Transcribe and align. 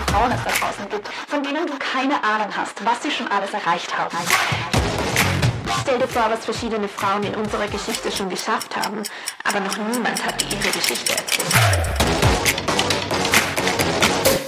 viele 0.00 0.12
Frauen 0.12 0.32
es 0.32 0.44
da 0.44 0.50
draußen 0.50 0.88
gibt, 0.88 1.08
von 1.28 1.42
denen 1.42 1.66
du 1.66 1.76
keine 1.78 2.22
Ahnung 2.22 2.48
hast, 2.56 2.84
was 2.84 3.02
sie 3.02 3.10
schon 3.10 3.28
alles 3.28 3.52
erreicht 3.52 3.96
haben. 3.96 4.16
Stell 5.82 5.98
dir 5.98 6.08
vor, 6.08 6.30
was 6.30 6.44
verschiedene 6.44 6.88
Frauen 6.88 7.22
in 7.24 7.34
unserer 7.34 7.68
Geschichte 7.68 8.10
schon 8.12 8.28
geschafft 8.28 8.76
haben, 8.76 9.02
aber 9.44 9.60
noch 9.60 9.76
niemand 9.76 10.24
hat 10.24 10.42
ihre 10.42 10.70
Geschichte 10.70 11.12
erzählt. 11.12 11.46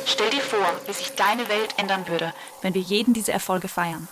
Stell 0.07 0.31
dir 0.31 0.41
vor, 0.41 0.67
wie 0.87 0.93
sich 0.93 1.15
deine 1.15 1.49
Welt 1.49 1.75
ändern 1.79 2.07
würde, 2.09 2.33
wenn 2.61 2.75
wir 2.75 2.83
jeden 2.83 3.15
diese 3.15 3.33
Erfolge 3.33 3.69
feiern. 3.69 4.09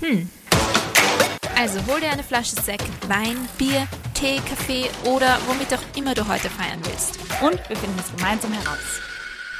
Hm. 0.00 0.30
Also 1.56 1.80
hol 1.86 2.00
dir 2.00 2.10
eine 2.10 2.22
Flasche 2.22 2.56
Sekt, 2.56 2.88
Wein, 3.08 3.48
Bier, 3.58 3.86
Tee, 4.14 4.40
Kaffee 4.48 4.88
oder 5.04 5.38
womit 5.46 5.74
auch 5.74 5.96
immer 5.96 6.14
du 6.14 6.26
heute 6.26 6.48
feiern 6.48 6.80
willst. 6.84 7.18
Und 7.42 7.68
wir 7.68 7.76
finden 7.76 7.98
es 7.98 8.16
gemeinsam 8.16 8.52
heraus. 8.52 9.09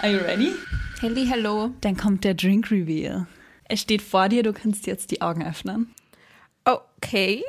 Are 0.03 0.11
you 0.11 0.19
ready? 0.21 0.55
Helly, 1.03 1.27
hello. 1.27 1.73
Dann 1.83 1.95
kommt 1.95 2.25
der 2.25 2.33
Drink 2.33 2.71
Reveal. 2.71 3.27
Es 3.65 3.83
steht 3.83 4.01
vor 4.01 4.31
dir, 4.31 4.43
du 4.43 4.55
kannst 4.55 4.87
jetzt 4.87 5.11
die 5.11 5.21
Augen 5.21 5.45
öffnen. 5.45 5.95
Okay. 6.65 7.45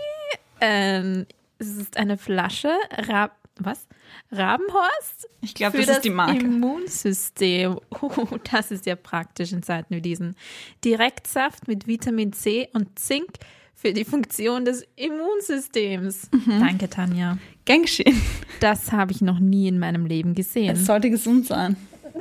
Ähm, 0.59 1.25
es 1.59 1.69
ist 1.77 1.95
eine 1.95 2.17
Flasche 2.17 2.71
Rab 2.91 3.37
was? 3.57 3.87
Rabenhorst? 4.31 5.29
Ich 5.41 5.53
glaube, 5.53 5.77
das, 5.77 5.87
das 5.87 5.95
ist 5.97 6.05
die 6.05 6.09
Marke. 6.09 6.39
Immunsystem. 6.39 7.79
Uh, 8.01 8.25
das 8.51 8.71
ist 8.71 8.85
ja 8.85 8.97
praktisch 8.97 9.53
in 9.53 9.63
Zeiten 9.63 9.95
wie 9.95 10.01
diesen. 10.01 10.35
Direktsaft 10.83 11.69
mit 11.69 11.87
Vitamin 11.87 12.33
C 12.33 12.67
und 12.73 12.99
Zink 12.99 13.29
für 13.73 13.93
die 13.93 14.03
Funktion 14.03 14.65
des 14.65 14.85
Immunsystems. 14.97 16.29
Mhm. 16.31 16.59
Danke, 16.59 16.89
Tanja. 16.89 17.37
Gern 17.63 17.83
geschehen. 17.83 18.21
Das 18.59 18.91
habe 18.91 19.13
ich 19.13 19.21
noch 19.21 19.39
nie 19.39 19.67
in 19.69 19.79
meinem 19.79 20.05
Leben 20.05 20.35
gesehen. 20.35 20.75
Es 20.75 20.85
sollte 20.85 21.09
gesund 21.09 21.45
sein. 21.47 21.77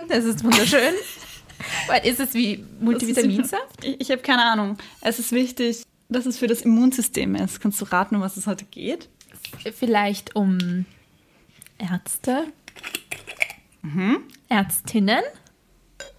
Das 0.09 0.25
ist 0.25 0.45
wunderschön. 0.45 0.95
Ist 2.05 2.21
es 2.21 2.33
wie 2.33 2.65
Multivitaminsaft? 2.81 3.85
Ich, 3.85 4.01
ich 4.01 4.11
habe 4.11 4.23
keine 4.23 4.43
Ahnung. 4.45 4.79
Es 5.03 5.19
ist 5.19 5.31
wichtig, 5.33 5.83
dass 6.09 6.25
es 6.25 6.39
für 6.39 6.47
das 6.47 6.63
Immunsystem 6.63 7.35
ist. 7.35 7.61
Kannst 7.61 7.81
du 7.81 7.85
raten, 7.85 8.17
um 8.17 8.23
was 8.23 8.39
es 8.39 8.47
heute 8.47 8.65
geht? 8.65 9.11
Vielleicht 9.79 10.35
um 10.37 10.87
Ärzte. 11.79 12.47
Mhm. 13.83 14.23
Ärztinnen. 14.49 15.23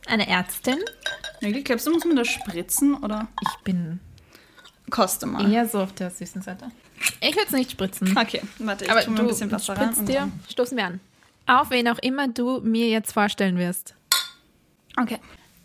Eine 0.06 0.28
Ärztin. 0.28 0.78
Wirklich, 1.39 1.66
glaubst 1.66 1.88
du, 1.88 1.91
muss 1.91 2.06
man 2.06 2.16
das 2.16 2.28
spritzen 2.28 2.95
oder? 2.95 3.28
Ich 3.41 3.63
bin 3.63 4.00
mal. 5.25 5.52
Eher 5.52 5.67
so 5.67 5.80
auf 5.80 5.94
der 5.94 6.11
süßen 6.11 6.41
Seite. 6.41 6.72
Ich 7.19 7.35
würde 7.35 7.47
es 7.47 7.52
nicht 7.53 7.72
spritzen. 7.72 8.16
Okay, 8.17 8.41
warte, 8.59 8.85
ich 8.85 8.91
Aber 8.91 9.02
tue 9.02 9.13
mir 9.13 9.22
ein 9.22 9.28
bisschen 9.28 9.52
Wasser 9.52 9.75
rein. 9.75 10.06
dir. 10.06 10.31
Stoßen 10.50 10.78
wir 10.78 10.85
an. 10.85 11.00
Auf 11.45 11.70
wen 11.70 11.88
auch 11.88 12.00
immer 12.00 12.28
du 12.28 12.61
mir 12.61 12.89
jetzt 12.89 13.11
vorstellen 13.14 13.58
wirst. 13.58 13.95
Okay. 15.00 15.20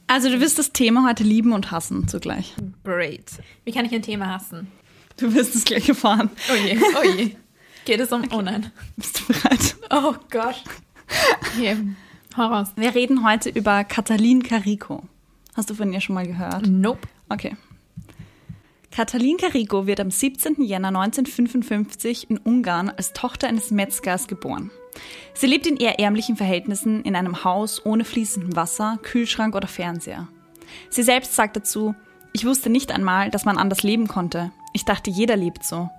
Also 0.07 0.29
du 0.29 0.41
wirst 0.41 0.59
das 0.59 0.73
Thema 0.73 1.09
heute 1.09 1.25
lieben 1.25 1.53
und 1.53 1.71
hassen 1.71 2.07
zugleich. 2.07 2.55
Great. 2.85 3.33
Wie 3.65 3.73
kann 3.73 3.85
ich 3.85 3.93
ein 3.93 4.03
Thema 4.03 4.29
hassen? 4.29 4.69
Du 5.17 5.35
wirst 5.35 5.55
es 5.55 5.65
gleich 5.65 5.89
erfahren. 5.89 6.31
Oh 6.51 6.55
je, 6.55 6.79
oh 7.01 7.05
je. 7.05 7.37
Geht 7.85 8.01
es 8.01 8.13
um... 8.13 8.23
Okay. 8.23 8.35
Oh 8.35 8.43
nein. 8.43 8.71
Bist 8.97 9.21
du 9.21 9.33
bereit? 9.33 9.77
Oh 9.91 10.15
Gott. 10.31 10.63
Okay. 11.55 11.77
Horror. 12.37 12.69
Wir 12.77 12.95
reden 12.95 13.25
heute 13.25 13.49
über 13.49 13.85
Katalin 13.85 14.43
Carico. 14.43 15.03
Hast 15.55 15.71
du 15.71 15.75
von 15.75 15.93
ihr 15.93 16.01
schon 16.01 16.15
mal 16.15 16.27
gehört? 16.27 16.67
Nope. 16.67 17.09
Okay. 17.29 17.57
Katalin 18.91 19.37
Carico 19.39 19.87
wird 19.87 20.01
am 20.01 20.11
17. 20.11 20.63
Jänner 20.63 20.89
1955 20.89 22.31
in 22.31 22.39
Ungarn 22.39 22.91
als 22.91 23.13
Tochter 23.13 23.49
eines 23.49 23.71
Metzgers 23.71 24.29
geboren. 24.29 24.71
Sie 25.34 25.47
lebt 25.47 25.66
in 25.66 25.77
eher 25.77 25.98
ärmlichen 25.98 26.36
Verhältnissen 26.36 27.02
in 27.02 27.14
einem 27.14 27.44
Haus 27.44 27.84
ohne 27.84 28.05
fließendem 28.05 28.56
Wasser, 28.56 28.98
Kühlschrank 29.02 29.55
oder 29.55 29.69
Fernseher. 29.69 30.28
Sie 30.89 31.02
selbst 31.02 31.34
sagt 31.34 31.57
dazu, 31.57 31.95
ich 32.33 32.46
wusste 32.46 32.70
nicht 32.70 32.92
einmal, 32.92 33.30
dass 33.30 33.45
man 33.45 33.58
anders 33.58 33.83
leben 33.83 34.08
konnte. 34.08 34.52
Ich 34.73 34.85
dachte, 34.85 35.11
jeder 35.11 35.36
lebt 35.36 35.64
so. 35.64 35.90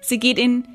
Sie 0.00 0.18
geht 0.18 0.38
in 0.38 0.66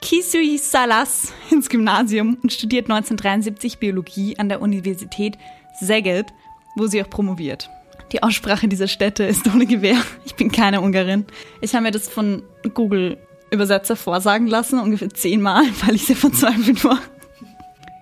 Kisui 0.00 0.56
Salas 0.58 1.32
ins 1.50 1.68
Gymnasium 1.68 2.38
und 2.42 2.52
studiert 2.52 2.86
1973 2.86 3.78
Biologie 3.78 4.38
an 4.38 4.48
der 4.48 4.62
Universität 4.62 5.36
Szeged, 5.76 6.32
wo 6.76 6.86
sie 6.86 7.02
auch 7.02 7.10
promoviert. 7.10 7.70
Die 8.12 8.22
Aussprache 8.22 8.66
dieser 8.66 8.88
Städte 8.88 9.24
ist 9.24 9.46
ohne 9.46 9.66
Gewehr. 9.66 10.00
Ich 10.24 10.34
bin 10.34 10.50
keine 10.50 10.80
Ungarin. 10.80 11.26
Ich 11.60 11.74
habe 11.74 11.84
mir 11.84 11.90
das 11.90 12.08
von 12.08 12.42
Google 12.74 13.18
Übersetzer 13.50 13.96
vorsagen 13.96 14.46
lassen, 14.46 14.78
ungefähr 14.78 15.10
zehnmal, 15.10 15.64
weil 15.86 15.94
ich 15.94 16.06
sehr 16.06 16.16
verzweifelt 16.16 16.84
war. 16.84 16.98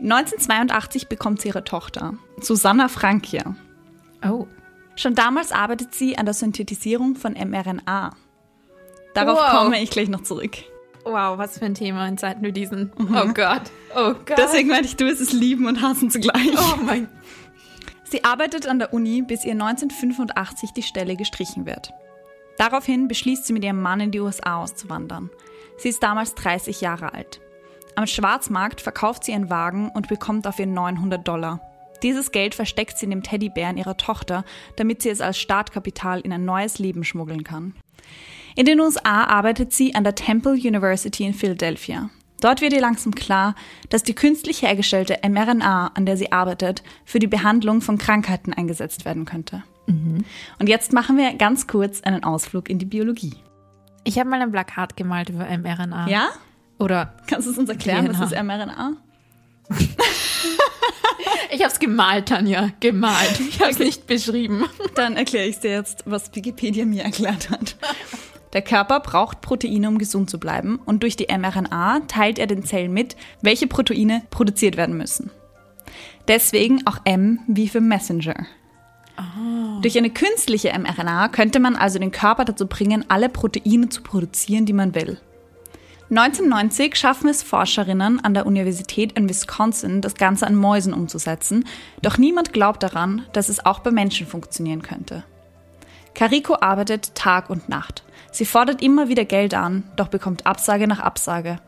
1982 0.00 1.09
bekommt 1.09 1.41
sie 1.41 1.48
ihre 1.48 1.64
Tochter, 1.64 2.14
Susanna 2.41 2.88
Frankia. 2.88 3.56
Oh. 4.25 4.47
Schon 4.94 5.14
damals 5.14 5.53
arbeitet 5.53 5.94
sie 5.94 6.19
an 6.19 6.25
der 6.25 6.34
Synthetisierung 6.34 7.16
von 7.16 7.32
mRNA. 7.34 8.16
Darauf 9.14 9.38
wow. 9.38 9.50
komme 9.50 9.81
ich 9.82 9.91
gleich 9.91 10.09
noch 10.09 10.22
zurück. 10.22 10.56
Wow, 11.04 11.38
was 11.38 11.59
für 11.59 11.65
ein 11.65 11.75
Thema 11.75 12.06
in 12.06 12.19
Zeiten 12.19 12.42
wie 12.44 12.53
diesen. 12.53 12.92
Mhm. 12.98 13.16
Oh 13.16 13.32
Gott. 13.32 13.62
Oh 13.94 14.15
Gott. 14.26 14.36
Deswegen 14.36 14.69
meinte 14.69 14.86
ich, 14.86 14.97
du 14.97 15.06
wirst 15.06 15.20
es 15.20 15.32
lieben 15.32 15.66
und 15.66 15.80
hassen 15.80 16.10
zugleich. 16.10 16.53
Oh 16.56 16.76
mein 16.82 17.09
Sie 18.10 18.25
arbeitet 18.25 18.66
an 18.66 18.78
der 18.78 18.94
Uni, 18.94 19.22
bis 19.22 19.44
ihr 19.44 19.53
1985 19.53 20.72
die 20.72 20.82
Stelle 20.82 21.16
gestrichen 21.16 21.66
wird. 21.66 21.92
Daraufhin 22.59 23.09
beschließt 23.09 23.47
sie 23.47 23.53
mit 23.53 23.65
ihrem 23.65 23.81
Mann 23.81 24.01
in 24.01 24.11
die 24.11 24.21
USA 24.21 24.63
auszuwandern. 24.63 25.31
Sie 25.79 25.89
ist 25.89 26.03
damals 26.03 26.35
30 26.35 26.81
Jahre 26.81 27.15
alt. 27.15 27.41
Am 27.95 28.07
Schwarzmarkt 28.07 28.81
verkauft 28.81 29.25
sie 29.25 29.33
ihren 29.33 29.49
Wagen 29.49 29.91
und 29.95 30.09
bekommt 30.09 30.45
dafür 30.45 30.67
900 30.67 31.27
Dollar. 31.27 31.61
Dieses 32.03 32.31
Geld 32.31 32.55
versteckt 32.55 32.99
sie 32.99 33.07
in 33.07 33.11
dem 33.11 33.23
Teddybären 33.23 33.77
ihrer 33.77 33.97
Tochter, 33.97 34.45
damit 34.77 35.03
sie 35.03 35.09
es 35.09 35.21
als 35.21 35.39
Startkapital 35.39 36.21
in 36.21 36.33
ein 36.33 36.45
neues 36.45 36.79
Leben 36.79 37.05
schmuggeln 37.05 37.45
kann. 37.45 37.75
In 38.55 38.67
den 38.67 38.81
USA 38.81 39.25
arbeitet 39.25 39.73
sie 39.73 39.95
an 39.95 40.05
der 40.05 40.15
Temple 40.15 40.53
University 40.53 41.25
in 41.25 41.35
Philadelphia. 41.35 42.11
Dort 42.41 42.61
wird 42.61 42.73
ihr 42.73 42.81
langsam 42.81 43.15
klar, 43.15 43.57
dass 43.89 44.05
die 44.05 44.15
künstlich 44.15 44.63
hergestellte 44.63 45.19
mRNA, 45.29 45.93
an 45.95 46.07
der 46.07 46.17
sie 46.17 46.31
arbeitet, 46.31 46.85
für 47.05 47.19
die 47.19 47.27
Behandlung 47.27 47.81
von 47.81 47.99
Krankheiten 47.99 48.53
eingesetzt 48.53 49.05
werden 49.05 49.25
könnte. 49.25 49.65
Mhm. 49.88 50.25
Und 50.59 50.69
jetzt 50.69 50.93
machen 50.93 51.16
wir 51.16 51.34
ganz 51.34 51.66
kurz 51.66 52.03
einen 52.03 52.22
Ausflug 52.22 52.69
in 52.69 52.78
die 52.78 52.87
Biologie. 52.87 53.34
Ich 54.04 54.19
habe 54.19 54.28
mal 54.28 54.41
ein 54.41 54.53
Plakat 54.53 54.97
gemalt 54.97 55.31
über 55.31 55.44
mRNA. 55.47 56.09
Ja? 56.09 56.28
Oder 56.78 57.15
kannst 57.26 57.47
du 57.47 57.53
es 57.53 57.59
uns 57.59 57.69
erklären, 57.69 58.06
DNA. 58.06 58.21
was 58.21 58.32
ist 58.32 58.43
mRNA? 58.43 58.93
ich 61.50 61.60
habe 61.60 61.72
es 61.72 61.78
gemalt, 61.78 62.28
Tanja, 62.28 62.71
gemalt. 62.81 63.41
Ich 63.41 63.60
habe 63.60 63.71
es 63.71 63.77
okay. 63.77 63.87
nicht 63.87 64.06
beschrieben. 64.06 64.65
Dann 64.94 65.16
erkläre 65.16 65.47
ich 65.47 65.59
dir 65.59 65.72
jetzt, 65.72 66.04
was 66.06 66.34
Wikipedia 66.34 66.87
mir 66.87 67.03
erklärt 67.03 67.50
hat. 67.50 67.77
Der 68.54 68.62
Körper 68.62 69.00
braucht 69.00 69.43
Proteine, 69.43 69.88
um 69.88 69.98
gesund 69.98 70.31
zu 70.31 70.38
bleiben, 70.38 70.78
und 70.87 71.03
durch 71.03 71.16
die 71.16 71.27
mRNA 71.27 72.00
teilt 72.09 72.38
er 72.38 72.47
den 72.47 72.65
Zellen 72.65 72.93
mit, 72.93 73.16
welche 73.43 73.66
Proteine 73.66 74.22
produziert 74.31 74.77
werden 74.77 74.97
müssen. 74.97 75.31
Deswegen 76.28 76.87
auch 76.87 76.98
M 77.04 77.41
wie 77.47 77.69
für 77.69 77.81
Messenger. 77.81 78.47
Oh. 79.19 79.81
Durch 79.81 79.99
eine 79.99 80.11
künstliche 80.11 80.73
mRNA 80.79 81.29
könnte 81.29 81.61
man 81.61 81.77
also 81.77 81.99
den 81.99 82.12
Körper 82.12 82.45
dazu 82.45 82.67
bringen, 82.67 83.05
alle 83.09 83.29
Proteine 83.29 83.89
zu 83.89 84.03
produzieren, 84.03 84.67
die 84.67 84.73
man 84.73 84.95
will. 84.95 85.19
1990 86.11 86.97
schaffen 86.97 87.28
es 87.28 87.43
Forscherinnen 87.43 88.25
an 88.25 88.33
der 88.33 88.47
Universität 88.47 89.12
in 89.12 89.28
Wisconsin, 89.28 90.01
das 90.01 90.15
Ganze 90.15 90.47
an 90.47 90.55
Mäusen 90.55 90.95
umzusetzen, 90.95 91.67
doch 92.01 92.17
niemand 92.17 92.55
glaubt 92.55 92.83
daran, 92.83 93.27
dass 93.34 93.51
es 93.51 93.67
auch 93.67 93.81
bei 93.81 93.91
Menschen 93.91 94.27
funktionieren 94.27 94.81
könnte. 94.81 95.25
Carico 96.15 96.57
arbeitet 96.61 97.15
Tag 97.15 97.51
und 97.51 97.69
Nacht. 97.69 98.05
Sie 98.33 98.47
fordert 98.47 98.83
immer 98.83 99.09
wieder 99.09 99.27
Geld 99.27 99.53
an, 99.53 99.84
doch 99.97 100.09
bekommt 100.09 100.47
Absage 100.47 100.89
nach 100.89 101.01
Absage. 101.01 101.59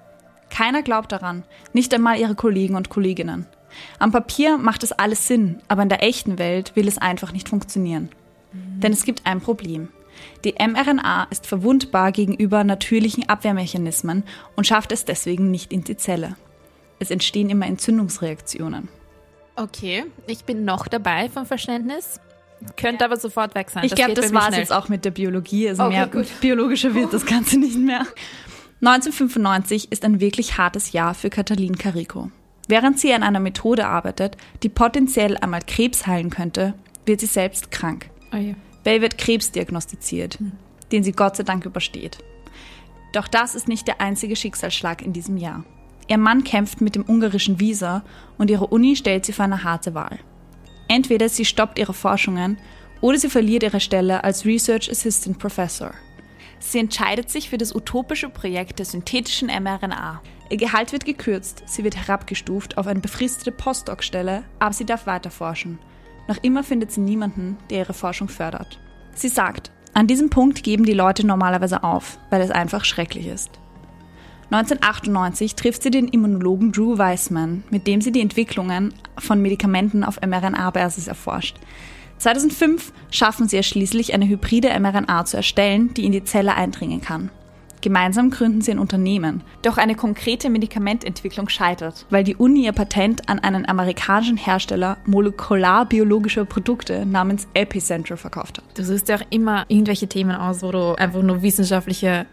Keiner 0.49 0.83
glaubt 0.83 1.13
daran, 1.13 1.45
nicht 1.75 1.93
einmal 1.93 2.19
ihre 2.19 2.35
Kollegen 2.35 2.77
und 2.77 2.89
Kolleginnen. 2.89 3.47
Am 3.99 4.13
Papier 4.13 4.59
macht 4.59 4.83
es 4.83 4.93
alles 4.93 5.27
Sinn, 5.27 5.61
aber 5.69 5.83
in 5.83 5.89
der 5.89 6.03
echten 6.03 6.39
Welt 6.39 6.77
will 6.77 6.89
es 6.89 6.99
einfach 6.99 7.33
nicht 7.33 7.49
funktionieren. 7.49 8.11
Mhm. 8.53 8.81
Denn 8.81 8.93
es 8.93 9.05
gibt 9.05 9.27
ein 9.27 9.41
Problem. 9.41 9.89
Die 10.45 10.55
mRNA 10.59 11.29
ist 11.31 11.47
verwundbar 11.47 12.13
gegenüber 12.13 12.65
natürlichen 12.65 13.29
Abwehrmechanismen 13.29 14.25
und 14.57 14.67
schafft 14.67 14.93
es 14.93 15.05
deswegen 15.05 15.51
nicht 15.51 15.73
in 15.73 15.85
die 15.85 15.97
Zelle. 15.97 16.37
Es 16.99 17.11
entstehen 17.11 17.51
immer 17.51 17.67
Entzündungsreaktionen. 17.67 18.89
Okay, 19.57 20.05
ich 20.27 20.45
bin 20.45 20.65
noch 20.65 20.89
dabei 20.89 21.29
vom 21.29 21.47
Verständnis. 21.47 22.21
Könnte 22.77 23.05
aber 23.05 23.17
sofort 23.17 23.55
weg 23.55 23.71
sein. 23.71 23.85
Ich 23.85 23.95
glaube, 23.95 24.15
das 24.15 24.33
war 24.35 24.51
es 24.51 24.57
jetzt 24.57 24.73
auch 24.73 24.89
mit 24.89 25.05
der 25.05 25.11
Biologie. 25.11 25.69
Also 25.69 25.85
okay, 25.85 25.93
mehr 25.93 26.07
gut. 26.07 26.27
biologischer 26.41 26.95
wird 26.95 27.13
das 27.13 27.25
Ganze 27.25 27.59
nicht 27.59 27.79
mehr. 27.79 28.07
1995 28.83 29.93
ist 29.93 30.05
ein 30.05 30.21
wirklich 30.21 30.57
hartes 30.57 30.93
Jahr 30.93 31.15
für 31.15 31.29
Katalin 31.29 31.77
Carico. 31.77 32.31
Während 32.71 33.01
sie 33.01 33.13
an 33.13 33.25
einer 33.25 33.41
Methode 33.41 33.89
arbeitet, 33.89 34.37
die 34.63 34.69
potenziell 34.69 35.37
einmal 35.37 35.61
Krebs 35.67 36.07
heilen 36.07 36.31
könnte, 36.31 36.75
wird 37.05 37.19
sie 37.19 37.27
selbst 37.27 37.73
krank. 37.73 38.09
Oh 38.33 38.37
ja. 38.37 38.55
Bell 38.85 39.01
wird 39.03 39.19
Krebs 39.19 39.51
diagnostiziert, 39.51 40.39
hm. 40.39 40.53
den 40.93 41.03
sie 41.03 41.11
Gott 41.11 41.35
sei 41.35 41.43
Dank 41.43 41.67
übersteht. 41.67 42.19
Doch 43.13 43.27
das 43.27 43.57
ist 43.57 43.67
nicht 43.67 43.89
der 43.89 44.01
einzige 44.01 44.37
Schicksalsschlag 44.37 45.03
in 45.03 45.13
diesem 45.13 45.37
Jahr. 45.37 45.65
Ihr 46.07 46.19
Mann 46.19 46.45
kämpft 46.45 46.81
mit 46.81 46.95
dem 46.95 47.03
ungarischen 47.03 47.59
Visa 47.59 48.05
und 48.39 48.51
ihre 48.51 48.69
Uni 48.69 48.95
stellt 48.95 49.27
sie 49.27 49.33
vor 49.33 49.47
eine 49.47 49.65
harte 49.65 49.95
Wahl. 49.95 50.21
Entweder 50.87 51.29
sie 51.29 51.45
stoppt 51.45 51.77
ihre 51.77 51.93
Forschungen 51.93 52.57
oder 53.01 53.19
sie 53.19 53.31
verliert 53.31 53.65
ihre 53.65 53.81
Stelle 53.81 54.23
als 54.23 54.45
Research 54.45 54.89
Assistant 54.89 55.41
Professor. 55.41 55.91
Sie 56.61 56.79
entscheidet 56.79 57.31
sich 57.31 57.51
für 57.51 57.59
das 57.59 57.75
utopische 57.75 58.29
Projekt 58.29 58.79
der 58.79 58.87
synthetischen 58.87 59.49
mRNA. 59.49 60.21
Ihr 60.51 60.57
Gehalt 60.57 60.93
wird 60.93 61.05
gekürzt, 61.05 61.63
sie 61.67 61.85
wird 61.85 61.97
herabgestuft 61.97 62.77
auf 62.77 62.87
eine 62.87 63.01
befristete 63.01 63.51
Postdoc-Stelle, 63.51 64.45
aber 64.59 64.73
sie 64.73 64.85
darf 64.85 65.07
weiter 65.07 65.31
forschen. 65.31 65.79
Noch 66.29 66.37
immer 66.43 66.63
findet 66.63 66.93
sie 66.93 67.01
niemanden, 67.01 67.57
der 67.71 67.79
ihre 67.79 67.95
Forschung 67.95 68.29
fördert. 68.29 68.79
Sie 69.15 69.29
sagt, 69.29 69.73
an 69.95 70.07
diesem 70.07 70.31
Punkt 70.31 70.63
geben 70.63 70.85
die 70.85 70.93
Leute 70.93 71.27
normalerweise 71.27 71.83
auf, 71.83 72.19
weil 72.29 72.43
es 72.43 72.51
einfach 72.51 72.85
schrecklich 72.85 73.27
ist. 73.27 73.51
1998 74.51 75.55
trifft 75.55 75.83
sie 75.83 75.91
den 75.91 76.09
Immunologen 76.09 76.73
Drew 76.73 76.99
Weissman, 76.99 77.63
mit 77.71 77.87
dem 77.87 78.01
sie 78.01 78.13
die 78.13 78.21
Entwicklungen 78.21 78.93
von 79.19 79.41
Medikamenten 79.41 80.03
auf 80.03 80.21
mRNA-Basis 80.21 81.07
erforscht. 81.07 81.57
2005 82.21 82.93
schaffen 83.11 83.49
sie 83.49 83.57
es 83.57 83.67
schließlich, 83.67 84.15
eine 84.15 84.29
hybride 84.29 84.79
mRNA 84.79 85.25
zu 85.25 85.39
erstellen, 85.39 85.93
die 85.95 86.05
in 86.05 86.13
die 86.13 86.25
Zelle 86.25 86.55
eindringen 86.55 87.01
kann. 87.01 87.31
Gemeinsam 87.81 88.29
gründen 88.31 88.61
sie 88.61 88.73
ein 88.73 88.79
Unternehmen. 88.79 89.43
Doch 89.63 89.79
eine 89.79 89.95
konkrete 89.95 90.51
Medikamententwicklung 90.51 91.49
scheitert, 91.49 92.05
weil 92.11 92.25
die 92.25 92.37
Uni 92.37 92.67
ihr 92.67 92.73
Patent 92.73 93.29
an 93.31 93.39
einen 93.39 93.67
amerikanischen 93.67 94.37
Hersteller 94.37 94.99
molekularbiologischer 95.07 96.45
Produkte 96.45 97.07
namens 97.07 97.49
Epicenter 97.55 98.19
verkauft 98.19 98.59
hat. 98.59 98.65
Du 98.79 98.85
suchst 98.85 99.09
ja 99.09 99.17
auch 99.17 99.25
immer 99.31 99.65
irgendwelche 99.69 100.09
Themen 100.09 100.37
aus, 100.37 100.63
wo 100.63 100.73
du 100.73 100.95
einfach 100.97 101.23
nur 101.23 101.41
wissenschaftliche 101.41 102.27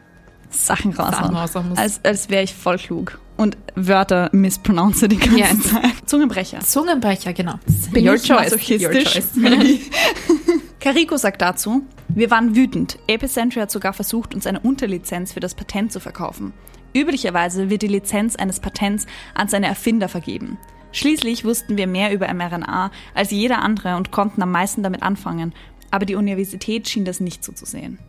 Sachen 0.50 0.92
raushauen. 0.92 1.14
Sachen 1.14 1.36
raushauen 1.36 1.70
musst. 1.70 1.82
Als, 1.82 2.02
als 2.04 2.30
wäre 2.30 2.44
ich 2.44 2.54
voll 2.54 2.78
klug. 2.78 3.20
Und 3.38 3.56
Wörter 3.76 4.30
mispronounce 4.34 5.08
die 5.08 5.18
ganze 5.18 5.38
Ja. 5.40 5.48
Zeit. 5.60 5.92
Zungenbrecher. 6.10 6.60
Zungenbrecher, 6.62 7.34
genau. 7.34 7.54
Bin 7.92 8.08
Your 8.08 8.16
ich 8.16 8.24
choice. 8.24 8.52
masochistisch? 8.52 8.84
Your 8.84 9.04
choice. 9.04 9.30
Carico 10.80 11.18
sagt 11.18 11.42
dazu, 11.42 11.84
wir 12.10 12.32
waren 12.32 12.56
wütend. 12.56 12.98
Epicentry 13.08 13.60
hat 13.60 13.70
sogar 13.72 13.94
versucht, 13.94 14.34
uns 14.34 14.48
eine 14.48 14.60
Unterlizenz 14.62 15.34
für 15.34 15.40
das 15.40 15.54
Patent 15.54 15.92
zu 15.92 16.00
verkaufen. 16.00 16.54
Üblicherweise 16.96 17.70
wird 17.70 17.84
die 17.84 17.88
Lizenz 17.88 18.36
eines 18.36 18.60
Patents 18.60 19.06
an 19.36 19.48
seine 19.48 19.68
Erfinder 19.68 20.10
vergeben. 20.10 20.58
Schließlich 20.92 21.46
wussten 21.46 21.78
wir 21.78 21.86
mehr 21.86 22.12
über 22.14 22.34
mRNA 22.34 22.90
als 23.14 23.30
jeder 23.30 23.62
andere 23.62 23.98
und 23.98 24.10
konnten 24.12 24.42
am 24.42 24.52
meisten 24.52 24.82
damit 24.82 25.04
anfangen. 25.04 25.54
Aber 25.92 26.06
die 26.06 26.16
Universität 26.16 26.88
schien 26.90 27.06
das 27.06 27.20
nicht 27.20 27.44
so 27.44 27.52
zu 27.52 27.66
sehen. 27.66 28.00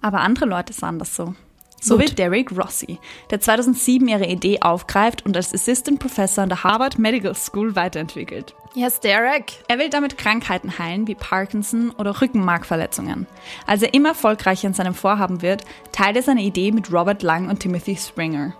Aber 0.00 0.20
andere 0.20 0.46
Leute 0.46 0.72
sahen 0.72 0.98
das 0.98 1.14
so. 1.14 1.34
So 1.80 1.98
Gut. 1.98 2.18
Derek 2.18 2.56
Rossi, 2.56 2.98
der 3.30 3.40
2007 3.40 4.08
ihre 4.08 4.26
Idee 4.26 4.60
aufgreift 4.60 5.24
und 5.26 5.36
als 5.36 5.52
Assistant 5.52 5.98
Professor 5.98 6.42
an 6.42 6.48
der 6.48 6.64
Harvard 6.64 6.98
Medical 6.98 7.34
School 7.34 7.76
weiterentwickelt. 7.76 8.54
Yes, 8.74 9.00
Derek. 9.00 9.52
Er 9.68 9.78
will 9.78 9.88
damit 9.88 10.18
Krankheiten 10.18 10.78
heilen 10.78 11.06
wie 11.06 11.14
Parkinson 11.14 11.92
oder 11.92 12.20
Rückenmarkverletzungen. 12.20 13.26
Als 13.66 13.82
er 13.82 13.94
immer 13.94 14.10
erfolgreicher 14.10 14.68
in 14.68 14.74
seinem 14.74 14.94
Vorhaben 14.94 15.42
wird, 15.42 15.64
teilt 15.92 16.16
er 16.16 16.22
seine 16.22 16.42
Idee 16.42 16.72
mit 16.72 16.92
Robert 16.92 17.22
Lang 17.22 17.48
und 17.48 17.60
Timothy 17.60 17.96
Springer. 17.96 18.54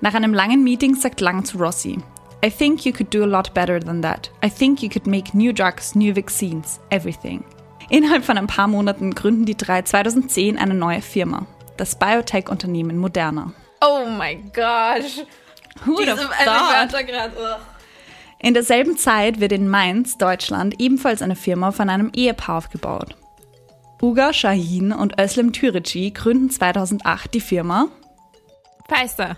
Nach 0.00 0.14
einem 0.14 0.34
langen 0.34 0.62
Meeting 0.62 0.96
sagt 0.96 1.20
Lang 1.20 1.44
zu 1.44 1.58
Rossi, 1.58 1.98
I 2.44 2.50
think 2.50 2.84
you 2.84 2.92
could 2.92 3.14
do 3.14 3.22
a 3.22 3.26
lot 3.26 3.54
better 3.54 3.80
than 3.80 4.02
that. 4.02 4.30
I 4.44 4.50
think 4.50 4.82
you 4.82 4.90
could 4.90 5.06
make 5.06 5.34
new 5.34 5.52
drugs, 5.52 5.94
new 5.94 6.14
vaccines, 6.14 6.78
everything. 6.90 7.42
Innerhalb 7.88 8.24
von 8.24 8.36
ein 8.36 8.46
paar 8.46 8.68
Monaten 8.68 9.14
gründen 9.14 9.46
die 9.46 9.56
drei 9.56 9.82
2010 9.82 10.58
eine 10.58 10.74
neue 10.74 11.00
Firma, 11.00 11.46
das 11.76 11.94
Biotech-Unternehmen 11.98 12.98
Moderna. 12.98 13.52
Oh 13.80 14.06
mein 14.06 14.50
Gott. 14.52 15.26
In 18.38 18.54
derselben 18.54 18.96
Zeit 18.96 19.40
wird 19.40 19.52
in 19.52 19.68
Mainz, 19.68 20.18
Deutschland, 20.18 20.80
ebenfalls 20.80 21.22
eine 21.22 21.36
Firma 21.36 21.72
von 21.72 21.88
einem 21.88 22.10
Ehepaar 22.14 22.58
aufgebaut. 22.58 23.16
Uga 24.02 24.32
Shahin 24.32 24.92
und 24.92 25.18
Özlem 25.18 25.52
Türeci 25.52 26.10
gründen 26.12 26.50
2008 26.50 27.32
die 27.32 27.40
Firma 27.40 27.88
Pfizer. 28.88 29.36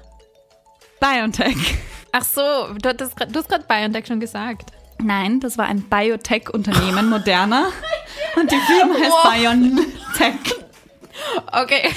BioNTech. 1.00 1.56
Ach 2.10 2.24
so, 2.24 2.40
du, 2.72 2.78
grad- 2.80 3.34
du 3.34 3.38
hast 3.38 3.48
gerade 3.48 3.64
BioNTech 3.68 4.06
schon 4.06 4.18
gesagt. 4.18 4.70
Nein, 5.02 5.38
das 5.40 5.56
war 5.58 5.66
ein 5.66 5.82
Biotech-Unternehmen, 5.82 7.08
Moderna. 7.10 7.66
Und 8.36 8.50
die 8.50 8.56
Firma 8.56 8.94
heißt 8.94 9.22
BioNTech. 9.38 10.65
Okay. 11.52 11.90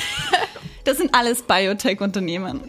Das 0.86 0.98
sind 0.98 1.14
alles 1.14 1.44
Biotech-Unternehmen. 1.44 2.62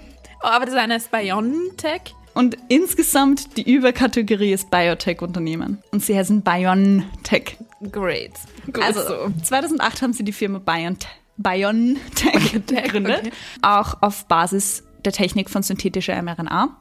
Oh, 0.43 0.47
aber 0.47 0.67
das 0.67 0.75
eine 0.75 0.97
ist 0.97 1.11
BioNTech. 1.11 2.15
Und 2.35 2.57
insgesamt 2.69 3.57
die 3.57 3.71
Überkategorie 3.71 4.53
ist 4.53 4.71
Biotech-Unternehmen. 4.71 5.83
Und 5.91 6.05
sie 6.05 6.17
heißen 6.17 6.43
BioNTech. 6.43 7.57
Great. 7.91 8.33
Gut 8.67 8.83
Also 8.83 9.01
so. 9.01 9.33
2008 9.43 10.03
haben 10.03 10.13
sie 10.13 10.25
die 10.25 10.33
Firma 10.33 10.59
BioNTech, 10.59 11.09
BioNTech 11.37 12.53
gegründet, 12.53 13.21
okay. 13.21 13.33
auch 13.63 14.03
auf 14.03 14.27
Basis 14.27 14.85
der 15.05 15.13
Technik 15.13 15.49
von 15.49 15.63
synthetischer 15.63 16.21
mRNA. 16.21 16.77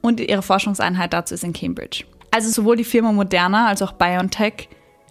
Und 0.00 0.20
ihre 0.20 0.42
Forschungseinheit 0.42 1.12
dazu 1.12 1.34
ist 1.34 1.44
in 1.44 1.52
Cambridge. 1.52 2.04
Also 2.30 2.50
sowohl 2.50 2.76
die 2.76 2.84
Firma 2.84 3.12
Moderna 3.12 3.68
als 3.68 3.82
auch 3.82 3.92
BioNTech 3.92 4.68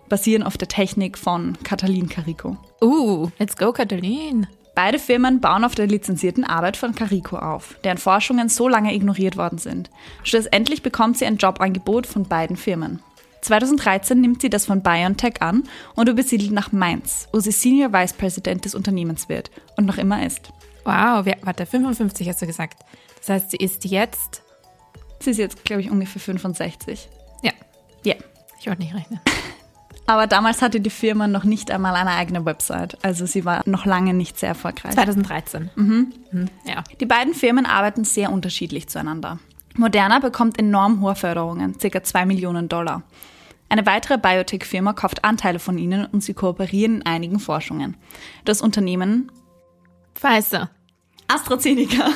basieren 0.09 0.43
auf 0.43 0.57
der 0.57 0.67
Technik 0.67 1.17
von 1.17 1.57
Katalin 1.63 2.09
Carico. 2.09 2.57
Uh, 2.81 3.29
let's 3.39 3.55
go, 3.55 3.71
Katalin. 3.71 4.47
Beide 4.75 4.99
Firmen 4.99 5.41
bauen 5.41 5.63
auf 5.63 5.73
der 5.73 5.87
lizenzierten 5.87 6.43
Arbeit 6.43 6.77
von 6.77 6.93
Carico 6.93 7.37
auf, 7.37 7.75
deren 7.83 7.97
Forschungen 7.97 8.47
so 8.47 8.67
lange 8.67 8.93
ignoriert 8.93 9.35
worden 9.35 9.57
sind. 9.57 9.89
Schlussendlich 10.23 10.83
bekommt 10.83 11.17
sie 11.17 11.25
ein 11.25 11.37
Jobangebot 11.37 12.05
von 12.05 12.23
beiden 12.27 12.57
Firmen. 12.57 12.99
2013 13.41 14.19
nimmt 14.19 14.41
sie 14.41 14.49
das 14.49 14.65
von 14.65 14.81
BioNTech 14.81 15.41
an 15.41 15.63
und 15.95 16.09
übersiedelt 16.09 16.51
nach 16.51 16.71
Mainz, 16.71 17.27
wo 17.31 17.39
sie 17.39 17.51
Senior 17.51 17.91
Vice 17.93 18.13
President 18.13 18.65
des 18.65 18.75
Unternehmens 18.75 19.29
wird 19.29 19.49
und 19.77 19.85
noch 19.85 19.97
immer 19.97 20.25
ist. 20.25 20.51
Wow, 20.83 21.21
wer, 21.25 21.37
warte, 21.41 21.65
55 21.65 22.27
hast 22.29 22.41
du 22.41 22.45
gesagt. 22.47 22.77
Das 23.19 23.29
heißt, 23.29 23.51
sie 23.51 23.57
ist 23.57 23.83
jetzt. 23.85 24.43
Sie 25.19 25.31
ist 25.31 25.37
jetzt, 25.37 25.65
glaube 25.65 25.81
ich, 25.81 25.89
ungefähr 25.89 26.21
65. 26.21 27.09
Ja, 27.41 27.51
Ja. 28.03 28.15
ich 28.59 28.67
wollte 28.67 28.81
nicht 28.83 28.93
rechnen. 28.93 29.19
Aber 30.07 30.25
damals 30.25 30.61
hatte 30.61 30.79
die 30.79 30.89
Firma 30.89 31.27
noch 31.27 31.43
nicht 31.43 31.69
einmal 31.69 31.93
eine 31.95 32.11
eigene 32.11 32.45
Website, 32.45 32.97
also 33.03 33.25
sie 33.25 33.43
war 33.43 33.61
noch 33.65 33.85
lange 33.85 34.13
nicht 34.13 34.39
sehr 34.39 34.49
erfolgreich. 34.49 34.93
2013. 34.93 35.69
Mhm. 35.75 36.13
Ja. 36.65 36.83
Die 36.99 37.05
beiden 37.05 37.33
Firmen 37.33 37.65
arbeiten 37.65 38.05
sehr 38.05 38.31
unterschiedlich 38.31 38.87
zueinander. 38.87 39.37
Moderna 39.75 40.19
bekommt 40.19 40.57
enorm 40.57 41.01
hohe 41.01 41.15
Förderungen, 41.15 41.77
ca. 41.77 42.03
2 42.03 42.25
Millionen 42.25 42.69
Dollar. 42.69 43.03
Eine 43.69 43.85
weitere 43.85 44.17
Biotech-Firma 44.17 44.93
kauft 44.93 45.25
Anteile 45.25 45.59
von 45.59 45.77
ihnen 45.77 46.05
und 46.05 46.23
sie 46.23 46.33
kooperieren 46.33 47.01
in 47.01 47.05
einigen 47.05 47.39
Forschungen. 47.39 47.97
Das 48.45 48.61
Unternehmen 48.61 49.29
Pfizer. 50.15 50.69
AstraZeneca. 51.27 52.09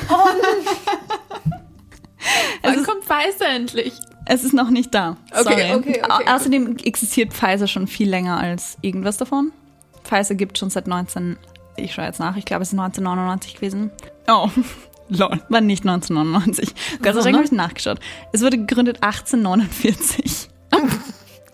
Wann 2.62 2.84
kommt 2.84 3.04
Pfizer 3.04 3.48
endlich? 3.48 3.92
Es 4.24 4.44
ist 4.44 4.54
noch 4.54 4.70
nicht 4.70 4.94
da. 4.94 5.16
Okay, 5.32 5.42
Sorry. 5.42 5.74
okay, 5.74 6.02
okay, 6.02 6.02
Au- 6.08 6.34
Außerdem 6.36 6.76
existiert 6.84 7.32
Pfizer 7.32 7.66
schon 7.66 7.86
viel 7.86 8.08
länger 8.08 8.38
als 8.38 8.78
irgendwas 8.80 9.16
davon. 9.16 9.52
Pfizer 10.04 10.34
gibt 10.34 10.58
schon 10.58 10.70
seit 10.70 10.86
19, 10.86 11.36
ich 11.76 11.94
schaue 11.94 12.04
jetzt 12.06 12.20
nach, 12.20 12.36
ich 12.36 12.44
glaube 12.44 12.62
es 12.62 12.68
ist 12.72 12.78
1999 12.78 13.54
gewesen. 13.56 13.90
Oh, 14.28 14.48
lol, 15.08 15.40
war 15.48 15.60
nicht 15.60 15.84
1999. 15.86 16.74
Gott 17.02 17.14
sei 17.14 17.22
Dank 17.22 17.36
habe 17.36 17.44
ich 17.44 17.52
nachgeschaut. 17.52 17.98
Es 18.32 18.42
wurde 18.42 18.58
gegründet 18.58 18.98
1849. 19.02 20.48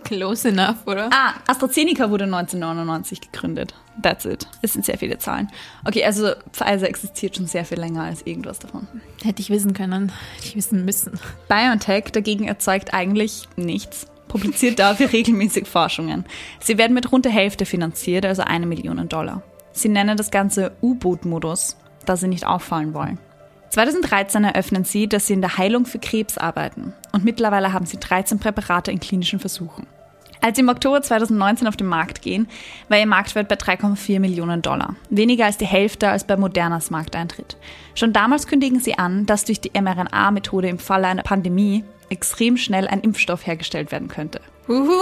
Close 0.08 0.48
enough, 0.48 0.86
oder? 0.86 1.10
Ah, 1.12 1.34
AstraZeneca 1.46 2.08
wurde 2.08 2.24
1999 2.24 3.20
gegründet. 3.20 3.74
That's 4.02 4.24
it. 4.24 4.46
Es 4.62 4.72
sind 4.72 4.86
sehr 4.86 4.96
viele 4.96 5.18
Zahlen. 5.18 5.50
Okay, 5.84 6.02
also 6.02 6.30
Pfizer 6.50 6.88
existiert 6.88 7.36
schon 7.36 7.46
sehr 7.46 7.66
viel 7.66 7.78
länger 7.78 8.04
als 8.04 8.22
irgendwas 8.22 8.58
davon. 8.58 8.88
Hätte 9.22 9.42
ich 9.42 9.50
wissen 9.50 9.74
können. 9.74 10.10
Hätte 10.36 10.46
ich 10.46 10.56
wissen 10.56 10.86
müssen. 10.86 11.20
BioNTech 11.48 12.04
dagegen 12.10 12.48
erzeugt 12.48 12.94
eigentlich 12.94 13.42
nichts, 13.56 14.06
publiziert 14.28 14.78
dafür 14.78 15.12
regelmäßig 15.12 15.68
Forschungen. 15.68 16.24
Sie 16.58 16.78
werden 16.78 16.94
mit 16.94 17.12
rund 17.12 17.26
der 17.26 17.32
Hälfte 17.32 17.66
finanziert, 17.66 18.24
also 18.24 18.40
eine 18.40 18.64
Million 18.64 19.10
Dollar. 19.10 19.42
Sie 19.72 19.90
nennen 19.90 20.16
das 20.16 20.30
Ganze 20.30 20.72
U-Boot-Modus, 20.80 21.76
da 22.06 22.16
sie 22.16 22.28
nicht 22.28 22.46
auffallen 22.46 22.94
wollen. 22.94 23.18
2013 23.68 24.42
eröffnen 24.44 24.84
sie, 24.84 25.06
dass 25.06 25.26
sie 25.26 25.34
in 25.34 25.42
der 25.42 25.58
Heilung 25.58 25.84
für 25.84 25.98
Krebs 25.98 26.38
arbeiten 26.38 26.94
und 27.12 27.26
mittlerweile 27.26 27.74
haben 27.74 27.84
sie 27.84 27.98
13 27.98 28.38
Präparate 28.38 28.90
in 28.90 29.00
klinischen 29.00 29.38
Versuchen. 29.38 29.86
Als 30.40 30.57
sie 30.57 30.62
im 30.62 30.68
Oktober 30.68 31.02
2019 31.02 31.66
auf 31.66 31.76
den 31.76 31.87
Markt 31.87 32.23
gehen, 32.23 32.49
war 32.88 32.99
ihr 32.99 33.07
Marktwert 33.07 33.49
bei 33.49 33.57
3,4 33.57 34.21
Millionen 34.21 34.62
Dollar. 34.62 34.95
Weniger 35.11 35.47
als 35.47 35.59
die 35.59 35.66
Hälfte 35.66 36.09
als 36.09 36.25
bei 36.25 36.37
Modernas 36.37 36.90
Markteintritt. 36.90 37.57
Schon 37.95 38.12
damals 38.12 38.47
kündigen 38.47 38.80
sie 38.80 38.99
an, 38.99 39.26
dass 39.26 39.45
durch 39.45 39.61
die 39.61 39.73
mRNA-Methode 39.78 40.68
im 40.68 40.78
Falle 40.78 41.09
einer 41.09 41.23
Pandemie 41.23 41.85
extrem 42.09 42.57
schnell 42.57 42.87
ein 42.87 43.00
Impfstoff 43.00 43.47
hergestellt 43.47 43.92
werden 43.92 44.09
könnte. 44.09 44.40
Uhu. 44.68 44.92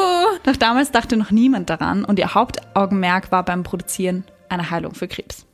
Doch 0.44 0.56
damals 0.56 0.90
dachte 0.90 1.16
noch 1.16 1.30
niemand 1.30 1.70
daran 1.70 2.04
und 2.04 2.18
ihr 2.18 2.34
Hauptaugenmerk 2.34 3.32
war 3.32 3.44
beim 3.44 3.62
Produzieren 3.62 4.24
einer 4.48 4.70
Heilung 4.70 4.94
für 4.94 5.08
Krebs. 5.08 5.44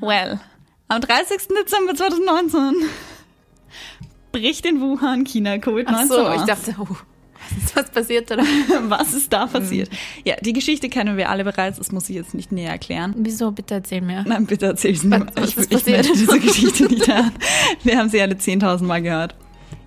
Well, 0.00 0.40
am 0.88 1.00
30. 1.00 1.48
Dezember 1.48 1.94
2019 1.94 2.88
bricht 4.32 4.66
in 4.66 4.80
Wuhan, 4.80 5.24
China, 5.24 5.54
Covid-19 5.54 5.86
Ach 5.86 6.06
so, 6.06 6.26
aus. 6.26 6.40
ich 6.40 6.46
dachte, 6.46 6.74
oh, 6.78 6.96
Ist 7.56 7.74
was 7.76 7.90
passiert, 7.90 8.30
oder? 8.30 8.42
Was 8.88 9.12
ist 9.12 9.32
da 9.32 9.46
passiert? 9.46 9.90
Ja, 10.24 10.36
die 10.40 10.52
Geschichte 10.52 10.88
kennen 10.88 11.16
wir 11.16 11.28
alle 11.30 11.44
bereits, 11.44 11.78
das 11.78 11.92
muss 11.92 12.08
ich 12.08 12.16
jetzt 12.16 12.34
nicht 12.34 12.52
näher 12.52 12.70
erklären. 12.70 13.14
Wieso? 13.18 13.50
Bitte 13.50 13.74
erzähl 13.74 14.00
mir. 14.00 14.24
Nein, 14.26 14.46
bitte 14.46 14.66
erzähl 14.66 14.92
es 14.94 15.02
mir. 15.04 15.26
Was 15.34 15.50
Ich, 15.50 15.56
ist 15.56 15.72
ich 15.72 15.78
passiert? 15.78 16.06
möchte 16.08 16.12
diese 16.18 16.38
Geschichte 16.46 16.84
nicht 16.84 17.08
hören. 17.08 17.32
Wir 17.82 17.98
haben 17.98 18.08
sie 18.08 18.20
alle 18.20 18.34
10.000 18.34 18.84
Mal 18.84 19.02
gehört. 19.02 19.34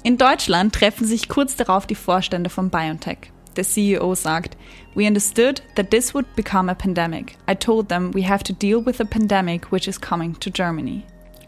In 0.04 0.18
Deutschland 0.18 0.74
treffen 0.76 1.06
sich 1.08 1.30
kurz 1.30 1.56
darauf 1.56 1.88
die 1.88 1.96
Vorstände 1.96 2.50
von 2.50 2.70
BioNTech. 2.70 3.32
Der 3.56 3.64
CEO 3.64 4.16
sagt, 4.16 4.58
We 4.96 5.08
understood 5.08 5.62
that 5.76 5.92
this 5.92 6.14
would 6.14 6.36
become 6.36 6.70
a 6.70 6.76
pandemic. 6.76 7.38
I 7.50 7.56
told 7.56 7.88
them 7.90 8.14
we 8.14 8.28
have 8.28 8.44
to 8.44 8.54
deal 8.54 8.86
with 8.86 9.00
a 9.00 9.06
pandemic 9.06 9.72
which 9.72 9.88
is 9.88 10.00
coming 10.02 10.38
to 10.40 10.50
Germany. 10.50 11.04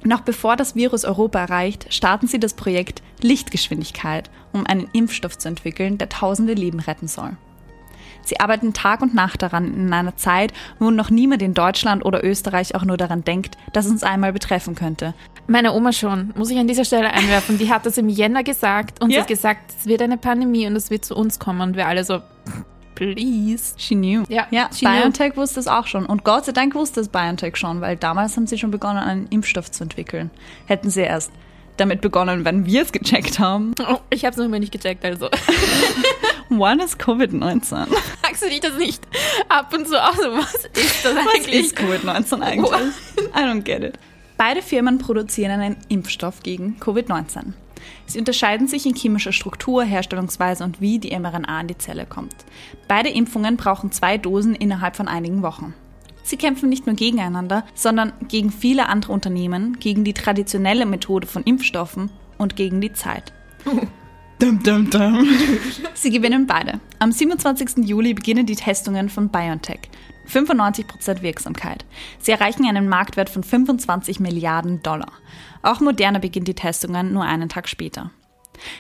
Noch 0.06 0.22
bevor 0.22 0.56
das 0.56 0.76
Virus 0.76 1.04
Europa 1.04 1.40
erreicht, 1.40 1.92
starten 1.92 2.28
sie 2.28 2.40
das 2.40 2.54
Projekt 2.54 3.02
Lichtgeschwindigkeit, 3.22 4.30
um 4.54 4.66
einen 4.66 4.88
Impfstoff 4.94 5.36
zu 5.38 5.48
entwickeln, 5.48 5.98
der 5.98 6.10
tausende 6.10 6.54
Leben 6.54 6.80
retten 6.80 7.08
soll. 7.08 7.32
Sie 8.24 8.40
arbeiten 8.40 8.74
Tag 8.74 9.02
und 9.02 9.16
Nacht 9.16 9.42
daran 9.42 9.74
in 9.74 9.92
einer 9.94 10.16
Zeit, 10.16 10.54
wo 10.80 10.92
noch 10.92 11.10
niemand 11.10 11.42
in 11.42 11.54
Deutschland 11.56 12.06
oder 12.06 12.24
Österreich 12.24 12.76
auch 12.76 12.84
nur 12.86 12.98
daran 12.98 13.24
denkt, 13.24 13.58
dass 13.74 13.86
es 13.86 13.92
uns 13.92 14.04
einmal 14.04 14.32
betreffen 14.32 14.76
könnte. 14.76 15.16
Meine 15.48 15.74
Oma 15.74 15.92
schon, 15.92 16.34
muss 16.36 16.50
ich 16.52 16.58
an 16.58 16.68
dieser 16.68 16.86
Stelle 16.86 17.12
einwerfen. 17.12 17.58
Die 17.58 17.72
hat 17.72 17.86
das 17.86 17.98
im 17.98 18.10
Jänner 18.10 18.44
gesagt 18.44 19.02
und 19.04 19.10
Ja. 19.10 19.18
sie 19.18 19.22
hat 19.22 19.28
gesagt, 19.28 19.74
es 19.80 19.86
wird 19.88 20.02
eine 20.04 20.18
Pandemie 20.18 20.68
und 20.68 20.76
es 20.76 20.90
wird 20.92 21.06
zu 21.06 21.16
uns 21.16 21.40
kommen. 21.40 21.62
Und 21.62 21.76
wir 21.76 21.88
alle 21.88 22.04
so, 22.04 22.22
please. 22.96 23.74
She 23.78 23.96
knew. 23.96 24.24
Ja, 24.30 24.48
ja 24.52 24.70
she 24.74 24.86
knew. 24.86 25.02
BioNTech 25.02 25.38
wusste 25.38 25.60
es 25.60 25.68
auch 25.68 25.88
schon. 25.88 26.06
Und 26.06 26.24
Gott 26.24 26.46
sei 26.46 26.52
Dank 26.52 26.74
wusste 26.76 27.02
es 27.02 27.10
BioNTech 27.10 27.58
schon, 27.58 27.82
weil 27.82 27.96
damals 27.98 28.36
haben 28.36 28.48
sie 28.48 28.58
schon 28.58 28.72
begonnen, 28.72 29.00
einen 29.00 29.28
Impfstoff 29.28 29.70
zu 29.72 29.84
entwickeln. 29.84 30.32
Hätten 30.66 30.90
sie 30.90 31.02
erst 31.02 31.32
damit 31.78 32.02
begonnen, 32.02 32.46
wenn 32.46 32.66
wir 32.66 32.82
es 32.82 32.92
gecheckt 32.92 33.40
haben. 33.40 33.74
Oh, 33.88 33.98
ich 34.10 34.24
habe 34.24 34.32
es 34.32 34.38
noch 34.38 34.46
immer 34.46 34.60
nicht 34.60 34.72
gecheckt, 34.72 35.04
also. 35.04 35.30
One 36.50 36.84
is 36.84 36.98
Covid-19. 36.98 37.88
Sagst 38.22 38.44
du 38.44 38.50
dich 38.50 38.62
das 38.62 38.78
nicht 38.78 39.06
ab 39.50 39.74
und 39.74 39.88
zu 39.88 40.02
aus? 40.02 40.18
Was 40.18 40.56
ist 40.56 41.04
das 41.06 41.16
Was 41.16 41.36
eigentlich? 41.36 41.66
ist 41.66 41.78
Covid-19 41.78 42.42
eigentlich? 42.42 42.72
I 43.36 43.40
don't 43.40 43.62
get 43.62 43.84
it. 43.84 44.00
Beide 44.38 44.62
Firmen 44.62 44.98
produzieren 44.98 45.60
einen 45.60 45.78
Impfstoff 45.88 46.44
gegen 46.44 46.78
Covid-19. 46.80 47.54
Sie 48.06 48.20
unterscheiden 48.20 48.68
sich 48.68 48.86
in 48.86 48.96
chemischer 48.96 49.32
Struktur, 49.32 49.84
Herstellungsweise 49.84 50.64
und 50.64 50.82
wie 50.82 51.00
die 51.00 51.18
mRNA 51.18 51.62
in 51.62 51.68
die 51.68 51.78
Zelle 51.78 52.06
kommt. 52.06 52.36
Beide 52.88 53.10
Impfungen 53.10 53.58
brauchen 53.58 53.92
zwei 53.92 54.18
Dosen 54.18 54.56
innerhalb 54.56 54.96
von 54.96 55.08
einigen 55.08 55.42
Wochen. 55.42 55.74
Sie 56.24 56.38
kämpfen 56.38 56.70
nicht 56.70 56.88
nur 56.88 56.96
gegeneinander, 56.96 57.66
sondern 57.76 58.14
gegen 58.28 58.52
viele 58.52 58.90
andere 58.90 59.14
Unternehmen, 59.14 59.80
gegen 59.80 60.04
die 60.04 60.14
traditionelle 60.14 60.86
Methode 60.86 61.28
von 61.28 61.44
Impfstoffen 61.44 62.10
und 62.38 62.56
gegen 62.56 62.82
die 62.82 62.94
Zeit. 62.94 63.32
Dum, 64.38 64.62
dum, 64.62 64.90
dum. 64.90 65.26
Sie 65.94 66.10
gewinnen 66.10 66.46
beide. 66.46 66.82
Am 67.00 67.14
27. 67.14 67.88
Juli 67.88 68.14
beginnen 68.14 68.46
die 68.46 68.58
Testungen 68.58 69.08
von 69.08 69.30
BioNTech. 69.30 69.90
95% 70.30 71.22
Wirksamkeit. 71.22 71.86
Sie 72.20 72.32
erreichen 72.32 72.66
einen 72.68 72.90
Marktwert 72.90 73.30
von 73.30 73.44
25 73.44 74.20
Milliarden 74.20 74.82
Dollar. 74.84 75.12
Auch 75.62 75.80
Moderna 75.80 76.20
beginnt 76.20 76.48
die 76.48 76.54
Testungen 76.54 77.14
nur 77.14 77.24
einen 77.24 77.50
Tag 77.50 77.68
später. 77.68 78.12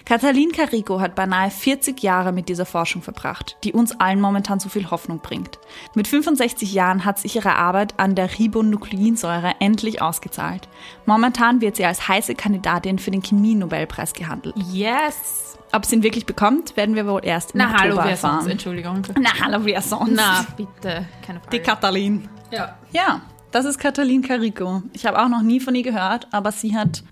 Katalin 0.05 0.51
Carico 0.51 0.99
hat 0.99 1.15
beinahe 1.15 1.49
40 1.49 2.01
Jahre 2.01 2.31
mit 2.31 2.49
dieser 2.49 2.65
Forschung 2.65 3.01
verbracht, 3.01 3.57
die 3.63 3.73
uns 3.73 3.99
allen 3.99 4.21
momentan 4.21 4.59
so 4.59 4.69
viel 4.69 4.89
Hoffnung 4.91 5.19
bringt. 5.19 5.59
Mit 5.93 6.07
65 6.07 6.73
Jahren 6.73 7.05
hat 7.05 7.19
sich 7.19 7.35
ihre 7.35 7.55
Arbeit 7.55 7.99
an 7.99 8.15
der 8.15 8.37
Ribonukleinsäure 8.37 9.55
endlich 9.59 10.01
ausgezahlt. 10.01 10.67
Momentan 11.05 11.61
wird 11.61 11.75
sie 11.75 11.85
als 11.85 12.07
heiße 12.07 12.35
Kandidatin 12.35 12.99
für 12.99 13.11
den 13.11 13.21
Chemie-Nobelpreis 13.21 14.13
gehandelt. 14.13 14.55
Yes. 14.71 15.54
Ob 15.71 15.85
sie 15.85 15.95
ihn 15.95 16.03
wirklich 16.03 16.25
bekommt, 16.25 16.77
werden 16.77 16.95
wir 16.95 17.05
wohl 17.05 17.21
erst 17.23 17.51
im 17.51 17.57
Na, 17.59 17.71
hallo, 17.73 17.95
Oktober 17.95 18.01
sonst? 18.03 18.11
erfahren. 18.23 18.49
Entschuldigung. 18.49 19.01
Na, 19.19 19.29
hallo, 19.41 19.59
wer 19.65 19.81
sonst? 19.81 20.13
Na, 20.15 20.45
bitte. 20.55 21.05
Keine 21.25 21.39
Frage. 21.39 21.49
die 21.51 21.59
Katalin. 21.59 22.29
ja. 22.51 22.77
Ja, 22.91 23.21
das 23.51 23.65
ist 23.65 23.77
Katalin 23.79 24.21
Carico. 24.21 24.83
Ich 24.93 25.05
habe 25.05 25.21
auch 25.21 25.27
noch 25.29 25.41
nie 25.41 25.59
von 25.59 25.75
ihr 25.75 25.83
gehört, 25.83 26.27
aber 26.31 26.51
sie 26.51 26.75
hat 26.77 27.03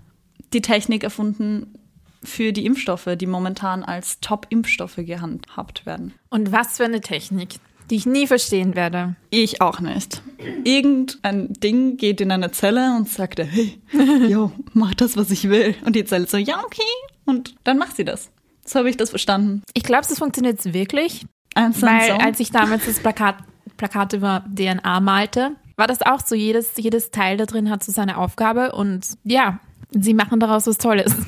die 0.52 0.62
Technik 0.62 1.04
erfunden 1.04 1.74
für 2.22 2.52
die 2.52 2.64
Impfstoffe, 2.64 3.08
die 3.16 3.26
momentan 3.26 3.82
als 3.82 4.20
Top-Impfstoffe 4.20 4.96
gehandhabt 4.96 5.84
werden. 5.84 6.14
Und 6.30 6.52
was 6.52 6.78
für 6.78 6.84
eine 6.86 7.00
Technik, 7.02 7.56
die 7.90 7.96
ich 7.96 8.06
nie 8.06 8.26
verstehen 8.26 8.74
werde. 8.74 9.14
Ich 9.28 9.60
auch 9.60 9.80
nicht. 9.80 10.22
Irgendein 10.64 11.52
Ding 11.52 11.96
geht 11.98 12.20
in 12.22 12.30
eine 12.32 12.50
Zelle 12.50 12.96
und 12.96 13.08
sagt, 13.10 13.40
hey, 13.40 13.78
yo, 14.28 14.52
mach 14.72 14.94
das, 14.94 15.16
was 15.18 15.30
ich 15.30 15.48
will. 15.50 15.74
Und 15.84 15.94
die 15.96 16.04
Zelle 16.06 16.26
so, 16.26 16.38
ja, 16.38 16.62
okay. 16.64 16.82
Und 17.26 17.54
dann 17.64 17.76
macht 17.78 17.96
sie 17.96 18.04
das. 18.04 18.30
So 18.66 18.78
habe 18.78 18.90
ich 18.90 18.96
das 18.96 19.10
verstanden. 19.10 19.62
Ich 19.74 19.82
glaube, 19.82 20.06
das 20.08 20.18
funktioniert 20.18 20.64
jetzt 20.64 20.74
wirklich, 20.74 21.26
Eins 21.54 21.82
und 21.82 21.88
weil 21.88 22.08
so. 22.08 22.14
als 22.14 22.40
ich 22.40 22.50
damals 22.50 22.86
das 22.86 22.98
Plakat, 22.98 23.36
Plakat 23.76 24.12
über 24.12 24.44
DNA 24.52 25.00
malte, 25.00 25.52
war 25.76 25.86
das 25.86 26.02
auch 26.02 26.20
so, 26.24 26.34
jedes, 26.34 26.72
jedes 26.76 27.10
Teil 27.10 27.36
da 27.36 27.46
drin 27.46 27.70
hat 27.70 27.82
so 27.82 27.92
seine 27.92 28.18
Aufgabe 28.18 28.72
und 28.72 29.06
ja, 29.24 29.60
sie 29.90 30.14
machen 30.14 30.40
daraus 30.40 30.66
was 30.66 30.78
Tolles. 30.78 31.14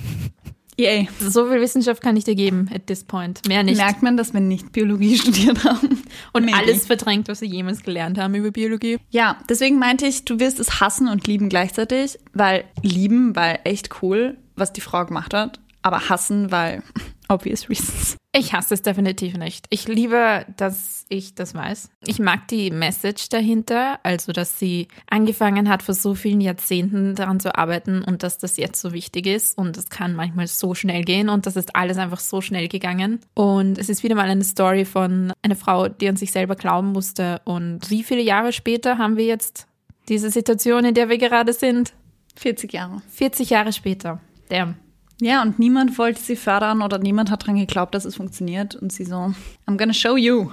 Yay. 0.78 1.09
So 1.21 1.47
viel 1.47 1.61
Wissenschaft 1.61 2.02
kann 2.02 2.19
ich 2.19 2.25
dir 2.25 2.35
geben 2.35 2.69
at 2.75 2.87
this 2.87 3.02
point. 3.02 3.49
Mehr 3.49 3.62
nicht. 3.62 3.78
Merkt 3.78 4.02
man, 4.02 4.19
dass 4.19 4.35
wir 4.35 4.40
nicht 4.40 4.73
Biologie 4.73 5.16
studiert 5.19 5.64
haben. 5.64 6.02
und 6.35 6.45
Maybe. 6.45 6.57
alles 6.57 6.87
verdrängt, 6.87 7.28
was 7.28 7.40
wir 7.40 7.49
jemals 7.49 7.83
gelernt 7.83 8.19
haben 8.19 8.35
über 8.35 8.50
Biologie. 8.50 8.99
Ja, 9.09 9.38
deswegen 9.49 9.78
meinte 9.78 10.07
ich, 10.07 10.26
du 10.26 10.38
wirst 10.38 10.61
es 10.61 10.81
hassen 10.81 11.09
und 11.09 11.26
lieben 11.26 11.49
gleichzeitig, 11.49 12.19
weil 12.35 12.64
lieben, 12.83 13.35
weil 13.35 13.61
echt 13.64 14.02
cool, 14.02 14.37
was 14.55 14.75
die 14.75 14.83
Frau 14.83 15.07
gemacht 15.07 15.33
hat, 15.33 15.61
aber 15.81 16.11
hassen, 16.11 16.52
weil 16.52 16.83
obvious 17.28 17.68
reasons. 17.68 18.16
Ich 18.33 18.52
hasse 18.52 18.75
es 18.75 18.83
definitiv 18.83 19.38
nicht. 19.38 19.66
Ich 19.71 19.88
liebe, 19.88 20.45
dass 20.56 21.06
ich 21.09 21.35
das 21.35 21.54
weiß. 21.54 21.90
Ich 22.06 22.18
mag 22.18 22.49
die 22.49 22.71
Message 22.71 23.30
dahinter, 23.30 23.99
also 24.02 24.33
dass 24.33 24.59
sie 24.59 24.88
angefangen 25.09 25.71
hat, 25.71 25.83
vor 25.83 25.95
so 25.95 26.14
vielen 26.14 26.42
Jahrzehnten 26.42 27.14
daran 27.14 27.40
zu 27.40 27.56
arbeiten 27.56 28.02
und 28.02 28.23
dass 28.23 28.37
das 28.37 28.59
jetzt 28.59 28.80
so 28.80 28.92
wichtig 28.92 29.26
ist 29.26 29.56
und 29.56 29.78
es 29.78 29.88
kann 29.88 30.14
manchmal 30.14 30.49
so 30.49 30.75
schnell 30.75 31.02
gehen 31.02 31.30
und 31.30 31.47
das 31.47 31.56
ist 31.56 31.75
alles 31.75 31.97
einfach 31.97 32.21
so 32.21 32.42
schnell 32.42 32.68
gegangen. 32.68 33.21
Und 33.35 33.78
es 33.78 33.88
ist 33.88 34.02
wieder 34.02 34.14
mal 34.14 34.28
eine 34.28 34.45
Story 34.45 34.85
von 34.85 35.33
einer 35.42 35.56
Frau, 35.56 35.88
die 35.88 36.09
an 36.09 36.16
sich 36.16 36.33
selber 36.33 36.56
glauben 36.56 36.92
musste. 36.92 37.40
Und 37.45 37.88
wie 37.90 38.02
viele 38.02 38.23
Jahre 38.23 38.52
später 38.52 38.99
haben 38.99 39.16
wir 39.16 39.25
jetzt 39.25 39.66
diese 40.11 40.30
Situation, 40.30 40.85
in 40.85 40.95
der 40.95 41.09
wir 41.09 41.18
gerade 41.18 41.54
sind? 41.54 41.95
40 42.37 42.73
Jahre. 42.73 43.00
40 43.09 43.49
Jahre 43.49 43.73
später. 43.73 44.21
Damn. 44.50 44.76
Ja, 45.20 45.42
und 45.42 45.58
niemand 45.58 45.99
wollte 45.99 46.20
sie 46.20 46.37
fördern 46.37 46.82
oder 46.82 46.99
niemand 46.99 47.30
hat 47.30 47.46
dran 47.46 47.56
geglaubt, 47.56 47.94
dass 47.94 48.04
es 48.04 48.16
funktioniert. 48.16 48.75
Und 48.75 48.92
sie 48.92 49.04
so, 49.04 49.35
I'm 49.66 49.78
gonna 49.78 49.94
show 49.94 50.16
you. 50.16 50.50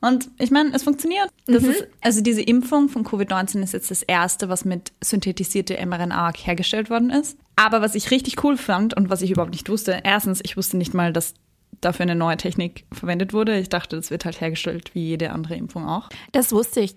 Und 0.00 0.28
ich 0.38 0.50
meine, 0.50 0.72
es 0.74 0.84
funktioniert. 0.84 1.30
Das 1.46 1.64
ist, 1.64 1.86
also 2.00 2.20
diese 2.20 2.42
Impfung 2.42 2.88
von 2.88 3.04
Covid-19 3.04 3.62
ist 3.62 3.72
jetzt 3.72 3.90
das 3.90 4.02
erste, 4.02 4.48
was 4.48 4.64
mit 4.64 4.92
synthetisierter 5.02 5.84
mRNA 5.84 6.32
hergestellt 6.34 6.90
worden 6.90 7.10
ist. 7.10 7.38
Aber 7.56 7.80
was 7.80 7.94
ich 7.94 8.10
richtig 8.10 8.44
cool 8.44 8.56
fand 8.56 8.94
und 8.94 9.10
was 9.10 9.22
ich 9.22 9.30
überhaupt 9.30 9.52
nicht 9.52 9.68
wusste, 9.68 10.00
erstens, 10.04 10.40
ich 10.44 10.56
wusste 10.56 10.76
nicht 10.76 10.94
mal, 10.94 11.12
dass 11.12 11.34
dafür 11.80 12.04
eine 12.04 12.14
neue 12.14 12.36
Technik 12.36 12.84
verwendet 12.92 13.32
wurde. 13.32 13.58
Ich 13.58 13.68
dachte, 13.68 13.96
das 13.96 14.10
wird 14.10 14.24
halt 14.24 14.40
hergestellt 14.40 14.94
wie 14.94 15.06
jede 15.06 15.32
andere 15.32 15.56
Impfung 15.56 15.86
auch. 15.86 16.08
Das 16.32 16.52
wusste 16.52 16.80
ich. 16.80 16.94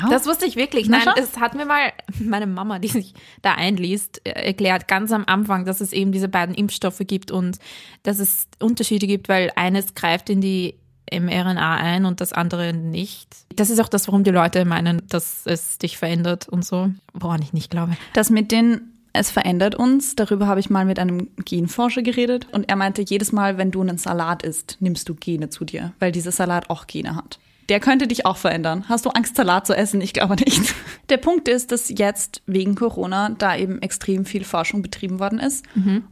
Wow. 0.00 0.10
Das 0.10 0.26
wusste 0.26 0.46
ich 0.46 0.56
wirklich. 0.56 0.88
Nein, 0.88 1.06
es 1.16 1.38
hat 1.38 1.54
mir 1.54 1.66
mal 1.66 1.92
meine 2.20 2.46
Mama, 2.46 2.78
die 2.78 2.88
sich 2.88 3.14
da 3.42 3.54
einliest, 3.54 4.20
äh, 4.24 4.30
erklärt, 4.30 4.88
ganz 4.88 5.12
am 5.12 5.24
Anfang, 5.26 5.64
dass 5.64 5.80
es 5.80 5.92
eben 5.92 6.12
diese 6.12 6.28
beiden 6.28 6.54
Impfstoffe 6.54 7.02
gibt 7.06 7.30
und 7.30 7.58
dass 8.02 8.18
es 8.18 8.48
Unterschiede 8.60 9.06
gibt, 9.06 9.28
weil 9.28 9.50
eines 9.56 9.94
greift 9.94 10.30
in 10.30 10.40
die 10.40 10.74
mRNA 11.12 11.76
ein 11.76 12.06
und 12.06 12.20
das 12.20 12.32
andere 12.32 12.72
nicht. 12.72 13.28
Das 13.54 13.70
ist 13.70 13.80
auch 13.80 13.88
das, 13.88 14.08
warum 14.08 14.24
die 14.24 14.30
Leute 14.30 14.64
meinen, 14.64 15.02
dass 15.08 15.46
es 15.46 15.78
dich 15.78 15.98
verändert 15.98 16.48
und 16.48 16.64
so, 16.64 16.90
woran 17.12 17.42
ich 17.42 17.52
nicht 17.52 17.70
glaube. 17.70 17.96
Das 18.14 18.30
mit 18.30 18.50
den 18.50 18.94
es 19.16 19.30
verändert 19.30 19.76
uns, 19.76 20.16
darüber 20.16 20.48
habe 20.48 20.58
ich 20.58 20.70
mal 20.70 20.84
mit 20.84 20.98
einem 20.98 21.28
Genforscher 21.44 22.02
geredet 22.02 22.48
und 22.50 22.68
er 22.68 22.74
meinte, 22.74 23.00
jedes 23.00 23.30
Mal, 23.30 23.58
wenn 23.58 23.70
du 23.70 23.80
einen 23.80 23.96
Salat 23.96 24.42
isst, 24.42 24.76
nimmst 24.80 25.08
du 25.08 25.14
Gene 25.14 25.50
zu 25.50 25.64
dir, 25.64 25.92
weil 26.00 26.10
dieser 26.10 26.32
Salat 26.32 26.68
auch 26.68 26.88
Gene 26.88 27.14
hat. 27.14 27.38
Der 27.68 27.80
könnte 27.80 28.06
dich 28.06 28.26
auch 28.26 28.36
verändern. 28.36 28.84
Hast 28.88 29.06
du 29.06 29.10
Angst, 29.10 29.36
Salat 29.36 29.66
zu 29.66 29.74
essen? 29.74 30.00
Ich 30.00 30.12
glaube 30.12 30.34
nicht. 30.36 30.74
Der 31.08 31.16
Punkt 31.16 31.48
ist, 31.48 31.72
dass 31.72 31.88
jetzt 31.88 32.42
wegen 32.46 32.74
Corona 32.74 33.30
da 33.30 33.56
eben 33.56 33.80
extrem 33.82 34.24
viel 34.24 34.44
Forschung 34.44 34.82
betrieben 34.82 35.18
worden 35.18 35.38
ist 35.38 35.64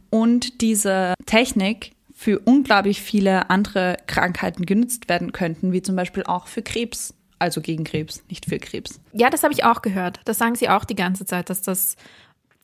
und 0.09 0.61
diese 0.61 1.13
Technik 1.25 1.91
für 2.13 2.39
unglaublich 2.39 3.01
viele 3.01 3.49
andere 3.49 3.97
Krankheiten 4.07 4.65
genutzt 4.65 5.09
werden 5.09 5.31
könnten, 5.33 5.73
wie 5.73 5.81
zum 5.81 5.95
Beispiel 5.95 6.23
auch 6.23 6.47
für 6.47 6.61
Krebs. 6.61 7.13
Also 7.39 7.59
gegen 7.59 7.83
Krebs, 7.83 8.23
nicht 8.29 8.45
für 8.45 8.59
Krebs. 8.59 9.01
Ja, 9.11 9.29
das 9.29 9.43
habe 9.43 9.53
ich 9.53 9.65
auch 9.65 9.81
gehört. 9.81 10.21
Das 10.23 10.37
sagen 10.37 10.55
sie 10.55 10.69
auch 10.69 10.85
die 10.85 10.95
ganze 10.95 11.25
Zeit, 11.25 11.49
dass 11.49 11.61
das 11.61 11.97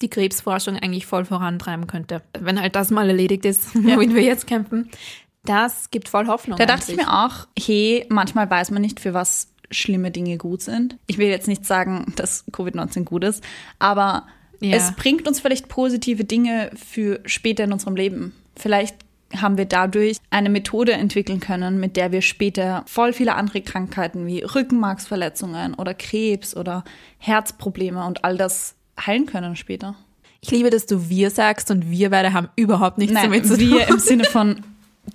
die 0.01 0.09
Krebsforschung 0.09 0.77
eigentlich 0.77 1.05
voll 1.05 1.25
vorantreiben 1.25 1.87
könnte. 1.87 2.21
Wenn 2.39 2.61
halt 2.61 2.75
das 2.77 2.89
mal 2.89 3.07
erledigt 3.09 3.43
ist, 3.43 3.75
womit 3.75 4.13
wir 4.15 4.23
jetzt 4.23 4.47
kämpfen. 4.47 4.89
Das 5.49 5.89
gibt 5.89 6.09
voll 6.09 6.27
Hoffnung. 6.27 6.59
Da 6.59 6.67
dachte 6.67 6.91
ich 6.91 6.97
mir 6.97 7.11
auch, 7.11 7.47
hey, 7.57 8.05
manchmal 8.09 8.47
weiß 8.47 8.69
man 8.69 8.83
nicht, 8.83 8.99
für 8.99 9.15
was 9.15 9.47
schlimme 9.71 10.11
Dinge 10.11 10.37
gut 10.37 10.61
sind. 10.61 10.97
Ich 11.07 11.17
will 11.17 11.27
jetzt 11.27 11.47
nicht 11.47 11.65
sagen, 11.65 12.13
dass 12.15 12.45
Covid-19 12.51 13.03
gut 13.03 13.23
ist, 13.23 13.43
aber 13.79 14.27
Ja. 14.59 14.77
es 14.77 14.91
bringt 14.95 15.27
uns 15.27 15.39
vielleicht 15.39 15.67
positive 15.67 16.23
Dinge 16.23 16.69
für 16.75 17.21
später 17.25 17.63
in 17.63 17.73
unserem 17.73 17.95
Leben. 17.95 18.35
Vielleicht 18.55 18.95
haben 19.35 19.57
wir 19.57 19.65
dadurch 19.65 20.17
eine 20.29 20.49
Methode 20.51 20.91
entwickeln 20.93 21.39
können, 21.39 21.79
mit 21.79 21.97
der 21.97 22.11
wir 22.11 22.21
später 22.21 22.83
voll 22.85 23.11
viele 23.13 23.33
andere 23.33 23.61
Krankheiten 23.61 24.27
wie 24.27 24.41
Rückenmarksverletzungen 24.43 25.73
oder 25.73 25.95
Krebs 25.95 26.55
oder 26.55 26.83
Herzprobleme 27.17 28.05
und 28.05 28.23
all 28.23 28.37
das 28.37 28.75
heilen 29.03 29.25
können 29.25 29.55
später. 29.55 29.95
Ich 30.41 30.51
liebe, 30.51 30.69
dass 30.69 30.85
du 30.85 31.09
wir 31.09 31.31
sagst 31.31 31.69
und 31.71 31.89
wir 31.89 32.11
beide 32.11 32.33
haben 32.33 32.49
überhaupt 32.55 32.97
nichts 32.97 33.13
Nein, 33.13 33.25
damit 33.25 33.45
zu 33.47 33.57
tun. 33.57 33.69
wir 33.71 33.87
im 33.89 33.99
Sinne 33.99 34.23
von 34.25 34.63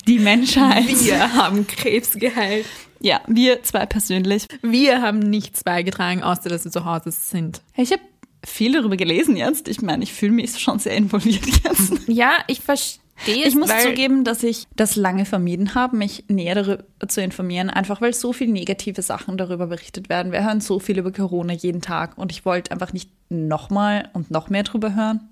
die 0.06 0.18
Menschheit. 0.18 0.88
Wir 0.88 1.34
haben 1.34 1.66
Krebs 1.66 2.12
geheilt. 2.12 2.66
Ja, 3.00 3.20
wir 3.26 3.62
zwei 3.62 3.86
persönlich. 3.86 4.46
Wir 4.62 5.02
haben 5.02 5.18
nichts 5.18 5.62
beigetragen, 5.62 6.22
außer 6.22 6.48
dass 6.48 6.64
wir 6.64 6.72
zu 6.72 6.84
Hause 6.84 7.10
sind. 7.10 7.60
Ich 7.76 7.92
habe 7.92 8.02
viel 8.44 8.72
darüber 8.72 8.96
gelesen 8.96 9.36
jetzt. 9.36 9.68
Ich 9.68 9.82
meine, 9.82 10.04
ich 10.04 10.12
fühle 10.12 10.32
mich 10.32 10.58
schon 10.58 10.78
sehr 10.78 10.96
involviert 10.96 11.44
jetzt. 11.46 12.08
Ja, 12.08 12.32
ich 12.46 12.60
verstehe 12.60 13.42
es. 13.42 13.48
Ich 13.48 13.54
muss 13.56 13.70
zugeben, 13.82 14.24
dass 14.24 14.42
ich 14.42 14.66
das 14.76 14.96
lange 14.96 15.24
vermieden 15.24 15.74
habe, 15.74 15.96
mich 15.96 16.24
näher 16.28 16.54
darüber 16.54 16.84
zu 17.08 17.22
informieren, 17.22 17.70
einfach 17.70 18.00
weil 18.00 18.14
so 18.14 18.32
viele 18.32 18.52
negative 18.52 19.02
Sachen 19.02 19.36
darüber 19.36 19.66
berichtet 19.66 20.08
werden. 20.08 20.32
Wir 20.32 20.44
hören 20.44 20.60
so 20.60 20.78
viel 20.78 20.98
über 20.98 21.12
Corona 21.12 21.52
jeden 21.52 21.80
Tag 21.80 22.16
und 22.18 22.32
ich 22.32 22.44
wollte 22.44 22.70
einfach 22.72 22.92
nicht 22.92 23.10
nochmal 23.28 24.08
und 24.14 24.30
noch 24.30 24.48
mehr 24.48 24.62
drüber 24.62 24.94
hören. 24.94 25.28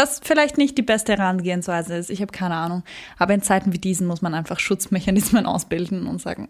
Was 0.00 0.20
vielleicht 0.22 0.56
nicht 0.56 0.78
die 0.78 0.82
beste 0.82 1.12
Herangehensweise 1.12 1.94
ist, 1.96 2.08
ich 2.08 2.22
habe 2.22 2.32
keine 2.32 2.54
Ahnung. 2.54 2.82
Aber 3.18 3.34
in 3.34 3.42
Zeiten 3.42 3.72
wie 3.74 3.78
diesen 3.78 4.06
muss 4.06 4.22
man 4.22 4.32
einfach 4.34 4.58
Schutzmechanismen 4.58 5.44
ausbilden 5.54 6.06
und 6.06 6.22
sagen, 6.22 6.48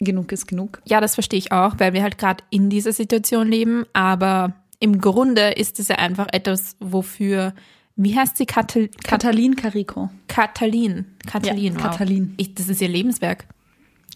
genug 0.00 0.32
ist 0.32 0.46
genug. 0.46 0.80
Ja, 0.86 1.00
das 1.02 1.14
verstehe 1.14 1.38
ich 1.38 1.52
auch, 1.52 1.74
weil 1.78 1.92
wir 1.92 2.02
halt 2.02 2.16
gerade 2.16 2.42
in 2.50 2.70
dieser 2.70 2.92
Situation 2.92 3.48
leben. 3.48 3.84
Aber 3.92 4.54
im 4.78 5.00
Grunde 5.00 5.50
ist 5.50 5.78
es 5.78 5.88
ja 5.88 5.96
einfach 5.96 6.28
etwas, 6.32 6.76
wofür, 6.80 7.54
wie 7.96 8.16
heißt 8.16 8.38
sie? 8.38 8.46
Katal 8.46 8.88
Kat 8.88 9.22
Katalin 9.22 9.56
Carico. 9.56 10.10
Katalin. 10.28 11.06
Katalin, 11.26 11.74
Ja, 11.74 11.84
wow. 11.84 11.90
Katalin. 11.90 12.34
Ich, 12.38 12.54
das 12.54 12.68
ist 12.68 12.80
ihr 12.80 12.88
Lebenswerk. 12.88 13.46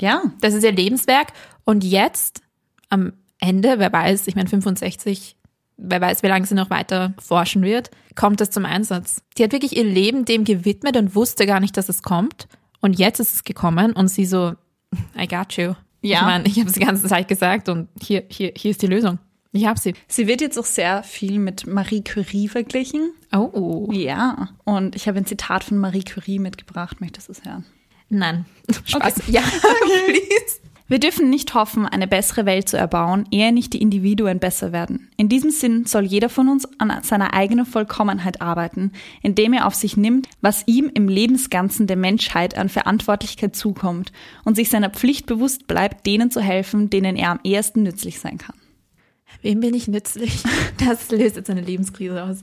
Ja, 0.00 0.22
Das 0.40 0.54
ist 0.54 0.64
ihr 0.64 0.72
Lebenswerk. 0.72 1.34
Und 1.64 1.84
jetzt, 1.84 2.40
am 2.88 3.12
Ende, 3.40 3.78
wer 3.78 3.92
weiß, 3.92 4.26
ich 4.26 4.37
meine 4.37 4.49
65, 4.49 5.37
wer 5.80 6.00
weiß, 6.00 6.22
wie 6.22 6.28
lange 6.28 6.46
sie 6.46 6.54
noch 6.54 6.70
weiter 6.70 7.14
forschen 7.18 7.62
wird, 7.62 7.90
kommt 8.14 8.40
das 8.40 8.50
zum 8.50 8.64
Einsatz. 8.64 9.22
Sie 9.37 9.42
hat 9.42 9.52
wirklich 9.52 9.76
ihr 9.76 9.84
Leben 9.84 10.25
dem 10.25 10.44
gewidmet 10.44 10.96
und 10.96 11.14
wusste 11.14 11.46
gar 11.46 11.60
nicht, 11.60 11.76
dass 11.76 11.88
es 11.88 12.02
kommt. 12.02 12.49
Und 12.80 12.99
jetzt 12.99 13.20
ist 13.20 13.34
es 13.34 13.44
gekommen 13.44 13.92
und 13.92 14.08
sie 14.08 14.26
so, 14.26 14.54
I 15.18 15.26
got 15.26 15.52
you. 15.54 15.75
Ja. 16.02 16.18
Ich 16.18 16.22
meine, 16.22 16.46
ich 16.46 16.58
habe 16.58 16.68
es 16.68 16.75
die 16.75 16.80
ganze 16.80 17.06
Zeit 17.06 17.28
gesagt 17.28 17.68
und 17.68 17.88
hier, 18.00 18.25
hier, 18.28 18.52
hier 18.56 18.70
ist 18.70 18.82
die 18.82 18.87
Lösung. 18.87 19.18
Ich 19.52 19.66
habe 19.66 19.78
sie. 19.80 19.94
sie 20.06 20.28
wird 20.28 20.40
jetzt 20.40 20.58
auch 20.58 20.64
sehr 20.64 21.02
viel 21.02 21.40
mit 21.40 21.66
Marie 21.66 22.02
Curie 22.04 22.49
verglichen. 22.49 23.12
Oh. 23.32 23.88
Ja, 23.90 24.50
und 24.64 24.94
ich 24.94 25.08
habe 25.08 25.18
ein 25.18 25.26
Zitat 25.26 25.64
von 25.64 25.78
Marie 25.78 26.04
Curie 26.04 26.38
mitgebracht. 26.38 27.00
Möchtest 27.00 27.28
du 27.28 27.32
es 27.32 27.44
hören? 27.44 27.64
Nein. 28.08 28.44
Spaß. 28.84 29.22
Ja, 29.28 29.42
please. 30.06 30.60
Wir 30.90 30.99
dürfen 30.99 31.30
nicht 31.30 31.54
hoffen, 31.54 31.87
eine 31.87 32.09
bessere 32.09 32.47
Welt 32.47 32.68
zu 32.68 32.76
erbauen, 32.76 33.25
ehe 33.30 33.52
nicht 33.52 33.75
die 33.75 33.80
Individuen 33.80 34.40
besser 34.40 34.73
werden. 34.73 35.09
In 35.16 35.28
diesem 35.28 35.50
Sinn 35.50 35.87
soll 35.87 36.02
jeder 36.02 36.28
von 36.28 36.49
uns 36.49 36.68
an 36.80 36.92
seiner 37.04 37.32
eigenen 37.32 37.64
Vollkommenheit 37.64 38.42
arbeiten, 38.42 38.90
indem 39.23 39.52
er 39.52 39.68
auf 39.68 39.76
sich 39.76 39.97
nimmt, 39.97 40.26
was 40.40 40.64
ihm 40.66 40.90
im 40.92 41.06
Lebensganzen 41.06 41.87
der 41.87 41.97
Menschheit 41.97 42.59
an 42.59 42.68
Verantwortlichkeit 42.68 43.54
zukommt 43.54 44.11
und 44.44 44.56
sich 44.56 44.68
seiner 44.68 44.90
Pflicht 44.90 45.26
bewusst 45.26 45.68
bleibt, 45.68 46.06
denen 46.09 46.32
zu 46.32 46.40
helfen, 46.40 46.90
denen 46.90 47.14
er 47.14 47.30
am 47.30 47.40
ehesten 47.44 47.85
nützlich 47.85 48.18
sein 48.18 48.38
kann. 48.38 48.56
Wem 49.42 49.61
bin 49.61 49.75
ich 49.75 49.87
nützlich? 49.87 50.42
Das 50.85 51.09
löst 51.12 51.37
jetzt 51.37 51.50
eine 51.50 51.61
Lebenskrise 51.61 52.20
aus. 52.25 52.38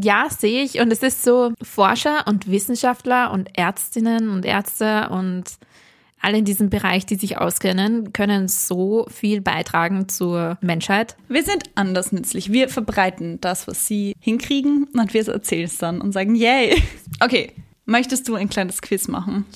Ja, 0.00 0.28
sehe 0.30 0.62
ich. 0.62 0.78
Und 0.78 0.92
es 0.92 1.02
ist 1.02 1.24
so, 1.24 1.54
Forscher 1.60 2.28
und 2.28 2.48
Wissenschaftler 2.48 3.32
und 3.32 3.58
Ärztinnen 3.58 4.28
und 4.28 4.44
Ärzte 4.44 5.08
und 5.08 5.58
alle 6.20 6.38
in 6.38 6.44
diesem 6.44 6.70
Bereich, 6.70 7.06
die 7.06 7.16
sich 7.16 7.38
auskennen, 7.38 8.12
können 8.12 8.48
so 8.48 9.06
viel 9.10 9.40
beitragen 9.40 10.08
zur 10.08 10.58
Menschheit. 10.60 11.16
Wir 11.28 11.42
sind 11.42 11.64
anders 11.74 12.12
nützlich. 12.12 12.52
Wir 12.52 12.68
verbreiten 12.68 13.40
das, 13.40 13.66
was 13.66 13.86
sie 13.86 14.14
hinkriegen 14.20 14.86
und 14.92 15.14
wir 15.14 15.26
erzählen 15.26 15.64
es 15.64 15.78
dann 15.78 16.00
und 16.00 16.12
sagen, 16.12 16.34
yay. 16.34 16.82
Okay, 17.20 17.52
möchtest 17.86 18.28
du 18.28 18.34
ein 18.34 18.48
kleines 18.48 18.82
Quiz 18.82 19.08
machen? 19.08 19.46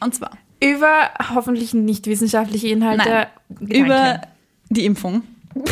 Und 0.00 0.14
zwar 0.14 0.32
Über 0.60 1.10
hoffentlich 1.34 1.74
nicht 1.74 2.06
wissenschaftliche 2.06 2.68
Inhalte. 2.68 3.08
Nein, 3.08 3.68
über 3.68 4.22
die 4.70 4.84
Impfung. 4.84 5.22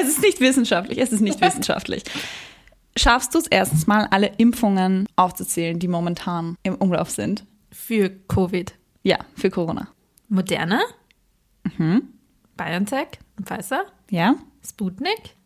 es 0.00 0.08
ist 0.08 0.22
nicht 0.22 0.40
wissenschaftlich, 0.40 0.98
es 0.98 1.12
ist 1.12 1.20
nicht 1.20 1.40
wissenschaftlich. 1.40 2.02
Schaffst 2.96 3.34
du 3.34 3.38
es 3.38 3.46
erstens 3.46 3.86
mal, 3.86 4.08
alle 4.10 4.32
Impfungen 4.38 5.06
aufzuzählen, 5.14 5.78
die 5.78 5.88
momentan 5.88 6.56
im 6.64 6.74
Umlauf 6.74 7.10
sind? 7.10 7.44
Für 7.70 8.10
Covid. 8.10 8.74
Ja, 9.02 9.18
für 9.34 9.50
Corona. 9.50 9.88
Moderna. 10.28 10.80
BioNTech. 12.56 13.08
Pfizer. 13.42 13.84
Ja? 14.10 14.34
Sputnik. 14.66 15.36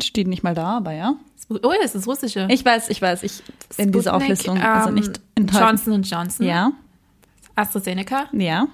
Steht 0.00 0.28
nicht 0.28 0.42
mal 0.42 0.54
da, 0.54 0.78
aber 0.78 0.92
ja. 0.92 1.16
Sput 1.40 1.66
oh 1.66 1.72
ja, 1.72 1.78
das 1.82 1.94
ist 1.94 2.06
russische. 2.06 2.46
Ich 2.50 2.64
weiß, 2.64 2.88
ich 2.88 3.02
weiß, 3.02 3.22
ich 3.24 3.42
in 3.76 3.92
dieser 3.92 4.10
Sputnik, 4.10 4.22
Auflistung 4.22 4.58
also 4.58 4.88
ähm, 4.88 4.94
nicht 4.94 5.20
enthalten. 5.34 5.66
Johnson 5.66 6.02
Johnson. 6.02 6.46
Ja, 6.46 6.72
AstraZeneca. 7.56 8.28
ja. 8.32 8.68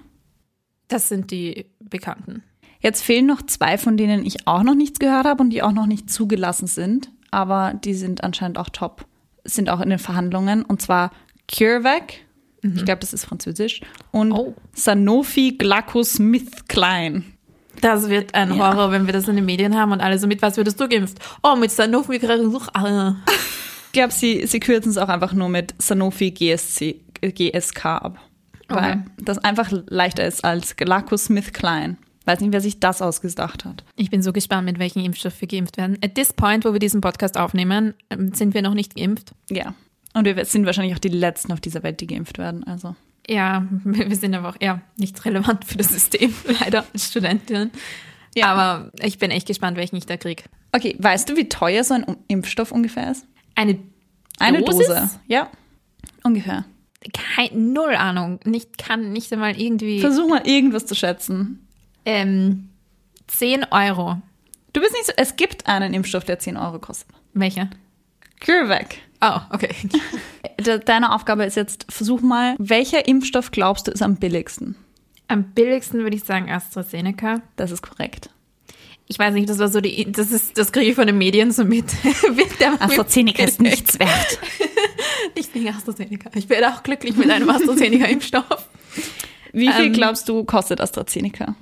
Das 0.86 1.08
sind 1.08 1.30
die 1.30 1.66
bekannten. 1.80 2.42
Jetzt 2.80 3.02
fehlen 3.02 3.26
noch 3.26 3.42
zwei, 3.42 3.76
von 3.76 3.96
denen 3.98 4.24
ich 4.24 4.46
auch 4.46 4.62
noch 4.62 4.74
nichts 4.74 4.98
gehört 4.98 5.26
habe 5.26 5.42
und 5.42 5.50
die 5.50 5.62
auch 5.62 5.72
noch 5.72 5.86
nicht 5.86 6.10
zugelassen 6.10 6.66
sind. 6.66 7.10
Aber 7.30 7.74
die 7.74 7.92
sind 7.92 8.24
anscheinend 8.24 8.56
auch 8.56 8.70
top. 8.70 9.04
Sind 9.44 9.68
auch 9.68 9.80
in 9.80 9.90
den 9.90 9.98
Verhandlungen. 9.98 10.64
Und 10.64 10.80
zwar 10.80 11.10
CureVac. 11.52 12.20
Ich 12.62 12.84
glaube, 12.84 13.00
das 13.00 13.12
ist 13.12 13.24
französisch. 13.24 13.80
Und 14.10 14.32
Oh. 14.32 14.54
Sanofi 14.74 15.52
GlaxoSmithKline. 15.58 17.22
Das 17.80 18.08
wird 18.08 18.34
ein 18.34 18.54
Ja. 18.54 18.72
Horror, 18.74 18.90
wenn 18.90 19.06
wir 19.06 19.12
das 19.12 19.28
in 19.28 19.36
den 19.36 19.44
Medien 19.44 19.76
haben 19.76 19.92
und 19.92 20.00
alle 20.00 20.18
so, 20.18 20.26
mit 20.26 20.42
was 20.42 20.56
würdest 20.56 20.80
du 20.80 20.88
geimpft? 20.88 21.18
Oh, 21.42 21.54
mit 21.54 21.70
Sanofi. 21.70 22.20
Ah. 22.74 23.14
Ich 23.86 23.92
glaube, 23.92 24.12
sie, 24.12 24.46
sie 24.46 24.60
kürzen 24.60 24.90
es 24.90 24.98
auch 24.98 25.08
einfach 25.08 25.32
nur 25.32 25.48
mit 25.48 25.74
Sanofi 25.78 26.30
GSC, 26.32 27.00
äh, 27.20 27.30
GSK 27.32 27.84
ab. 27.86 28.18
Weil 28.68 28.78
Okay. 28.92 28.98
das 29.18 29.38
einfach 29.38 29.70
leichter 29.86 30.26
ist 30.26 30.44
als 30.44 30.76
GlaxoSmithKline. 30.76 31.96
Weiß 32.26 32.40
nicht, 32.40 32.52
wer 32.52 32.60
sich 32.60 32.78
das 32.80 33.00
ausgedacht 33.00 33.64
hat. 33.64 33.84
Ich 33.96 34.10
bin 34.10 34.20
so 34.20 34.32
gespannt, 34.34 34.66
mit 34.66 34.78
welchen 34.78 35.02
Impfstoff 35.02 35.40
wir 35.40 35.48
geimpft 35.48 35.78
werden. 35.78 35.96
At 36.04 36.14
this 36.16 36.34
point, 36.34 36.64
wo 36.66 36.72
wir 36.74 36.78
diesen 36.80 37.00
Podcast 37.00 37.38
aufnehmen, 37.38 37.94
ähm, 38.10 38.34
sind 38.34 38.52
wir 38.52 38.60
noch 38.60 38.74
nicht 38.74 38.96
geimpft. 38.96 39.32
Ja. 39.48 39.72
Und 40.18 40.24
wir 40.24 40.44
sind 40.44 40.66
wahrscheinlich 40.66 40.94
auch 40.96 40.98
die 40.98 41.09
Letzten 41.09 41.52
auf 41.52 41.61
dieser 41.61 41.85
Welt, 41.85 42.00
die 42.00 42.09
geimpft 42.09 42.38
werden. 42.38 42.64
Also. 42.64 42.96
Ja, 43.28 43.64
wir 43.85 44.16
sind 44.16 44.35
aber 44.35 44.48
auch 44.48 44.57
eher 44.59 44.81
nicht 44.96 45.24
relevant 45.24 45.64
für 45.64 45.78
das 45.78 45.90
System, 45.90 46.35
leider, 46.61 46.85
als 46.92 47.07
Studentin. 47.07 47.70
Ja. 48.35 48.46
Aber 48.46 48.90
ich 49.00 49.18
bin 49.18 49.31
echt 49.31 49.46
gespannt, 49.46 49.76
welchen 49.76 49.94
ich 49.94 50.07
da 50.07 50.16
krieg. 50.16 50.44
Okay, 50.72 50.96
weißt 50.98 51.28
du, 51.28 51.37
wie 51.37 51.48
teuer 51.48 51.85
so 51.85 51.94
ein 51.94 52.04
Impfstoff 52.26 52.72
ungefähr 52.72 53.12
ist? 53.12 53.26
Eine 53.54 53.78
Eine 54.40 54.62
Dosis? 54.62 54.88
Dose. 54.88 55.11
Ja. 55.28 55.50
Ungefähr. 56.24 56.64
kein, 57.12 57.72
null 57.72 57.94
Ahnung. 57.94 58.40
Nicht, 58.44 58.76
kann 58.76 59.12
nicht 59.12 59.33
einmal 59.33 59.59
irgendwie. 59.59 60.00
Versuch 60.00 60.28
mal 60.28 60.44
irgendwas 60.44 60.85
zu 60.87 60.96
schätzen. 60.96 61.64
Ähm, 62.04 62.70
10 63.28 63.66
Euro. 63.70 64.20
Du 64.72 64.81
bist 64.81 64.94
nicht 64.94 65.07
so. 65.07 65.12
Es 65.16 65.37
gibt 65.37 65.68
einen 65.68 65.94
Impfstoff, 65.94 66.24
der 66.24 66.40
10 66.40 66.57
Euro 66.57 66.81
kostet. 66.81 67.14
Welcher? 67.35 67.70
CureVac. 68.44 68.96
Oh, 69.20 69.40
okay. 69.50 69.74
De- 70.61 70.78
Deine 70.85 71.12
Aufgabe 71.14 71.44
ist 71.44 71.57
jetzt, 71.57 71.87
versuch 71.88 72.20
mal, 72.20 72.54
welcher 72.59 73.07
Impfstoff 73.09 73.50
glaubst 73.50 73.87
du 73.87 73.90
ist 73.92 74.02
am 74.02 74.16
billigsten? 74.16 74.76
Am 75.28 75.44
billigsten 75.52 76.00
würde 76.02 76.16
ich 76.16 76.24
sagen 76.24 76.50
AstraZeneca. 76.50 77.42
Das 77.57 77.70
ist 77.70 77.83
korrekt. 77.83 78.31
Ich 79.09 79.18
weiß 79.18 79.35
nicht, 79.35 79.48
das 79.48 79.59
war 79.59 79.68
so 79.68 79.81
die, 79.81 80.11
das 80.12 80.31
ist, 80.33 80.59
das 80.59 80.70
kriege 80.72 80.90
ich 80.90 80.94
von 80.94 81.07
den 81.07 81.16
Medien 81.18 81.50
so 81.50 81.64
mit. 81.64 81.87
AstraZeneca 82.81 83.42
ist 83.44 83.61
nichts 83.61 83.98
wert. 83.98 84.38
Nicht 85.37 85.54
wegen 85.54 85.68
AstraZeneca. 85.68 86.31
Ich 86.35 86.48
werde 86.48 86.68
auch 86.68 86.83
glücklich 86.83 87.16
mit 87.16 87.31
einem 87.31 87.48
AstraZeneca-Impfstoff. 87.50 88.68
Wie 89.52 89.68
viel 89.72 89.87
Ähm. 89.87 89.92
glaubst 89.92 90.28
du 90.28 90.44
kostet 90.44 90.81
AstraZeneca? 90.81 91.54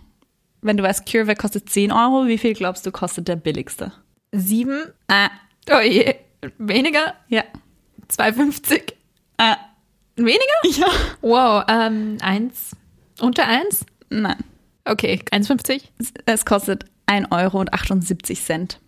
Wenn 0.63 0.77
du 0.77 0.83
weißt, 0.83 1.11
CureVac 1.11 1.39
kostet 1.39 1.69
10 1.71 1.93
Euro, 1.93 2.27
wie 2.27 2.39
viel 2.39 2.55
glaubst 2.55 2.85
du 2.87 2.91
kostet 2.91 3.29
der 3.29 3.37
billigste? 3.37 3.93
Sieben. 4.33 4.83
Ah, 5.09 5.31
Oh 5.71 5.81
je. 5.81 6.15
Weniger? 6.59 7.15
ja. 7.29 7.43
2,50. 8.11 8.93
Ah, 9.39 9.57
Weniger? 10.17 10.39
ja. 10.79 10.87
Wow, 11.23 11.65
ähm, 11.69 12.19
eins. 12.23 12.71
Unter 13.21 13.47
eins? 13.49 13.85
Nein. 14.11 14.37
Okay, 14.85 15.21
1,50. 15.33 15.83
Es- 15.99 16.13
Es 16.25 16.45
kostet 16.45 16.85
1 17.07 17.31
Euro 17.33 17.59
und 17.61 17.73
78 17.75 18.43
Cent. 18.45 18.79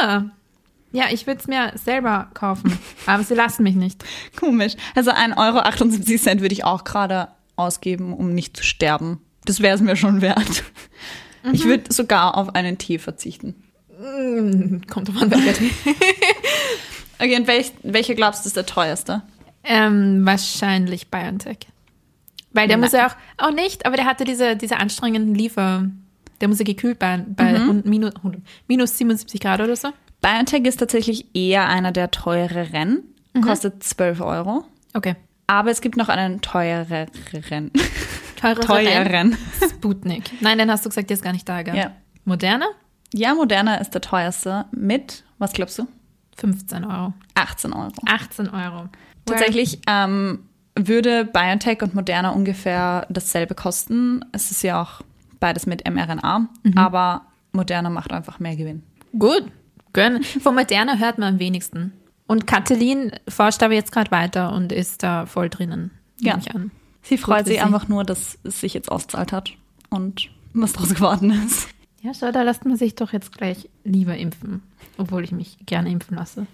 Ah. 0.00 0.24
Ja, 0.92 1.04
ich 1.10 1.26
würde 1.26 1.40
es 1.40 1.46
mir 1.46 1.72
selber 1.82 2.30
kaufen. 2.34 2.78
Aber 3.06 3.22
sie 3.22 3.34
lassen 3.34 3.62
mich 3.62 3.76
nicht. 3.76 4.04
Komisch. 4.36 4.74
Also 4.94 5.10
1 5.12 5.36
Euro 5.38 5.58
78 5.60 6.20
Cent 6.20 6.40
würde 6.42 6.52
ich 6.52 6.64
auch 6.64 6.84
gerade 6.84 7.28
ausgeben, 7.56 8.12
um 8.12 8.34
nicht 8.34 8.56
zu 8.56 8.62
sterben. 8.64 9.20
Das 9.44 9.60
wäre 9.60 9.74
es 9.74 9.80
mir 9.80 9.96
schon 9.96 10.20
wert. 10.20 10.64
Ich 11.52 11.64
würde 11.64 11.92
sogar 11.92 12.36
auf 12.36 12.54
einen 12.54 12.76
Tee 12.76 12.98
verzichten. 12.98 13.54
Mm, 13.98 14.82
Kommt 14.90 15.08
drauf 15.08 15.22
an, 15.22 15.30
welcher 15.30 15.54
Tee. 15.54 15.70
Okay, 17.20 17.36
und 17.36 17.46
welch, 17.46 17.72
welcher 17.82 18.14
glaubst 18.14 18.44
du 18.44 18.48
ist 18.48 18.56
der 18.56 18.66
teuerste? 18.66 19.22
Ähm, 19.62 20.24
wahrscheinlich 20.24 21.08
BioNTech. 21.10 21.58
Weil 22.52 22.66
der 22.66 22.78
Nein. 22.78 22.84
muss 22.86 22.92
ja 22.92 23.08
auch, 23.08 23.46
auch 23.48 23.52
nicht, 23.54 23.86
aber 23.86 23.96
der 23.96 24.06
hatte 24.06 24.24
diese, 24.24 24.56
diese 24.56 24.78
anstrengenden 24.78 25.34
Liefer, 25.34 25.84
der 26.40 26.48
muss 26.48 26.58
ja 26.58 26.64
gekühlt 26.64 26.98
bei, 26.98 27.18
bei 27.28 27.58
hund- 27.60 27.84
minus, 27.86 28.14
minus 28.66 28.96
77 28.98 29.40
Grad 29.40 29.60
oder 29.60 29.76
so. 29.76 29.90
BioNTech 30.22 30.64
ist 30.64 30.78
tatsächlich 30.78 31.26
eher 31.34 31.68
einer 31.68 31.92
der 31.92 32.10
teureren, 32.10 33.02
kostet 33.42 33.82
12 33.84 34.20
Euro. 34.20 34.64
Okay. 34.94 35.14
Aber 35.46 35.70
es 35.70 35.80
gibt 35.80 35.96
noch 35.96 36.08
einen 36.08 36.40
teureren. 36.40 37.70
Teure 38.40 38.60
Teuren. 38.60 39.36
Sputnik. 39.68 40.30
Nein, 40.40 40.58
den 40.58 40.70
hast 40.70 40.84
du 40.84 40.88
gesagt, 40.88 41.10
der 41.10 41.14
ist 41.16 41.22
gar 41.22 41.32
nicht 41.32 41.48
da, 41.48 41.62
gell? 41.62 41.76
Ja. 41.76 41.92
Moderne? 42.24 42.64
Ja, 43.12 43.34
Moderna 43.34 43.76
ist 43.76 43.90
der 43.90 44.00
teuerste 44.00 44.64
mit, 44.72 45.24
was 45.38 45.52
glaubst 45.52 45.78
du? 45.78 45.86
15 46.40 46.84
Euro. 46.84 47.12
18 47.34 47.72
Euro. 47.72 47.92
18 48.06 48.48
Euro. 48.48 48.88
Tatsächlich 49.26 49.80
ähm, 49.86 50.40
würde 50.74 51.24
BioNTech 51.24 51.82
und 51.82 51.94
Moderna 51.94 52.30
ungefähr 52.30 53.06
dasselbe 53.10 53.54
kosten. 53.54 54.24
Es 54.32 54.50
ist 54.50 54.62
ja 54.62 54.82
auch 54.82 55.02
beides 55.38 55.66
mit 55.66 55.88
mRNA, 55.88 56.48
aber 56.74 57.22
Moderna 57.52 57.90
macht 57.90 58.12
einfach 58.12 58.40
mehr 58.40 58.56
Gewinn. 58.56 58.82
Gut. 59.18 59.44
Gönn. 59.92 60.22
Von 60.22 60.54
Moderna 60.54 60.96
hört 60.96 61.18
man 61.18 61.34
am 61.34 61.38
wenigsten. 61.38 61.92
Und 62.26 62.46
Katalin 62.46 63.12
forscht 63.28 63.62
aber 63.62 63.74
jetzt 63.74 63.90
gerade 63.90 64.10
weiter 64.12 64.52
und 64.52 64.70
ist 64.70 65.02
da 65.02 65.26
voll 65.26 65.48
drinnen. 65.48 65.90
Ja. 66.20 66.38
Ich 66.38 66.54
an. 66.54 66.70
Sie 67.02 67.18
freut 67.18 67.46
sich 67.46 67.62
einfach 67.62 67.88
nur, 67.88 68.04
dass 68.04 68.38
es 68.44 68.60
sich 68.60 68.74
jetzt 68.74 68.90
auszahlt 68.92 69.32
hat 69.32 69.50
und 69.88 70.28
was 70.52 70.74
draus 70.74 70.94
geworden 70.94 71.30
ist. 71.46 71.68
Ja, 72.02 72.12
schau, 72.14 72.32
da 72.32 72.42
lässt 72.42 72.64
man 72.64 72.76
sich 72.76 72.94
doch 72.94 73.12
jetzt 73.12 73.36
gleich 73.36 73.68
lieber 73.84 74.16
impfen. 74.16 74.62
Obwohl 74.96 75.22
ich 75.24 75.32
mich 75.32 75.58
gerne 75.66 75.90
impfen 75.90 76.16
lasse. 76.16 76.46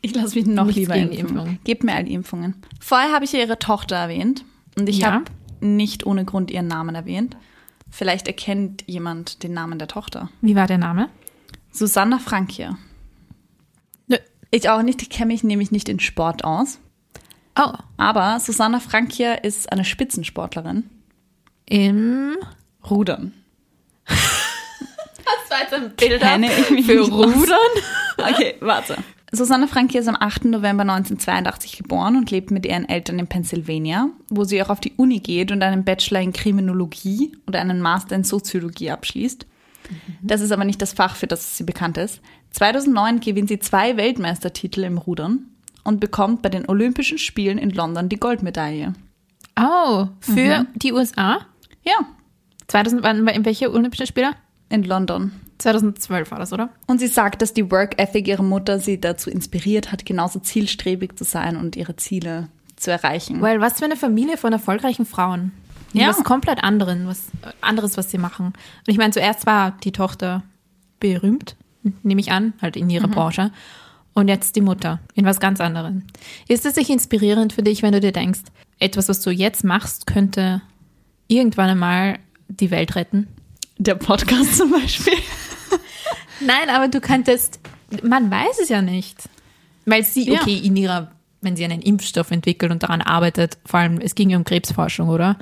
Ich 0.00 0.14
lasse 0.14 0.36
mich 0.36 0.46
noch 0.46 0.64
Nichts 0.66 0.80
lieber 0.80 0.96
impfen. 0.96 1.18
Impfung. 1.28 1.58
Gebt 1.64 1.84
mir 1.84 1.94
all 1.94 2.04
die 2.04 2.14
Impfungen. 2.14 2.56
Vorher 2.80 3.12
habe 3.12 3.24
ich 3.24 3.32
ja 3.32 3.38
ihre 3.38 3.58
Tochter 3.58 3.94
erwähnt 3.96 4.44
und 4.76 4.88
ich 4.88 4.98
Ja. 4.98 5.12
habe 5.12 5.24
nicht 5.60 6.04
ohne 6.06 6.24
Grund 6.24 6.50
ihren 6.50 6.66
Namen 6.66 6.96
erwähnt. 6.96 7.36
Vielleicht 7.90 8.26
erkennt 8.26 8.82
jemand 8.88 9.42
den 9.44 9.52
Namen 9.52 9.78
der 9.78 9.86
Tochter. 9.86 10.30
Wie 10.40 10.56
war 10.56 10.66
der 10.66 10.78
Name? 10.78 11.08
Susanna 11.70 12.18
Frankia. 12.18 12.76
Nö. 14.08 14.16
Ich 14.50 14.68
auch 14.68 14.82
nicht, 14.82 15.02
ich 15.02 15.10
kenne 15.10 15.32
mich 15.32 15.44
nämlich 15.44 15.70
nicht 15.70 15.88
in 15.88 16.00
Sport 16.00 16.42
aus. 16.44 16.78
Oh, 17.56 17.72
Aber 17.98 18.40
Susanna 18.40 18.80
Frankia 18.80 19.34
ist 19.34 19.70
eine 19.70 19.84
Spitzensportlerin. 19.84 20.84
im. 21.66 22.34
Rudern. 22.90 23.32
Das 25.24 25.50
war 25.50 25.60
jetzt 25.62 25.74
ein 25.74 25.94
Bild 25.96 26.22
für. 26.84 27.00
Rudern. 27.00 27.58
Okay, 28.18 28.54
warte. 28.60 28.96
Susanne 29.32 29.66
Franke 29.66 29.98
ist 29.98 30.06
am 30.06 30.16
8. 30.20 30.44
November 30.44 30.82
1982 30.82 31.78
geboren 31.78 32.16
und 32.16 32.30
lebt 32.30 32.50
mit 32.50 32.66
ihren 32.66 32.86
Eltern 32.86 33.18
in 33.18 33.26
Pennsylvania, 33.26 34.10
wo 34.28 34.44
sie 34.44 34.62
auch 34.62 34.68
auf 34.68 34.80
die 34.80 34.92
Uni 34.96 35.20
geht 35.20 35.50
und 35.50 35.62
einen 35.62 35.84
Bachelor 35.84 36.20
in 36.20 36.34
Kriminologie 36.34 37.32
und 37.46 37.56
einen 37.56 37.80
Master 37.80 38.14
in 38.14 38.24
Soziologie 38.24 38.90
abschließt. 38.90 39.46
Das 40.20 40.42
ist 40.42 40.52
aber 40.52 40.64
nicht 40.64 40.82
das 40.82 40.92
Fach, 40.92 41.16
für 41.16 41.26
das 41.26 41.56
sie 41.56 41.64
bekannt 41.64 41.96
ist. 41.96 42.20
2009 42.50 43.20
gewinnt 43.20 43.48
sie 43.48 43.58
zwei 43.58 43.96
Weltmeistertitel 43.96 44.84
im 44.84 44.98
Rudern 44.98 45.46
und 45.82 45.98
bekommt 45.98 46.42
bei 46.42 46.48
den 46.50 46.68
Olympischen 46.68 47.18
Spielen 47.18 47.58
in 47.58 47.70
London 47.70 48.08
die 48.08 48.20
Goldmedaille. 48.20 48.92
Oh, 49.58 50.08
für 50.20 50.66
die 50.74 50.92
USA? 50.92 51.46
Ja, 51.82 52.06
2000, 52.68 53.02
wann, 53.02 53.26
in 53.28 53.44
welche 53.44 53.72
Olympischen 53.72 54.06
Spiele? 54.06 54.30
In 54.72 54.84
London. 54.84 55.32
2012 55.58 56.30
war 56.30 56.38
das, 56.38 56.52
oder? 56.52 56.70
Und 56.86 56.98
sie 56.98 57.06
sagt, 57.06 57.42
dass 57.42 57.52
die 57.52 57.70
Work 57.70 58.00
Ethic 58.00 58.26
ihrer 58.26 58.42
Mutter 58.42 58.80
sie 58.80 59.00
dazu 59.00 59.30
inspiriert 59.30 59.92
hat, 59.92 60.04
genauso 60.04 60.40
zielstrebig 60.40 61.16
zu 61.16 61.24
sein 61.24 61.56
und 61.56 61.76
ihre 61.76 61.94
Ziele 61.96 62.48
zu 62.76 62.90
erreichen. 62.90 63.40
Well, 63.42 63.60
was 63.60 63.78
für 63.78 63.84
eine 63.84 63.96
Familie 63.96 64.36
von 64.36 64.52
erfolgreichen 64.52 65.06
Frauen. 65.06 65.52
Ja. 65.92 66.08
Was 66.08 66.24
komplett 66.24 66.64
anderen, 66.64 67.06
was, 67.06 67.26
anderes, 67.60 67.96
was 67.96 68.10
sie 68.10 68.18
machen. 68.18 68.46
Und 68.46 68.88
ich 68.88 68.96
meine, 68.96 69.12
zuerst 69.12 69.46
war 69.46 69.72
die 69.84 69.92
Tochter 69.92 70.42
berühmt, 71.00 71.54
nehme 72.02 72.20
ich 72.20 72.32
an, 72.32 72.54
halt 72.62 72.76
in 72.76 72.88
ihrer 72.88 73.08
Branche. 73.08 73.52
Und 74.14 74.28
jetzt 74.28 74.56
die 74.56 74.62
Mutter 74.62 75.00
in 75.14 75.26
was 75.26 75.38
ganz 75.38 75.60
anderem. 75.60 76.04
Ist 76.48 76.66
es 76.66 76.74
sich 76.74 76.90
inspirierend 76.90 77.52
für 77.52 77.62
dich, 77.62 77.82
wenn 77.82 77.92
du 77.92 78.00
dir 78.00 78.12
denkst, 78.12 78.40
etwas, 78.78 79.08
was 79.08 79.20
du 79.20 79.30
jetzt 79.30 79.64
machst, 79.64 80.06
könnte 80.06 80.62
irgendwann 81.28 81.70
einmal 81.70 82.18
die 82.48 82.70
Welt 82.70 82.94
retten? 82.94 83.28
Der 83.84 83.94
Podcast 83.96 84.56
zum 84.58 84.70
Beispiel. 84.70 85.14
Nein, 86.40 86.70
aber 86.70 86.88
du 86.88 87.00
könntest, 87.00 87.58
man 88.02 88.30
weiß 88.30 88.60
es 88.62 88.68
ja 88.68 88.80
nicht. 88.82 89.18
Weil 89.86 90.04
sie, 90.04 90.30
Ja. 90.30 90.40
okay, 90.40 90.56
in 90.56 90.76
ihrer, 90.76 91.10
wenn 91.40 91.56
sie 91.56 91.64
einen 91.64 91.82
Impfstoff 91.82 92.30
entwickelt 92.30 92.70
und 92.70 92.84
daran 92.84 93.00
arbeitet, 93.02 93.58
vor 93.66 93.80
allem, 93.80 93.98
es 94.00 94.14
ging 94.14 94.30
ja 94.30 94.36
um 94.36 94.44
Krebsforschung, 94.44 95.08
oder? 95.08 95.36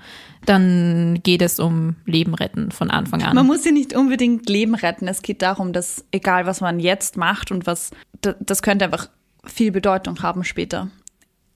Dann 0.46 1.20
geht 1.22 1.42
es 1.42 1.60
um 1.60 1.96
Leben 2.06 2.32
retten 2.34 2.70
von 2.70 2.90
Anfang 2.90 3.22
an. 3.22 3.34
Man 3.36 3.46
muss 3.46 3.64
ja 3.66 3.72
nicht 3.72 3.94
unbedingt 3.94 4.48
Leben 4.48 4.74
retten. 4.74 5.06
Es 5.06 5.20
geht 5.20 5.42
darum, 5.42 5.74
dass 5.74 6.04
egal 6.10 6.46
was 6.46 6.62
man 6.62 6.80
jetzt 6.80 7.18
macht 7.18 7.50
und 7.50 7.66
was, 7.66 7.90
da- 8.22 8.36
das 8.40 8.62
könnte 8.62 8.86
einfach 8.86 9.10
viel 9.44 9.70
Bedeutung 9.70 10.22
haben 10.22 10.44
später. 10.44 10.88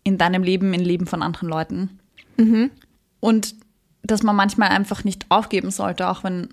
In 0.02 0.18
deinem 0.18 0.42
Leben, 0.42 0.74
im 0.74 0.82
Leben 0.82 1.06
von 1.06 1.22
anderen 1.22 1.48
Leuten. 1.48 1.98
Und 3.20 3.54
dass 4.02 4.22
man 4.22 4.36
manchmal 4.36 4.68
einfach 4.68 5.02
nicht 5.04 5.24
aufgeben 5.30 5.70
sollte, 5.70 6.08
auch 6.10 6.24
wenn 6.24 6.48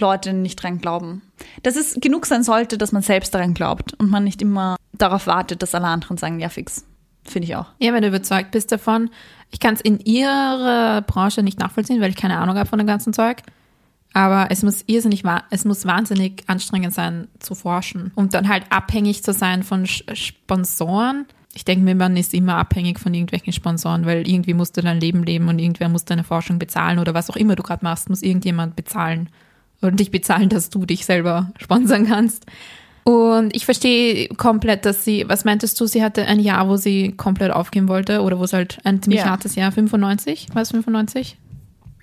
Leute 0.00 0.32
nicht 0.32 0.62
dran 0.62 0.78
glauben. 0.78 1.22
Dass 1.62 1.76
es 1.76 1.94
genug 2.00 2.26
sein 2.26 2.42
sollte, 2.42 2.78
dass 2.78 2.92
man 2.92 3.02
selbst 3.02 3.34
daran 3.34 3.54
glaubt 3.54 3.94
und 3.94 4.10
man 4.10 4.24
nicht 4.24 4.42
immer 4.42 4.76
darauf 4.92 5.26
wartet, 5.26 5.62
dass 5.62 5.74
alle 5.74 5.86
anderen 5.86 6.16
sagen, 6.16 6.40
ja 6.40 6.48
fix. 6.48 6.84
Finde 7.24 7.46
ich 7.46 7.56
auch. 7.56 7.66
Ja, 7.78 7.92
wenn 7.92 8.02
du 8.02 8.08
überzeugt 8.08 8.52
bist 8.52 8.72
davon. 8.72 9.10
Ich 9.50 9.60
kann 9.60 9.74
es 9.74 9.80
in 9.80 10.00
ihrer 10.00 11.02
Branche 11.02 11.42
nicht 11.42 11.58
nachvollziehen, 11.58 12.00
weil 12.00 12.10
ich 12.10 12.16
keine 12.16 12.38
Ahnung 12.38 12.56
habe 12.56 12.68
von 12.68 12.78
dem 12.78 12.86
ganzen 12.86 13.12
Zeug. 13.12 13.42
Aber 14.14 14.50
es 14.50 14.62
muss 14.62 14.84
irrsinnig, 14.86 15.22
es 15.50 15.64
muss 15.64 15.86
wahnsinnig 15.86 16.44
anstrengend 16.46 16.94
sein 16.94 17.28
zu 17.38 17.54
forschen 17.54 18.10
und 18.14 18.34
dann 18.34 18.48
halt 18.48 18.64
abhängig 18.70 19.22
zu 19.22 19.32
sein 19.32 19.62
von 19.62 19.86
Sponsoren. 19.86 21.26
Ich 21.54 21.64
denke 21.64 21.84
mir, 21.84 21.94
man 21.94 22.16
ist 22.16 22.34
immer 22.34 22.56
abhängig 22.56 22.98
von 22.98 23.12
irgendwelchen 23.12 23.52
Sponsoren, 23.52 24.06
weil 24.06 24.26
irgendwie 24.28 24.54
musst 24.54 24.76
du 24.76 24.80
dein 24.80 25.00
Leben 25.00 25.24
leben 25.24 25.48
und 25.48 25.58
irgendwer 25.58 25.88
muss 25.88 26.04
deine 26.04 26.24
Forschung 26.24 26.58
bezahlen 26.58 26.98
oder 26.98 27.14
was 27.14 27.30
auch 27.30 27.36
immer 27.36 27.54
du 27.54 27.62
gerade 27.62 27.84
machst, 27.84 28.08
muss 28.08 28.22
irgendjemand 28.22 28.76
bezahlen 28.76 29.28
und 29.80 30.00
dich 30.00 30.10
bezahlen, 30.10 30.48
dass 30.48 30.70
du 30.70 30.84
dich 30.86 31.04
selber 31.06 31.52
sponsern 31.58 32.06
kannst. 32.06 32.46
Und 33.04 33.56
ich 33.56 33.64
verstehe 33.64 34.28
komplett, 34.28 34.84
dass 34.84 35.04
sie, 35.04 35.24
was 35.28 35.44
meintest 35.46 35.80
du, 35.80 35.86
sie 35.86 36.02
hatte 36.02 36.26
ein 36.26 36.40
Jahr, 36.40 36.68
wo 36.68 36.76
sie 36.76 37.12
komplett 37.16 37.52
aufgeben 37.52 37.88
wollte 37.88 38.20
oder 38.22 38.38
wo 38.38 38.44
es 38.44 38.52
halt 38.52 38.78
ein 38.84 39.02
ziemlich 39.02 39.20
Ja. 39.22 39.30
hartes 39.30 39.54
Jahr, 39.54 39.72
95, 39.72 40.48
war 40.52 40.60
es 40.62 40.70
95? 40.72 41.38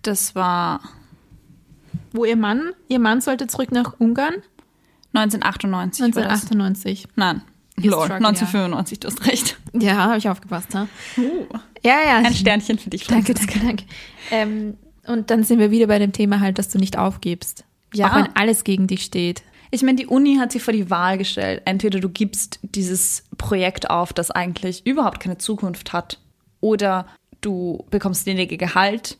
Das 0.01 0.33
war 0.35 0.79
Wo 2.11 2.25
ihr 2.25 2.37
Mann, 2.37 2.71
ihr 2.87 2.99
Mann 2.99 3.21
sollte 3.21 3.45
zurück 3.47 3.71
nach 3.71 3.95
Ungarn? 3.99 4.35
1998. 5.13 6.15
war 6.15 6.23
das. 6.23 6.43
1998. 6.51 7.07
Nein. 7.15 7.41
Lol, 7.77 8.05
Struggle, 8.05 8.15
1995, 8.27 8.99
du 9.01 9.07
hast 9.09 9.27
recht. 9.27 9.57
Ja, 9.73 9.95
habe 9.95 10.17
ich 10.17 10.29
aufgepasst, 10.29 10.73
ha? 10.75 10.87
Ja, 11.83 11.97
ja. 12.05 12.17
Ein 12.19 12.33
Sternchen 12.33 12.79
für 12.79 12.89
dich. 12.89 13.05
Danke, 13.05 13.33
danke, 13.33 13.59
danke. 13.59 13.83
Ähm, 14.31 14.77
und 15.07 15.29
dann 15.31 15.43
sind 15.43 15.59
wir 15.59 15.71
wieder 15.71 15.87
bei 15.87 15.99
dem 15.99 16.11
Thema 16.11 16.39
halt, 16.39 16.59
dass 16.59 16.69
du 16.69 16.77
nicht 16.77 16.97
aufgibst. 16.97 17.65
Ja. 17.93 18.09
Auch 18.09 18.15
wenn 18.15 18.35
alles 18.35 18.63
gegen 18.63 18.87
dich 18.87 19.03
steht. 19.03 19.43
Ich 19.71 19.83
meine, 19.83 19.97
die 19.97 20.07
Uni 20.07 20.37
hat 20.37 20.51
sich 20.51 20.63
vor 20.63 20.73
die 20.73 20.89
Wahl 20.89 21.17
gestellt. 21.17 21.61
Entweder 21.65 21.99
du 21.99 22.09
gibst 22.09 22.59
dieses 22.61 23.23
Projekt 23.37 23.89
auf, 23.89 24.13
das 24.13 24.31
eigentlich 24.31 24.85
überhaupt 24.85 25.19
keine 25.19 25.37
Zukunft 25.37 25.93
hat, 25.93 26.19
oder 26.61 27.05
du 27.41 27.85
bekommst 27.91 28.25
weniger 28.25 28.57
Gehalt, 28.57 29.17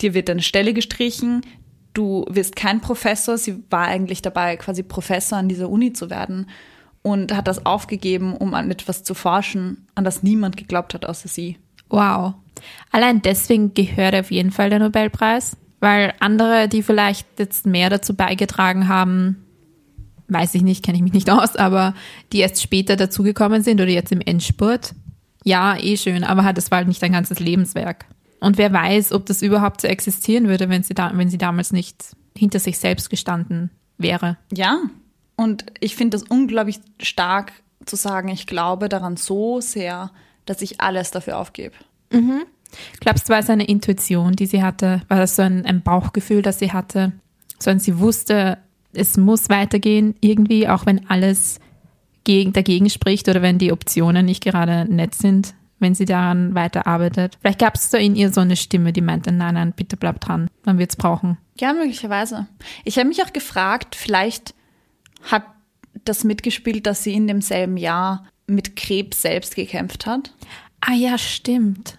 dir 0.00 0.14
wird 0.14 0.28
deine 0.28 0.42
Stelle 0.42 0.72
gestrichen, 0.72 1.42
du 1.92 2.24
wirst 2.30 2.56
kein 2.56 2.80
Professor. 2.80 3.36
Sie 3.36 3.62
war 3.70 3.86
eigentlich 3.86 4.22
dabei, 4.22 4.56
quasi 4.56 4.82
Professor 4.82 5.38
an 5.38 5.48
dieser 5.48 5.68
Uni 5.68 5.92
zu 5.92 6.10
werden 6.10 6.48
und 7.02 7.36
hat 7.36 7.46
das 7.46 7.66
aufgegeben, 7.66 8.36
um 8.36 8.54
an 8.54 8.70
etwas 8.70 9.02
zu 9.02 9.14
forschen, 9.14 9.86
an 9.94 10.04
das 10.04 10.22
niemand 10.22 10.56
geglaubt 10.56 10.94
hat, 10.94 11.06
außer 11.06 11.28
sie. 11.28 11.58
Wow. 11.90 12.34
Allein 12.90 13.22
deswegen 13.22 13.74
gehört 13.74 14.14
auf 14.14 14.30
jeden 14.30 14.50
Fall 14.50 14.70
der 14.70 14.78
Nobelpreis, 14.78 15.56
weil 15.80 16.14
andere, 16.20 16.68
die 16.68 16.82
vielleicht 16.82 17.26
jetzt 17.38 17.66
mehr 17.66 17.90
dazu 17.90 18.14
beigetragen 18.14 18.88
haben, 18.88 19.44
weiß 20.28 20.54
ich 20.54 20.62
nicht, 20.62 20.84
kenne 20.84 20.96
ich 20.96 21.02
mich 21.02 21.12
nicht 21.12 21.30
aus, 21.30 21.56
aber 21.56 21.94
die 22.32 22.40
erst 22.40 22.62
später 22.62 22.96
dazugekommen 22.96 23.62
sind 23.62 23.80
oder 23.80 23.90
jetzt 23.90 24.12
im 24.12 24.20
Endspurt, 24.20 24.94
ja, 25.44 25.76
eh 25.78 25.96
schön, 25.96 26.24
aber 26.24 26.44
halt, 26.44 26.58
das 26.58 26.70
war 26.70 26.78
halt 26.78 26.88
nicht 26.88 27.02
ein 27.02 27.12
ganzes 27.12 27.40
Lebenswerk. 27.40 28.06
Und 28.40 28.58
wer 28.58 28.72
weiß, 28.72 29.12
ob 29.12 29.26
das 29.26 29.42
überhaupt 29.42 29.80
so 29.80 29.88
existieren 29.88 30.48
würde, 30.48 30.68
wenn 30.68 30.82
sie, 30.82 30.94
da, 30.94 31.10
wenn 31.14 31.28
sie 31.28 31.38
damals 31.38 31.72
nicht 31.72 32.16
hinter 32.36 32.60
sich 32.60 32.78
selbst 32.78 33.10
gestanden 33.10 33.70
wäre. 33.96 34.36
Ja, 34.52 34.78
und 35.36 35.66
ich 35.80 35.96
finde 35.96 36.18
das 36.18 36.28
unglaublich 36.28 36.80
stark 37.00 37.52
zu 37.84 37.96
sagen, 37.96 38.28
ich 38.28 38.46
glaube 38.46 38.88
daran 38.88 39.16
so 39.16 39.60
sehr, 39.60 40.10
dass 40.44 40.62
ich 40.62 40.80
alles 40.80 41.10
dafür 41.10 41.38
aufgebe. 41.38 41.74
Glaubst 43.00 43.28
du, 43.28 43.32
war 43.32 43.40
es 43.40 43.50
eine 43.50 43.66
Intuition, 43.66 44.34
die 44.34 44.46
sie 44.46 44.62
hatte? 44.62 45.02
War 45.08 45.18
das 45.18 45.36
so 45.36 45.42
ein, 45.42 45.64
ein 45.64 45.82
Bauchgefühl, 45.82 46.42
das 46.42 46.58
sie 46.58 46.72
hatte? 46.72 47.12
Sondern 47.58 47.80
sie 47.80 47.98
wusste, 47.98 48.58
es 48.92 49.16
muss 49.16 49.48
weitergehen, 49.48 50.14
irgendwie, 50.20 50.68
auch 50.68 50.86
wenn 50.86 51.08
alles 51.08 51.60
gegen, 52.24 52.52
dagegen 52.52 52.90
spricht 52.90 53.28
oder 53.28 53.42
wenn 53.42 53.58
die 53.58 53.72
Optionen 53.72 54.26
nicht 54.26 54.44
gerade 54.44 54.86
nett 54.92 55.14
sind, 55.14 55.54
wenn 55.78 55.94
sie 55.94 56.04
daran 56.04 56.54
weiterarbeitet. 56.54 57.38
Vielleicht 57.40 57.60
gab 57.60 57.74
es 57.74 57.90
da 57.90 57.98
in 57.98 58.16
ihr 58.16 58.32
so 58.32 58.40
eine 58.40 58.56
Stimme, 58.56 58.92
die 58.92 59.00
meinte, 59.00 59.32
nein, 59.32 59.54
nein, 59.54 59.72
bitte 59.74 59.96
bleib 59.96 60.20
dran, 60.20 60.48
man 60.64 60.78
wird 60.78 60.90
es 60.90 60.96
brauchen. 60.96 61.38
Ja, 61.58 61.72
möglicherweise. 61.72 62.46
Ich 62.84 62.98
habe 62.98 63.08
mich 63.08 63.22
auch 63.22 63.32
gefragt, 63.32 63.94
vielleicht 63.94 64.54
hat 65.22 65.44
das 66.04 66.24
mitgespielt, 66.24 66.86
dass 66.86 67.02
sie 67.02 67.14
in 67.14 67.26
demselben 67.26 67.76
Jahr 67.76 68.26
mit 68.46 68.76
Krebs 68.76 69.22
selbst 69.22 69.56
gekämpft 69.56 70.06
hat. 70.06 70.32
Ah 70.80 70.94
ja, 70.94 71.18
stimmt. 71.18 71.98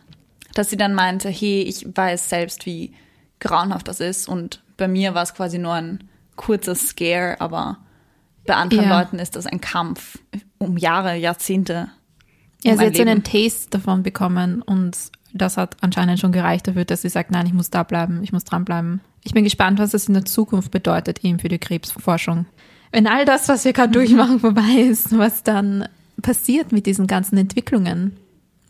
Dass 0.53 0.69
sie 0.69 0.77
dann 0.77 0.93
meinte, 0.93 1.29
hey, 1.29 1.61
ich 1.61 1.85
weiß 1.95 2.29
selbst, 2.29 2.65
wie 2.65 2.93
grauenhaft 3.39 3.87
das 3.87 3.99
ist. 3.99 4.27
Und 4.27 4.61
bei 4.77 4.87
mir 4.87 5.13
war 5.13 5.23
es 5.23 5.33
quasi 5.33 5.57
nur 5.57 5.73
ein 5.73 6.03
kurzer 6.35 6.75
Scare, 6.75 7.39
aber 7.39 7.77
bei 8.45 8.55
anderen 8.55 8.85
Ja. 8.85 8.99
Leuten 8.99 9.19
ist 9.19 9.35
das 9.35 9.45
ein 9.45 9.61
Kampf 9.61 10.17
um 10.57 10.77
Jahre, 10.77 11.15
Jahrzehnte. 11.15 11.89
Ja, 12.63 12.73
um 12.73 12.77
sie 12.77 12.83
ein 12.83 12.89
hat 12.89 12.95
so 12.95 13.01
einen 13.01 13.23
Taste 13.23 13.69
davon 13.69 14.03
bekommen 14.03 14.61
und 14.61 14.97
das 15.33 15.57
hat 15.57 15.77
anscheinend 15.81 16.19
schon 16.19 16.31
gereicht 16.31 16.67
dafür, 16.67 16.85
dass 16.85 17.03
sie 17.03 17.09
sagt, 17.09 17.31
nein, 17.31 17.45
ich 17.45 17.53
muss 17.53 17.69
da 17.69 17.83
bleiben, 17.83 18.23
ich 18.23 18.33
muss 18.33 18.45
dranbleiben. 18.45 19.01
Ich 19.23 19.33
bin 19.33 19.43
gespannt, 19.43 19.79
was 19.79 19.91
das 19.91 20.07
in 20.07 20.13
der 20.13 20.25
Zukunft 20.25 20.71
bedeutet, 20.71 21.23
eben 21.23 21.39
für 21.39 21.49
die 21.49 21.59
Krebsforschung. 21.59 22.45
Wenn 22.91 23.05
all 23.05 23.25
das, 23.25 23.47
was 23.49 23.65
wir 23.65 23.73
gerade 23.73 23.91
durchmachen, 23.93 24.39
vorbei 24.39 24.87
ist, 24.89 25.15
was 25.17 25.43
dann 25.43 25.87
passiert 26.21 26.71
mit 26.71 26.85
diesen 26.85 27.07
ganzen 27.07 27.37
Entwicklungen. 27.37 28.17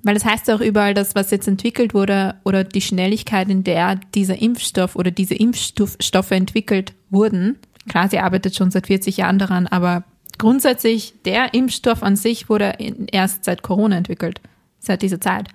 Weil 0.04 0.16
es 0.16 0.24
heißt 0.26 0.48
ja 0.48 0.56
auch 0.56 0.62
überall, 0.62 0.94
dass 0.94 1.16
was 1.16 1.30
jetzt 1.32 1.48
entwickelt 1.48 1.94
wurde 1.94 2.36
oder 2.46 2.64
die 2.64 2.82
Schnelligkeit, 2.82 3.50
in 3.50 3.64
der 3.64 3.96
dieser 4.16 4.42
Impfstoff 4.42 4.96
oder 4.96 5.12
diese 5.12 5.36
Impfstoffe 5.36 6.32
entwickelt 6.32 6.94
wurden. 7.10 7.58
Klar, 7.90 8.08
sie 8.10 8.20
arbeitet 8.20 8.56
schon 8.56 8.72
seit 8.72 8.88
40 8.88 9.18
Jahren 9.18 9.40
daran, 9.40 9.68
aber 9.68 10.04
grundsätzlich 10.38 11.16
der 11.26 11.54
Impfstoff 11.54 12.02
an 12.02 12.16
sich 12.16 12.50
wurde 12.50 12.76
erst 13.12 13.44
seit 13.44 13.62
Corona 13.62 13.98
entwickelt, 13.98 14.40
seit 14.80 15.02
dieser 15.02 15.20
Zeit. 15.20 15.50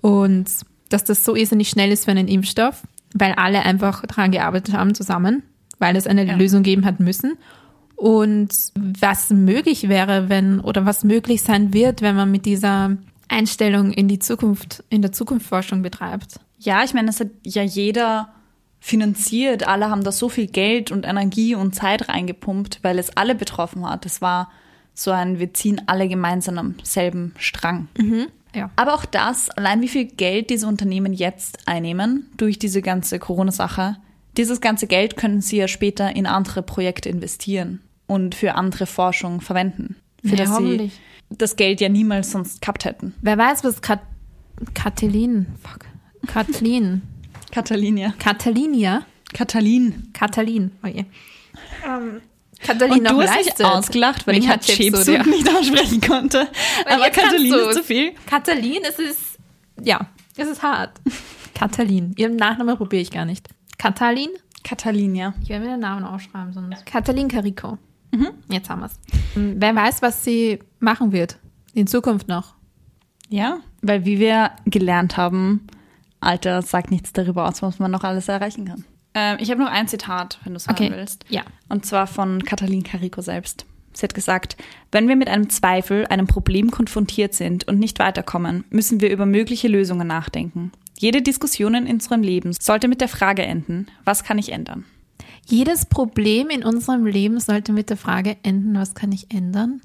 Und 0.00 0.46
dass 0.88 1.04
das 1.04 1.24
so 1.24 1.34
irrsinnig 1.34 1.68
schnell 1.68 1.90
ist 1.90 2.04
für 2.04 2.10
einen 2.12 2.28
Impfstoff, 2.28 2.82
weil 3.14 3.32
alle 3.32 3.62
einfach 3.62 4.06
daran 4.06 4.30
gearbeitet 4.30 4.74
haben 4.74 4.94
zusammen, 4.94 5.42
weil 5.78 5.96
es 5.96 6.06
eine 6.06 6.24
Ja. 6.24 6.36
Lösung 6.36 6.62
geben 6.62 6.84
hat 6.84 7.00
müssen. 7.00 7.36
Und 7.96 8.50
was 8.74 9.30
möglich 9.30 9.88
wäre, 9.88 10.28
wenn, 10.28 10.60
oder 10.60 10.86
was 10.86 11.04
möglich 11.04 11.42
sein 11.42 11.72
wird, 11.72 12.02
wenn 12.02 12.16
man 12.16 12.30
mit 12.30 12.46
dieser 12.46 12.96
Einstellung 13.32 13.92
in 13.92 14.08
die 14.08 14.18
Zukunft, 14.18 14.84
in 14.88 15.02
der 15.02 15.12
Zukunftsforschung 15.12 15.82
betreibt. 15.82 16.38
Ja, 16.58 16.84
ich 16.84 16.94
meine, 16.94 17.06
das 17.06 17.20
hat 17.20 17.28
ja 17.44 17.62
jeder 17.62 18.28
finanziert. 18.78 19.66
Alle 19.66 19.90
haben 19.90 20.04
da 20.04 20.12
so 20.12 20.28
viel 20.28 20.46
Geld 20.46 20.90
und 20.90 21.06
Energie 21.06 21.54
und 21.54 21.74
Zeit 21.74 22.08
reingepumpt, 22.08 22.80
weil 22.82 22.98
es 22.98 23.16
alle 23.16 23.34
betroffen 23.34 23.88
hat. 23.88 24.06
Es 24.06 24.20
war 24.20 24.50
so 24.94 25.10
ein, 25.10 25.38
wir 25.38 25.54
ziehen 25.54 25.82
alle 25.86 26.08
gemeinsam 26.08 26.58
am 26.58 26.74
selben 26.82 27.34
Strang. 27.38 27.88
Ja. 28.54 28.70
Aber 28.76 28.94
auch 28.94 29.04
das, 29.04 29.50
allein 29.50 29.80
wie 29.80 29.88
viel 29.88 30.04
Geld 30.04 30.50
diese 30.50 30.66
Unternehmen 30.66 31.12
jetzt 31.12 31.66
einnehmen 31.66 32.30
durch 32.36 32.58
diese 32.58 32.82
ganze 32.82 33.18
Corona-Sache, 33.18 33.96
dieses 34.36 34.60
ganze 34.60 34.86
Geld 34.86 35.16
können 35.16 35.40
sie 35.40 35.58
ja 35.58 35.68
später 35.68 36.14
in 36.14 36.26
andere 36.26 36.62
Projekte 36.62 37.08
investieren 37.08 37.80
und 38.06 38.34
für 38.34 38.54
andere 38.54 38.86
Forschung 38.86 39.40
verwenden. 39.40 39.96
Für 40.22 40.36
Ja, 40.36 40.44
das 40.44 40.56
sie. 40.56 40.90
Das 41.38 41.56
Geld 41.56 41.80
ja 41.80 41.88
niemals 41.88 42.30
sonst 42.32 42.60
gehabt 42.60 42.84
hätten. 42.84 43.14
Wer 43.22 43.38
weiß, 43.38 43.64
was 43.64 43.80
Kat 43.82 44.00
Katalin, 44.74 45.46
fuck, 45.62 45.86
Kathleen, 46.28 47.02
Katalinia. 47.50 48.14
Katalinia, 48.18 49.04
Katalin. 49.32 50.10
Katalin, 50.12 50.70
oh 50.84 50.86
je. 50.86 51.04
Katalin 52.64 52.98
Und 52.98 53.10
du 53.10 53.22
hast 53.22 53.36
mich 53.36 53.46
leistet. 53.46 53.66
ausgelacht, 53.66 54.26
weil 54.26 54.38
ich 54.38 54.48
halt 54.48 54.62
Chipsud, 54.62 55.08
ja. 55.08 55.22
nicht 55.24 55.48
aussprechen 55.48 56.00
konnte. 56.00 56.46
Weil 56.86 56.94
Aber 56.94 57.10
Katalin 57.10 57.52
ist 57.54 57.74
zu 57.74 57.82
viel. 57.82 58.12
Katalin, 58.26 58.82
es 58.88 58.98
ist, 58.98 59.38
ja, 59.82 60.06
es 60.36 60.48
ist 60.48 60.62
hart. 60.62 61.00
Katalin. 61.54 62.14
Ihren 62.16 62.36
Nachnamen 62.36 62.76
probiere 62.76 63.02
ich 63.02 63.10
gar 63.10 63.24
nicht. 63.24 63.48
Katalin? 63.78 64.30
Katalin, 64.62 65.14
ja. 65.16 65.34
Ich 65.42 65.48
werde 65.48 65.64
mir 65.64 65.70
den 65.72 65.80
Namen 65.80 66.04
aufschreiben, 66.04 66.52
sonst. 66.52 66.86
Katalin 66.86 67.26
Carico. 67.28 67.78
Jetzt 68.48 68.68
haben 68.68 68.80
wir 68.80 68.86
es. 68.86 68.98
Wer 69.34 69.74
weiß, 69.74 70.02
was 70.02 70.24
sie 70.24 70.58
machen 70.80 71.12
wird. 71.12 71.38
In 71.74 71.86
Zukunft 71.86 72.28
noch. 72.28 72.54
Ja, 73.28 73.58
weil 73.80 74.04
wie 74.04 74.18
wir 74.18 74.50
gelernt 74.66 75.16
haben, 75.16 75.66
Alter 76.20 76.60
sagt 76.62 76.90
nichts 76.90 77.12
darüber 77.12 77.48
aus, 77.48 77.62
was 77.62 77.78
man 77.78 77.90
noch 77.90 78.04
alles 78.04 78.28
erreichen 78.28 78.66
kann. 78.66 78.84
Ähm, 79.14 79.38
ich 79.40 79.50
habe 79.50 79.60
noch 79.62 79.70
ein 79.70 79.88
Zitat, 79.88 80.38
wenn 80.44 80.52
du 80.52 80.58
es 80.58 80.68
Okay. 80.68 80.90
willst. 80.90 81.24
Ja. 81.28 81.42
Und 81.68 81.86
zwar 81.86 82.06
von 82.06 82.44
Katalin 82.44 82.82
Carico 82.82 83.22
selbst. 83.22 83.64
Sie 83.94 84.04
hat 84.04 84.14
gesagt, 84.14 84.56
wenn 84.90 85.08
wir 85.08 85.16
mit 85.16 85.28
einem 85.28 85.50
Zweifel, 85.50 86.06
einem 86.06 86.26
Problem 86.26 86.70
konfrontiert 86.70 87.34
sind 87.34 87.66
und 87.68 87.78
nicht 87.78 87.98
weiterkommen, 87.98 88.64
müssen 88.70 89.00
wir 89.00 89.10
über 89.10 89.26
mögliche 89.26 89.68
Lösungen 89.68 90.06
nachdenken. 90.06 90.72
Jede 90.98 91.20
Diskussion 91.22 91.74
in 91.74 91.86
unserem 91.86 92.22
Leben 92.22 92.52
sollte 92.58 92.88
mit 92.88 93.00
der 93.00 93.08
Frage 93.08 93.42
enden, 93.42 93.86
was 94.04 94.24
kann 94.24 94.38
ich 94.38 94.52
ändern? 94.52 94.84
Jedes 95.46 95.86
Problem 95.86 96.48
in 96.50 96.64
unserem 96.64 97.06
Leben 97.06 97.40
sollte 97.40 97.72
mit 97.72 97.90
der 97.90 97.96
Frage 97.96 98.36
enden, 98.42 98.74
was 98.74 98.94
kann 98.94 99.12
ich 99.12 99.30
ändern? 99.32 99.80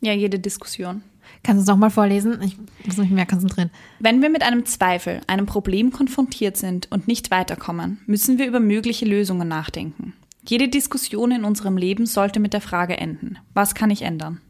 Ja, 0.00 0.12
jede 0.12 0.38
Diskussion. 0.38 1.02
Kannst 1.42 1.60
du 1.60 1.62
es 1.62 1.68
nochmal 1.68 1.90
vorlesen? 1.90 2.40
Ich 2.42 2.56
muss 2.84 2.96
mich 2.96 3.10
mehr 3.10 3.26
konzentrieren. 3.26 3.70
Wenn 3.98 4.22
wir 4.22 4.30
mit 4.30 4.42
einem 4.42 4.66
Zweifel, 4.66 5.20
einem 5.26 5.46
Problem 5.46 5.92
konfrontiert 5.92 6.56
sind 6.56 6.90
und 6.90 7.08
nicht 7.08 7.30
weiterkommen, 7.30 7.98
müssen 8.06 8.38
wir 8.38 8.46
über 8.46 8.60
mögliche 8.60 9.06
Lösungen 9.06 9.48
nachdenken. 9.48 10.12
Jede 10.46 10.68
Diskussion 10.68 11.32
in 11.32 11.44
unserem 11.44 11.76
Leben 11.76 12.06
sollte 12.06 12.40
mit 12.40 12.52
der 12.52 12.60
Frage 12.60 12.96
enden, 12.96 13.38
was 13.54 13.74
kann 13.74 13.90
ich 13.90 14.02
ändern? 14.02 14.40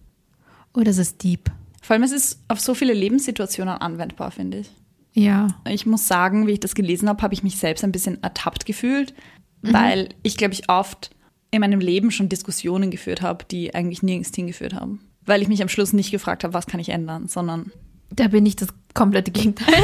Oh, 0.74 0.82
das 0.82 0.98
ist 0.98 1.22
deep. 1.22 1.50
Vor 1.80 1.94
allem, 1.94 2.02
es 2.02 2.12
ist 2.12 2.40
auf 2.48 2.60
so 2.60 2.74
viele 2.74 2.92
Lebenssituationen 2.92 3.78
anwendbar, 3.78 4.30
finde 4.30 4.58
ich. 4.58 4.70
Ja. 5.14 5.48
Ich 5.66 5.86
muss 5.86 6.06
sagen, 6.06 6.46
wie 6.46 6.52
ich 6.52 6.60
das 6.60 6.74
gelesen 6.74 7.08
habe, 7.08 7.22
habe 7.22 7.32
ich 7.32 7.42
mich 7.42 7.56
selbst 7.56 7.82
ein 7.84 7.92
bisschen 7.92 8.22
ertappt 8.22 8.66
gefühlt, 8.66 9.14
weil 9.62 10.10
ich, 10.22 10.36
glaube 10.36 10.54
ich, 10.54 10.68
oft 10.68 11.10
in 11.50 11.60
meinem 11.60 11.80
Leben 11.80 12.10
schon 12.10 12.28
Diskussionen 12.28 12.90
geführt 12.90 13.22
habe, 13.22 13.44
die 13.50 13.74
eigentlich 13.74 14.02
nirgends 14.02 14.34
hingeführt 14.34 14.74
haben. 14.74 15.00
Weil 15.24 15.42
ich 15.42 15.48
mich 15.48 15.62
am 15.62 15.68
Schluss 15.68 15.92
nicht 15.92 16.10
gefragt 16.10 16.44
habe, 16.44 16.54
was 16.54 16.66
kann 16.66 16.80
ich 16.80 16.90
ändern, 16.90 17.28
sondern 17.28 17.72
Da 18.10 18.28
bin 18.28 18.46
ich 18.46 18.56
das 18.56 18.68
komplette 18.94 19.32
Gegenteil. 19.32 19.74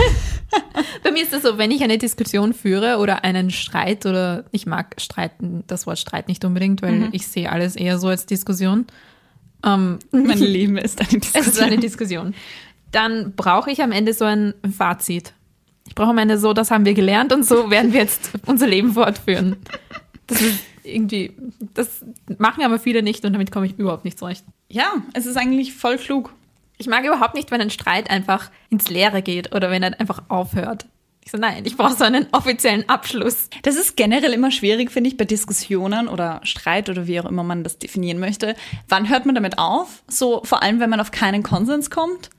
Bei 1.02 1.10
mir 1.10 1.22
ist 1.22 1.32
es 1.32 1.42
so, 1.42 1.58
wenn 1.58 1.70
ich 1.70 1.82
eine 1.82 1.98
Diskussion 1.98 2.52
führe 2.54 2.98
oder 2.98 3.24
einen 3.24 3.50
Streit 3.50 4.06
oder 4.06 4.44
ich 4.52 4.66
mag 4.66 4.94
streiten, 4.98 5.64
das 5.66 5.86
Wort 5.86 5.98
Streit 5.98 6.28
nicht 6.28 6.44
unbedingt, 6.44 6.82
weil 6.82 7.08
ich 7.12 7.26
sehe 7.26 7.50
alles 7.50 7.74
eher 7.76 7.98
so 7.98 8.08
als 8.08 8.26
Diskussion. 8.26 8.86
Ähm, 9.64 9.98
mein 10.12 10.38
Leben 10.38 10.78
ist 10.78 11.00
eine 11.00 11.20
Diskussion. 11.20 11.42
es 11.42 11.48
ist 11.48 11.60
eine 11.60 11.78
Diskussion. 11.78 12.34
Dann 12.92 13.32
brauche 13.34 13.70
ich 13.70 13.82
am 13.82 13.92
Ende 13.92 14.12
so 14.12 14.24
ein 14.24 14.54
Fazit. 14.70 15.34
Ich 15.86 15.94
brauche 15.94 16.10
am 16.10 16.18
Ende 16.18 16.38
so, 16.38 16.52
das 16.52 16.70
haben 16.70 16.84
wir 16.84 16.94
gelernt 16.94 17.32
und 17.32 17.44
so 17.44 17.70
werden 17.70 17.92
wir 17.92 18.00
jetzt 18.00 18.30
unser 18.46 18.66
Leben 18.66 18.92
fortführen. 18.92 19.56
Das 20.26 20.40
ist 20.40 20.60
irgendwie, 20.84 21.32
das 21.74 22.04
machen 22.38 22.64
aber 22.64 22.78
viele 22.78 23.02
nicht 23.02 23.24
und 23.24 23.32
damit 23.32 23.50
komme 23.50 23.66
ich 23.66 23.78
überhaupt 23.78 24.04
nicht 24.04 24.18
zurecht. 24.18 24.44
Ja, 24.68 24.94
es 25.12 25.26
ist 25.26 25.36
eigentlich 25.36 25.74
voll 25.74 25.98
klug. 25.98 26.32
Ich 26.78 26.86
mag 26.86 27.04
überhaupt 27.04 27.34
nicht, 27.34 27.50
wenn 27.50 27.60
ein 27.60 27.70
Streit 27.70 28.10
einfach 28.10 28.50
ins 28.70 28.88
Leere 28.88 29.22
geht 29.22 29.54
oder 29.54 29.70
wenn 29.70 29.82
er 29.82 30.00
einfach 30.00 30.22
aufhört. 30.28 30.86
Ich 31.24 31.30
so, 31.30 31.38
nein, 31.38 31.62
ich 31.64 31.76
brauche 31.76 31.94
so 31.94 32.02
einen 32.02 32.26
offiziellen 32.32 32.88
Abschluss. 32.88 33.48
Das 33.62 33.76
ist 33.76 33.96
generell 33.96 34.32
immer 34.32 34.50
schwierig, 34.50 34.90
finde 34.90 35.08
ich, 35.08 35.16
bei 35.16 35.24
Diskussionen 35.24 36.08
oder 36.08 36.40
Streit 36.42 36.88
oder 36.88 37.06
wie 37.06 37.20
auch 37.20 37.26
immer 37.26 37.44
man 37.44 37.62
das 37.62 37.78
definieren 37.78 38.18
möchte. 38.18 38.56
Wann 38.88 39.08
hört 39.08 39.24
man 39.24 39.36
damit 39.36 39.58
auf? 39.58 40.02
So, 40.08 40.42
vor 40.44 40.62
allem, 40.62 40.80
wenn 40.80 40.90
man 40.90 40.98
auf 40.98 41.12
keinen 41.12 41.44
Konsens 41.44 41.90
kommt. 41.90 42.30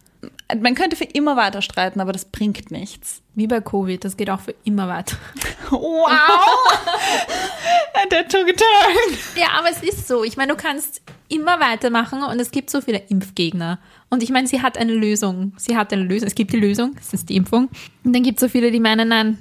Man 0.62 0.76
könnte 0.76 0.96
für 0.96 1.06
immer 1.06 1.36
weiter 1.36 1.62
streiten, 1.62 2.00
aber 2.00 2.12
das 2.12 2.26
bringt 2.26 2.72
nichts. 2.72 3.22
Wie 3.36 3.48
bei 3.48 3.62
Covid, 3.62 4.04
das 4.04 4.18
geht 4.18 4.30
auch 4.30 4.42
für 4.42 4.56
immer 4.64 4.88
weiter. 4.88 5.16
Wow! 5.70 6.10
Der 8.12 8.28
took 8.28 8.42
a 8.42 8.52
turn. 8.52 9.18
Ja, 9.36 9.48
aber 9.58 9.70
es 9.72 9.82
ist 9.82 10.08
so. 10.08 10.24
Ich 10.24 10.38
meine, 10.38 10.54
du 10.54 10.58
kannst 10.62 11.02
immer 11.30 11.60
weitermachen 11.60 12.22
und 12.22 12.40
es 12.40 12.52
gibt 12.52 12.70
so 12.70 12.82
viele 12.82 13.00
Impfgegner. 13.10 13.80
Und 14.10 14.22
ich 14.22 14.30
meine, 14.30 14.48
sie 14.48 14.62
hat 14.62 14.78
eine 14.78 14.94
Lösung. 14.94 15.54
Sie 15.58 15.76
hat 15.76 15.92
eine 15.94 16.04
Lösung. 16.04 16.28
Es 16.28 16.36
gibt 16.36 16.54
die 16.54 16.60
Lösung, 16.60 16.96
es 17.00 17.14
ist 17.14 17.30
die 17.30 17.36
Impfung. 17.36 17.70
Und 18.04 18.14
dann 18.14 18.22
gibt 18.22 18.38
es 18.38 18.42
so 18.42 18.50
viele, 18.50 18.72
die 18.72 18.80
meinen, 18.80 19.08
nein, 19.08 19.40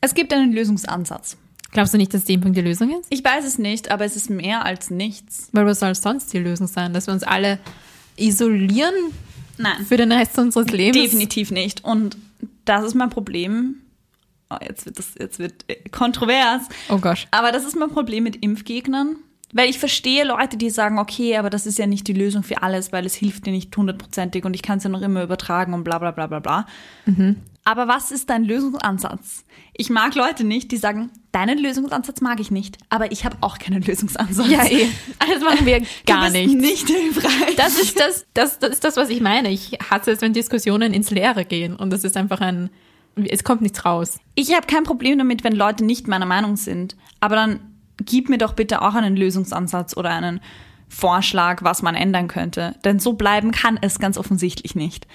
Es 0.00 0.14
gibt 0.14 0.32
einen 0.32 0.52
Lösungsansatz. 0.52 1.36
glaubst 1.70 1.94
du 1.94 1.98
nicht, 1.98 2.12
dass 2.14 2.24
die 2.24 2.34
Impfung 2.34 2.54
die 2.54 2.62
Lösung 2.62 2.98
ist? 2.98 3.06
Ich 3.10 3.22
weiß 3.22 3.44
es 3.44 3.58
nicht, 3.58 3.90
aber 3.92 4.04
es 4.04 4.16
ist 4.16 4.30
mehr 4.30 4.64
als 4.64 4.90
nichts. 4.90 5.48
Weil 5.52 5.66
was 5.66 5.78
soll 5.80 5.94
sonst 5.94 6.32
die 6.32 6.38
Lösung 6.38 6.66
sein? 6.66 6.92
Dass 6.92 7.06
wir 7.06 7.14
uns 7.14 7.22
alle 7.22 7.58
isolieren 8.16 8.94
Nein. 9.58 9.84
für 9.86 9.96
den 9.96 10.12
Rest 10.12 10.38
unseres 10.38 10.70
Lebens? 10.70 11.02
Definitiv 11.02 11.50
nicht. 11.50 11.84
Und 11.84 12.16
das 12.64 12.84
ist 12.84 12.94
mein 12.94 13.10
Problem. 13.10 13.76
Oh, 14.50 14.56
jetzt 14.66 14.86
wird 14.86 14.98
das, 14.98 15.14
jetzt 15.18 15.38
wird 15.38 15.64
äh, 15.68 15.88
kontrovers. 15.90 16.62
Oh 16.88 16.98
Gott. 16.98 17.28
Aber 17.30 17.52
das 17.52 17.64
ist 17.64 17.76
mein 17.76 17.90
Problem 17.90 18.24
mit 18.24 18.36
Impfgegnern. 18.36 19.16
Weil 19.52 19.70
ich 19.70 19.78
verstehe 19.78 20.24
Leute, 20.24 20.58
die 20.58 20.68
sagen, 20.68 20.98
okay, 20.98 21.38
aber 21.38 21.48
das 21.48 21.64
ist 21.64 21.78
ja 21.78 21.86
nicht 21.86 22.06
die 22.06 22.12
Lösung 22.12 22.42
für 22.42 22.62
alles, 22.62 22.92
weil 22.92 23.06
es 23.06 23.14
hilft 23.14 23.46
dir 23.46 23.50
nicht 23.50 23.74
hundertprozentig 23.74 24.44
und 24.44 24.52
ich 24.52 24.60
kann 24.60 24.76
es 24.76 24.84
ja 24.84 24.90
noch 24.90 25.00
immer 25.00 25.22
übertragen 25.22 25.72
und 25.72 25.84
bla 25.84 25.98
bla 25.98 26.10
bla 26.10 26.26
bla 26.26 26.40
bla. 26.40 26.66
Aber 27.64 27.88
was 27.88 28.10
ist 28.10 28.28
dein 28.28 28.44
Lösungsansatz? 28.44 29.46
Ich 29.72 29.88
mag 29.88 30.14
Leute 30.14 30.44
nicht, 30.44 30.70
die 30.70 30.76
sagen, 30.76 31.10
deinen 31.32 31.58
Lösungsansatz 31.58 32.20
mag 32.20 32.40
ich 32.40 32.50
nicht, 32.50 32.78
aber 32.88 33.12
ich 33.12 33.24
habe 33.24 33.36
auch 33.40 33.58
keinen 33.58 33.82
Lösungsansatz. 33.82 34.48
Ja, 34.48 34.64
eh. 34.64 34.88
Das 35.18 35.42
machen 35.42 35.66
wir 35.66 35.82
gar 36.06 36.26
du 36.26 36.32
bist 36.32 36.34
nicht. 36.34 36.56
nicht 36.60 36.88
hilfreich. 36.88 37.56
Das 37.56 37.78
ist 37.78 37.98
das, 37.98 38.26
das, 38.34 38.58
das 38.58 38.70
ist 38.70 38.84
das, 38.84 38.96
was 38.96 39.10
ich 39.10 39.20
meine. 39.20 39.50
Ich 39.50 39.78
hasse 39.90 40.12
es, 40.12 40.20
wenn 40.20 40.32
Diskussionen 40.32 40.92
ins 40.92 41.10
Leere 41.10 41.44
gehen 41.44 41.76
und 41.76 41.90
das 41.90 42.04
ist 42.04 42.16
einfach 42.16 42.40
ein, 42.40 42.70
es 43.28 43.44
kommt 43.44 43.62
nichts 43.62 43.84
raus. 43.84 44.20
Ich 44.34 44.54
habe 44.54 44.66
kein 44.66 44.84
Problem 44.84 45.18
damit, 45.18 45.44
wenn 45.44 45.54
Leute 45.54 45.84
nicht 45.84 46.08
meiner 46.08 46.26
Meinung 46.26 46.56
sind. 46.56 46.96
Aber 47.20 47.36
dann 47.36 47.60
gib 48.04 48.28
mir 48.28 48.38
doch 48.38 48.54
bitte 48.54 48.82
auch 48.82 48.94
einen 48.94 49.16
Lösungsansatz 49.16 49.96
oder 49.96 50.10
einen 50.10 50.40
Vorschlag, 50.88 51.62
was 51.62 51.82
man 51.82 51.94
ändern 51.94 52.28
könnte. 52.28 52.74
Denn 52.84 52.98
so 52.98 53.12
bleiben 53.12 53.50
kann 53.50 53.78
es 53.80 53.98
ganz 53.98 54.16
offensichtlich 54.16 54.74
nicht. 54.74 55.06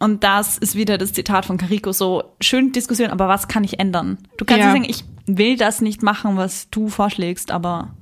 Und 0.00 0.24
das 0.24 0.58
ist 0.58 0.74
wieder 0.74 0.98
das 0.98 1.12
Zitat 1.12 1.44
von 1.46 1.58
Carico, 1.58 1.92
so 1.92 2.24
schön 2.40 2.72
Diskussion, 2.72 3.10
aber 3.10 3.28
was 3.28 3.46
kann 3.48 3.62
ich 3.64 3.78
ändern? 3.78 4.18
Du 4.38 4.44
kannst 4.44 4.60
Ja. 4.64 4.72
nicht 4.72 4.82
sagen, 4.82 4.90
ich 5.28 5.36
will 5.36 5.56
das 5.56 5.80
nicht 5.80 6.02
machen, 6.02 6.36
was 6.36 6.68
du 6.70 6.88
vorschlägst, 6.88 7.50
aber 7.52 7.94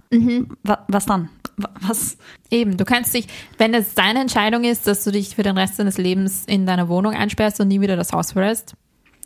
wa 0.62 0.84
was 0.88 1.04
dann? 1.06 1.28
Wa- 1.56 1.70
Was? 1.80 2.16
Eben, 2.50 2.76
du 2.76 2.84
kannst 2.84 3.12
dich, 3.14 3.26
wenn 3.58 3.74
es 3.74 3.94
deine 3.94 4.20
Entscheidung 4.20 4.62
ist, 4.62 4.86
dass 4.86 5.02
du 5.02 5.10
dich 5.10 5.34
für 5.34 5.42
den 5.42 5.58
Rest 5.58 5.78
deines 5.80 5.98
Lebens 5.98 6.44
in 6.46 6.66
deiner 6.66 6.88
Wohnung 6.88 7.12
einsperrst 7.14 7.60
und 7.60 7.66
nie 7.68 7.80
wieder 7.80 7.96
das 7.96 8.12
Haus 8.12 8.30
verlässt, 8.32 8.74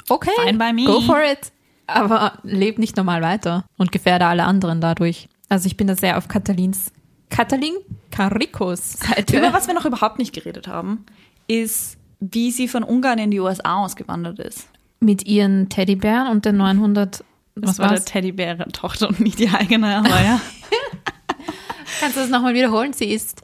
okay, 0.08 0.30
Fine 0.42 0.56
by 0.58 0.72
me. 0.72 0.85
go 0.87 1.00
for 1.02 1.18
it. 1.22 1.52
Aber 1.87 2.38
leb 2.42 2.78
nicht 2.78 2.96
normal 2.96 3.20
weiter 3.20 3.66
und 3.76 3.92
gefährde 3.92 4.24
alle 4.24 4.44
anderen 4.44 4.80
dadurch. 4.80 5.28
Also 5.50 5.66
ich 5.66 5.76
bin 5.76 5.87
da 5.88 5.94
sehr 5.94 6.16
auf 6.16 6.26
Katalins, 6.28 6.90
Katalin 7.28 7.74
Caricos 8.11 8.94
Seite. 8.94 9.37
Über 9.38 9.52
was 9.52 9.66
wir 9.66 9.74
noch 9.74 9.85
überhaupt 9.85 10.18
nicht 10.18 10.32
geredet 10.35 10.68
haben, 10.68 11.04
ist, 11.48 11.98
wie 12.24 12.52
sie 12.52 12.68
von 12.68 12.85
Ungarn 12.85 13.18
in 13.18 13.30
die 13.32 13.40
USA 13.40 13.82
ausgewandert 13.85 14.38
ist. 14.38 14.68
Mit 15.00 15.26
ihren 15.26 15.68
Teddybären 15.68 16.28
und 16.28 16.44
den 16.44 16.56
900, 16.56 17.18
Das 17.18 17.24
was 17.56 17.78
war 17.80 17.90
war's? 17.90 18.04
der 18.04 18.12
Teddybären-Tochter 18.12 19.08
und 19.08 19.18
nicht 19.20 19.40
die 19.40 19.48
eigene, 19.48 19.96
aber 19.96 20.08
ja. 20.22 20.40
Kannst 22.00 22.16
du 22.16 22.20
das 22.20 22.30
nochmal 22.30 22.54
wiederholen? 22.54 22.92
Sie 22.92 23.12
ist, 23.12 23.42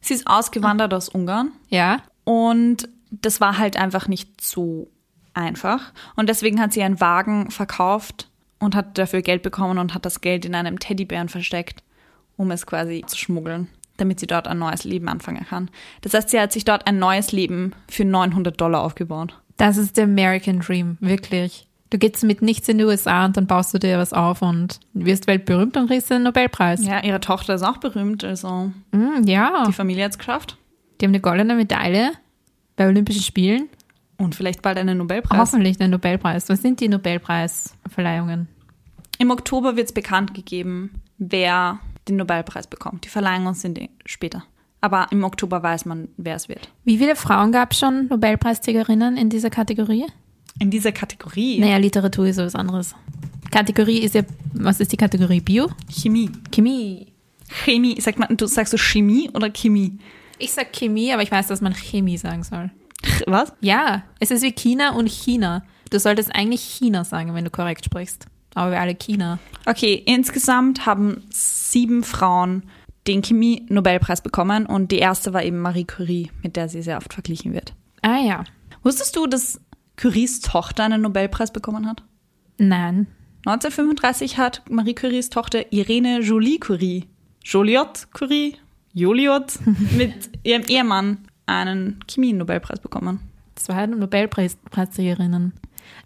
Sie 0.00 0.14
ist 0.14 0.26
ausgewandert 0.26 0.94
aus 0.94 1.08
Ungarn 1.08 1.52
ja, 1.68 1.98
und 2.24 2.88
das 3.10 3.40
war 3.40 3.58
halt 3.58 3.76
einfach 3.76 4.06
nicht 4.08 4.40
so 4.40 4.88
einfach. 5.34 5.92
Und 6.16 6.28
deswegen 6.28 6.60
hat 6.60 6.72
sie 6.72 6.82
einen 6.82 7.00
Wagen 7.00 7.50
verkauft 7.50 8.28
und 8.60 8.74
hat 8.76 8.96
dafür 8.98 9.22
Geld 9.22 9.42
bekommen 9.42 9.78
und 9.78 9.94
hat 9.94 10.06
das 10.06 10.20
Geld 10.20 10.44
in 10.44 10.54
einem 10.54 10.78
Teddybären 10.78 11.28
versteckt, 11.28 11.82
um 12.36 12.50
es 12.52 12.66
quasi 12.66 13.02
zu 13.06 13.16
schmuggeln, 13.18 13.68
damit 14.00 14.20
sie 14.20 14.26
dort 14.26 14.48
ein 14.48 14.58
neues 14.58 14.84
Leben 14.84 15.08
anfangen 15.08 15.44
kann. 15.48 15.70
Das 16.00 16.14
heißt, 16.14 16.30
sie 16.30 16.40
hat 16.40 16.52
sich 16.52 16.64
dort 16.64 16.86
ein 16.86 16.98
neues 16.98 17.32
Leben 17.32 17.72
für 17.88 18.04
900 18.04 18.60
Dollar 18.60 18.82
aufgebaut. 18.82 19.34
das 19.56 19.76
ist 19.76 19.96
der 19.96 20.04
American 20.04 20.60
Dream, 20.60 20.96
wirklich. 21.00 21.66
Du 21.90 21.98
gehst 21.98 22.22
mit 22.22 22.40
nichts 22.40 22.68
in 22.68 22.78
die 22.78 22.84
USA 22.84 23.24
und 23.24 23.36
dann 23.36 23.46
baust 23.48 23.74
du 23.74 23.78
dir 23.78 23.98
was 23.98 24.12
auf 24.12 24.42
und 24.42 24.78
wirst 24.94 25.26
weltberühmt 25.26 25.76
und 25.76 25.88
kriegst 25.88 26.08
den 26.08 26.22
Nobelpreis. 26.22 26.86
Ja, 26.86 27.02
ihre 27.02 27.18
Tochter 27.20 27.54
ist 27.54 27.62
auch 27.64 27.78
berühmt, 27.78 28.22
also 28.22 28.70
Mm, 28.92 29.24
ja. 29.26 29.64
die 29.66 29.72
Familie 29.72 30.04
hat 30.04 30.12
es 30.12 30.18
geschafft. 30.18 30.56
Die 31.00 31.04
haben 31.06 31.10
eine 31.10 31.20
goldene 31.20 31.54
Medaille 31.56 32.12
bei 32.76 32.86
Olympischen 32.86 33.22
Spielen. 33.22 33.68
Und 34.18 34.34
vielleicht 34.36 34.62
bald 34.62 34.78
einen 34.78 34.98
Nobelpreis. 34.98 35.38
Hoffentlich 35.38 35.80
einen 35.80 35.90
Nobelpreis. 35.92 36.48
Was 36.48 36.62
sind 36.62 36.78
die 36.80 36.88
Nobelpreisverleihungen? 36.88 38.48
Im 39.18 39.30
Oktober 39.30 39.76
wird 39.76 39.86
es 39.88 39.92
bekannt 39.92 40.34
gegeben, 40.34 41.02
wer 41.18 41.80
den 42.10 42.18
Nobelpreis 42.18 42.66
bekommt. 42.66 43.04
Die 43.04 43.08
Verleihungen 43.08 43.54
sind 43.54 43.78
eh 43.78 43.90
später. 44.06 44.44
Aber 44.80 45.08
im 45.10 45.24
Oktober 45.24 45.62
weiß 45.62 45.84
man, 45.84 46.08
wer 46.16 46.36
es 46.36 46.48
wird. 46.48 46.70
Wie 46.84 46.98
viele 46.98 47.16
Frauen 47.16 47.52
gab 47.52 47.72
es 47.72 47.78
schon 47.78 48.08
Nobelpreisträgerinnen 48.08 49.16
in 49.16 49.28
dieser 49.28 49.50
Kategorie? 49.50 50.06
In 50.58 50.70
dieser 50.70 50.92
Kategorie 50.92 51.58
Naja, 51.58 51.76
Literatur 51.76 52.26
ist 52.26 52.38
was 52.38 52.54
anderes. 52.54 52.94
Kategorie 53.50 53.98
ist 53.98 54.14
ja, 54.14 54.22
was 54.54 54.80
ist 54.80 54.92
die 54.92 54.96
Kategorie? 54.96 55.40
Bio? 55.40 55.68
Chemie. 55.90 56.30
Chemie. 56.52 57.08
Chemie, 57.64 58.00
sagt 58.00 58.18
man, 58.18 58.36
du 58.36 58.46
sagst 58.46 58.72
du 58.72 58.78
Chemie 58.78 59.28
oder 59.34 59.50
Chemie? 59.50 59.98
Ich 60.38 60.52
sag 60.52 60.72
Chemie, 60.72 61.12
aber 61.12 61.22
ich 61.22 61.30
weiß, 61.30 61.48
dass 61.48 61.60
man 61.60 61.74
Chemie 61.74 62.16
sagen 62.16 62.44
soll. 62.44 62.70
Was? 63.26 63.52
Ja, 63.60 64.04
es 64.18 64.30
ist 64.30 64.42
wie 64.42 64.52
China 64.52 64.92
und 64.92 65.08
China. 65.08 65.62
Du 65.90 65.98
solltest 65.98 66.34
eigentlich 66.34 66.62
China 66.62 67.04
sagen, 67.04 67.34
wenn 67.34 67.44
du 67.44 67.50
korrekt 67.50 67.84
sprichst. 67.84 68.26
Aber 68.54 68.72
wir 68.72 68.80
alle 68.80 68.94
China. 68.94 69.38
Okay, 69.66 70.02
insgesamt 70.06 70.86
haben 70.86 71.22
sieben 71.30 72.02
Frauen 72.02 72.64
den 73.06 73.22
Chemie-Nobelpreis 73.22 74.22
bekommen 74.22 74.66
und 74.66 74.92
die 74.92 74.98
erste 74.98 75.32
war 75.32 75.42
eben 75.42 75.58
Marie 75.58 75.84
Curie, 75.84 76.30
mit 76.42 76.56
der 76.56 76.68
sie 76.68 76.82
sehr 76.82 76.96
oft 76.96 77.12
verglichen 77.14 77.52
wird. 77.52 77.74
Ah 78.02 78.18
ja. 78.18 78.44
Wusstest 78.82 79.16
du, 79.16 79.26
dass 79.26 79.60
Curies 79.96 80.40
Tochter 80.40 80.84
einen 80.84 81.02
Nobelpreis 81.02 81.52
bekommen 81.52 81.86
hat? 81.86 82.02
Nein. 82.58 83.06
1935 83.46 84.38
hat 84.38 84.62
Marie 84.68 84.94
Curies 84.94 85.30
Tochter 85.30 85.72
Irene 85.72 86.20
Jolie 86.20 86.58
Curie, 86.58 87.06
Joliot 87.42 88.08
Curie, 88.12 88.56
Joliot, 88.92 89.58
mit 89.96 90.30
ihrem 90.42 90.62
Ehemann 90.62 91.18
einen 91.46 92.00
Chemie-Nobelpreis 92.06 92.80
bekommen. 92.80 93.20
Zwei 93.54 93.86
Nobelpreisträgerinnen. 93.86 95.52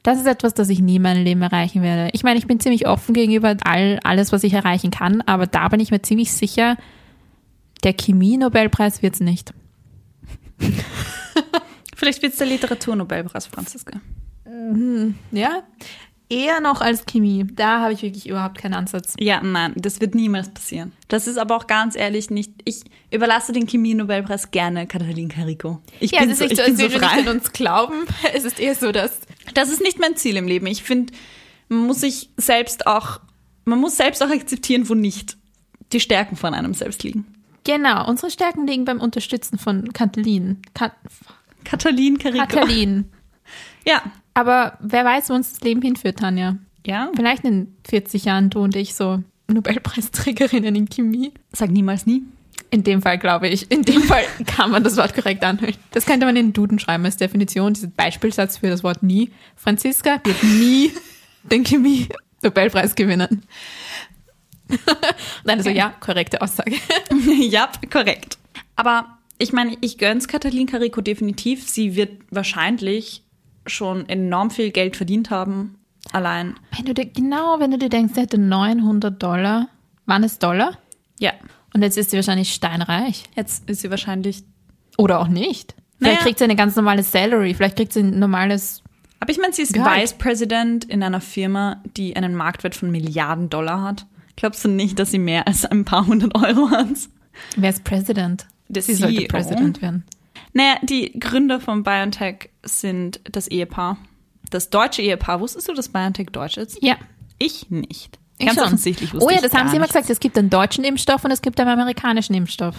Das 0.03 0.19
ist 0.19 0.27
etwas, 0.27 0.53
das 0.55 0.69
ich 0.69 0.81
nie 0.81 0.97
in 0.97 1.03
meinem 1.03 1.25
Leben 1.25 1.41
erreichen 1.43 1.81
werde. 1.83 2.11
Ich 2.13 2.23
meine, 2.25 2.39
ich 2.39 2.47
bin 2.47 2.61
ziemlich 2.61 2.87
offen 2.87 3.15
gegenüber 3.15 3.57
all, 3.65 3.99
alles, 4.05 4.33
was 4.33 4.45
ich 4.45 4.53
erreichen 4.53 4.91
kann, 4.91 5.23
aber 5.23 5.47
da 5.47 5.69
bin 5.69 5.81
ich 5.81 5.91
mir 5.91 6.03
ziemlich 6.03 6.33
sicher, 6.33 6.77
der 7.85 7.95
Chemie-Nobelpreis 7.95 9.03
wird's 9.03 9.21
nicht. 9.21 9.53
Vielleicht 11.97 12.23
wird 12.23 12.33
es 12.33 12.39
der 12.39 12.47
Literaturnobelpreis, 12.49 13.47
Franziska. 13.47 14.01
Ja, 15.33 15.63
eher 16.29 16.61
noch 16.61 16.81
als 16.81 17.07
Chemie. 17.07 17.47
Da 17.55 17.81
habe 17.81 17.93
ich 17.93 18.03
wirklich 18.03 18.29
überhaupt 18.29 18.59
keinen 18.59 18.75
Ansatz. 18.75 19.15
Ja, 19.19 19.41
nein, 19.43 19.73
das 19.77 20.01
wird 20.01 20.15
niemals 20.15 20.51
passieren. 20.51 20.93
Das 21.09 21.27
ist 21.27 21.39
aber 21.39 21.57
auch 21.57 21.67
ganz 21.67 21.97
ehrlich 21.97 22.31
nicht. 22.31 22.53
Ich 22.65 22.83
überlasse 23.11 23.53
den 23.53 23.67
Chemie-Nobelpreis 23.67 24.51
gerne 24.51 24.87
Katalin 24.87 25.29
Carico. 25.29 25.81
Ich 26.01 26.13
Ja, 26.13 26.21
bin 26.21 26.31
es 26.31 26.41
ist 26.41 26.41
so, 26.41 26.45
nicht 26.45 26.53
ich 26.53 26.59
so, 26.59 26.65
als 26.65 26.77
so 26.77 26.83
würden 26.83 26.93
wir 26.93 27.01
nicht 27.01 27.11
frei. 27.11 27.21
an 27.31 27.37
uns 27.37 27.53
glauben. 27.53 27.95
Es 28.35 28.45
ist 28.45 28.59
eher 28.61 28.75
so, 28.75 28.91
dass 28.93 29.21
Das 29.53 29.69
ist 29.69 29.83
nicht 29.83 29.99
mein 29.99 30.17
Ziel 30.17 30.37
im 30.37 30.49
Leben. 30.49 30.67
Ich 30.67 30.83
finde, 30.83 31.13
man 31.69 31.87
muss 31.87 32.01
sich 32.01 32.31
selbst 32.37 32.87
auch, 32.87 33.21
man 33.65 33.79
muss 33.79 33.97
selbst 33.97 34.23
auch 34.23 34.31
akzeptieren, 34.31 34.89
wo 34.89 34.95
nicht 34.95 35.37
die 35.93 36.01
Stärken 36.01 36.37
von 36.37 36.55
einem 36.55 36.75
selbst 36.75 37.03
liegen. 37.03 37.27
Genau, 37.65 38.07
unsere 38.09 38.31
Stärken 38.31 38.67
liegen 38.67 38.85
beim 38.85 39.01
Unterstützen 39.01 39.59
von 39.59 39.93
Katalin. 39.93 40.61
Kat 40.75 40.93
Katalin 41.65 42.19
Carico. 42.19 42.47
Katalin. 42.47 43.07
Ja. 43.87 44.03
Aber 44.33 44.79
wer 44.81 45.05
weiß, 45.05 45.29
wo 45.29 45.35
uns 45.35 45.53
das 45.53 45.61
Leben 45.61 45.83
hinführt, 45.83 46.19
Tanja. 46.19 46.57
Ja. 46.87 47.11
Vielleicht 47.15 47.45
in 47.45 47.77
40 47.87 48.25
Jahren 48.25 48.49
du 48.49 48.61
und 48.61 48.75
ich 48.75 48.95
so 48.95 49.23
Nobelpreisträgerinnen 49.49 50.75
in 50.75 50.89
Chemie. 50.89 51.33
Sag 51.53 51.71
niemals 51.71 52.07
nie. 52.07 52.23
In 52.71 52.83
dem 52.83 53.03
Fall 53.03 53.19
glaube 53.19 53.49
ich. 53.49 53.71
In 53.71 53.83
dem 53.83 54.03
Fall 54.03 54.25
kann 54.47 54.71
man 54.71 54.83
das 54.83 54.97
Wort 54.97 55.15
korrekt 55.15 55.45
anhören. 55.45 55.75
Das 55.93 56.07
könnte 56.07 56.27
man 56.27 56.37
in 56.37 56.47
den 56.47 56.53
Duden 56.53 56.79
schreiben 56.79 57.05
als 57.05 57.17
Definition, 57.17 57.75
diesen 57.75 57.93
Beispielsatz 57.93 58.59
für 58.59 58.69
das 58.69 58.83
Wort 58.83 59.03
nie. 59.03 59.31
Franziska 59.57 60.21
wird 60.25 60.43
nie 60.43 60.93
den 61.45 61.65
Chemie-Nobelpreis 61.65 62.95
gewinnen. 62.95 63.45
Nein, 65.45 65.59
also 65.59 65.71
ja, 65.71 65.95
korrekte 66.01 66.41
Aussage. 66.41 66.77
ja, 67.41 67.71
korrekt. 67.93 68.39
Aber 68.77 69.19
ich 69.39 69.53
meine, 69.53 69.77
ich 69.81 69.99
gönn's 69.99 70.29
Katalin 70.29 70.67
Carico 70.67 71.01
definitiv. 71.01 71.69
Sie 71.69 71.97
wird 71.97 72.23
wahrscheinlich 72.31 73.23
schon 73.67 74.09
enorm 74.09 74.51
viel 74.51 74.71
Geld 74.71 74.97
verdient 74.97 75.31
haben. 75.31 75.77
Allein. 76.13 76.55
Wenn 76.77 76.85
du 76.85 76.95
dir, 76.95 77.07
genau, 77.07 77.59
wenn 77.61 77.71
du 77.71 77.79
dir 77.79 77.89
denkst, 77.89 78.15
sie 78.15 78.21
hätte 78.21 78.39
900 78.39 79.23
Dollar. 79.23 79.69
Waren 80.07 80.25
es 80.25 80.39
Dollar? 80.39 80.79
Ja. 81.19 81.33
Und 81.75 81.83
jetzt 81.83 81.99
ist 81.99 82.11
sie 82.11 82.17
wahrscheinlich 82.17 82.55
steinreich. 82.55 83.25
Jetzt 83.37 83.69
ist 83.69 83.81
sie 83.83 83.91
wahrscheinlich. 83.91 84.43
Oder 84.97 85.21
auch 85.21 85.29
nicht. 85.29 85.75
Vielleicht 85.99 86.15
Naja. 86.15 86.23
kriegt 86.25 86.39
sie 86.39 86.45
eine 86.45 86.57
ganz 86.57 86.77
normale 86.77 87.03
Salary. 87.03 87.53
Vielleicht 87.55 87.77
kriegt 87.77 87.93
sie 87.93 88.01
ein 88.01 88.19
normales. 88.19 88.83
Aber 89.21 89.31
ich 89.31 89.39
meine, 89.39 89.53
sie 89.53 89.63
ist. 89.63 89.75
Vice 89.75 90.13
President 90.15 90.85
in 90.85 91.03
einer 91.03 91.21
Firma, 91.21 91.83
die 91.97 92.15
einen 92.17 92.35
Marktwert 92.35 92.75
von 92.75 92.91
Milliarden 92.91 93.51
Dollar 93.51 93.83
hat. 93.83 94.07
Glaubst 94.37 94.65
du 94.65 94.69
nicht, 94.69 94.99
dass 94.99 95.11
sie 95.11 95.19
mehr 95.19 95.47
als 95.47 95.65
ein 95.65 95.85
paar 95.85 96.07
hundert 96.07 96.35
Euro 96.37 96.71
hat? 96.71 96.89
Wer 97.57 97.71
ist 97.71 97.85
President? 97.85 98.47
Der 98.69 98.83
sie 98.83 98.95
sollte 98.95 99.17
CEO. 99.17 99.29
President 99.29 99.83
werden. 99.83 100.05
Naja, 100.53 100.77
die 100.83 101.19
Gründer 101.19 101.61
von 101.61 101.83
BioNTech 101.83 102.51
sind 102.63 103.21
das 103.25 103.49
Ehepaar. 103.49 103.99
Das 104.51 104.71
deutsche 104.71 105.03
Ehepaar. 105.03 105.41
Wusstest 105.41 105.69
du, 105.69 105.75
dass 105.75 105.89
BioNTech 105.89 106.29
deutsch 106.31 106.57
ist? 106.57 106.81
Ja. 106.83 106.97
Ich 107.39 107.71
nicht. 107.71 108.19
Ich 108.39 108.47
Ganz 108.47 108.59
schon. 108.59 108.65
offensichtlich 108.67 109.13
wusste 109.15 109.27
Oh 109.27 109.31
ja, 109.31 109.37
ich 109.37 109.43
das 109.43 109.55
haben 109.55 109.69
sie 109.69 109.77
immer 109.77 109.87
gesagt. 109.87 110.11
Es 110.11 110.19
gibt 110.21 110.37
einen 110.37 110.51
deutschen 110.51 110.83
Impfstoff 110.85 111.25
und 111.25 111.31
es 111.31 111.41
gibt 111.41 111.61
einen 111.61 111.71
amerikanischen 111.71 112.35
Impfstoff. 112.35 112.75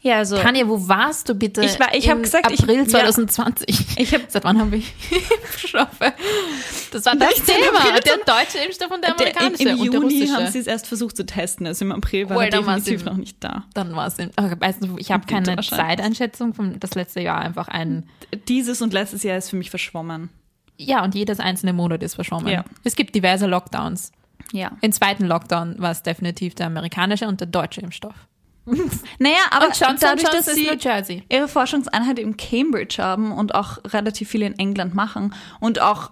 Ja, 0.00 0.18
also 0.18 0.36
Tanja, 0.38 0.68
wo 0.68 0.86
warst 0.86 1.28
du 1.28 1.34
bitte? 1.34 1.64
Ich 1.64 1.80
war- 1.80 1.92
ich 1.92 2.08
hab 2.08 2.18
im 2.18 2.22
gesagt, 2.22 2.50
ich- 2.52 2.60
April 2.60 2.76
ja. 2.80 2.86
2020. 2.86 3.86
Ich 3.96 4.14
hab- 4.14 4.20
Seit 4.30 4.44
wann 4.44 4.56
haben 4.60 4.70
wir 4.70 4.78
Impfstoffe? 5.42 5.98
Das 6.92 7.04
war 7.04 7.16
das 7.16 7.34
16. 7.36 7.54
Thema. 7.56 7.78
April 7.78 8.00
Der 8.04 8.16
deutsche 8.18 8.58
Impfstoff 8.64 8.90
und 8.92 9.02
der 9.02 9.14
der, 9.14 9.26
im, 9.30 9.36
amerikanische 9.36 9.62
im 9.64 9.70
und 9.70 9.78
der 9.78 9.86
Juni 10.00 10.04
russische. 10.20 10.32
haben 10.34 10.52
sie 10.52 10.58
es 10.60 10.66
erst 10.68 10.86
versucht 10.86 11.16
zu 11.16 11.26
testen. 11.26 11.66
Also 11.66 11.84
im 11.84 11.90
April 11.92 12.28
war 12.30 12.36
Oh, 12.36 12.40
er 12.40 12.50
definitiv 12.50 13.04
noch 13.04 13.16
nicht 13.16 13.38
da. 13.42 13.64
Dann 13.74 13.96
war 13.96 14.06
es. 14.06 14.16
du, 14.16 14.28
ich 14.98 15.10
habe 15.10 15.26
keine. 15.26 15.56
Zeiteinschätzung 15.62 16.54
von 16.54 16.78
das 16.78 16.94
letzte 16.94 17.20
Jahr 17.20 17.38
einfach 17.40 17.66
ein. 17.68 18.08
Dieses 18.46 18.82
und 18.82 18.92
letztes 18.92 19.22
Jahr 19.24 19.36
ist 19.38 19.50
für 19.50 19.56
mich 19.56 19.70
verschwommen. 19.70 20.28
Ja, 20.76 21.02
und 21.02 21.16
jedes 21.16 21.40
einzelne 21.40 21.72
Monat 21.72 22.04
ist 22.04 22.14
verschwommen. 22.14 22.52
Ja. 22.52 22.64
Es 22.84 22.94
gibt 22.94 23.14
diverse 23.16 23.46
Lockdowns. 23.46 24.12
Ja. 24.52 24.72
Im 24.80 24.92
zweiten 24.92 25.26
Lockdown 25.26 25.76
war 25.78 25.90
es 25.90 26.02
definitiv 26.02 26.54
der 26.54 26.66
amerikanische 26.66 27.26
und 27.28 27.40
der 27.40 27.48
deutsche 27.48 27.80
Impfstoff. 27.80 28.14
Naja, 29.18 29.36
aber 29.50 29.66
Und 29.66 29.80
Johnson 29.80 29.96
dadurch, 30.00 30.22
Johnson 30.24 30.82
dass 30.84 31.06
sie 31.06 31.22
ihre 31.28 31.48
Forschungseinheit 31.48 32.18
in 32.18 32.36
Cambridge 32.36 33.02
haben 33.02 33.32
und 33.32 33.54
auch 33.54 33.78
relativ 33.86 34.28
viele 34.28 34.46
in 34.46 34.58
England 34.58 34.94
machen 34.94 35.34
und 35.60 35.80
auch 35.80 36.10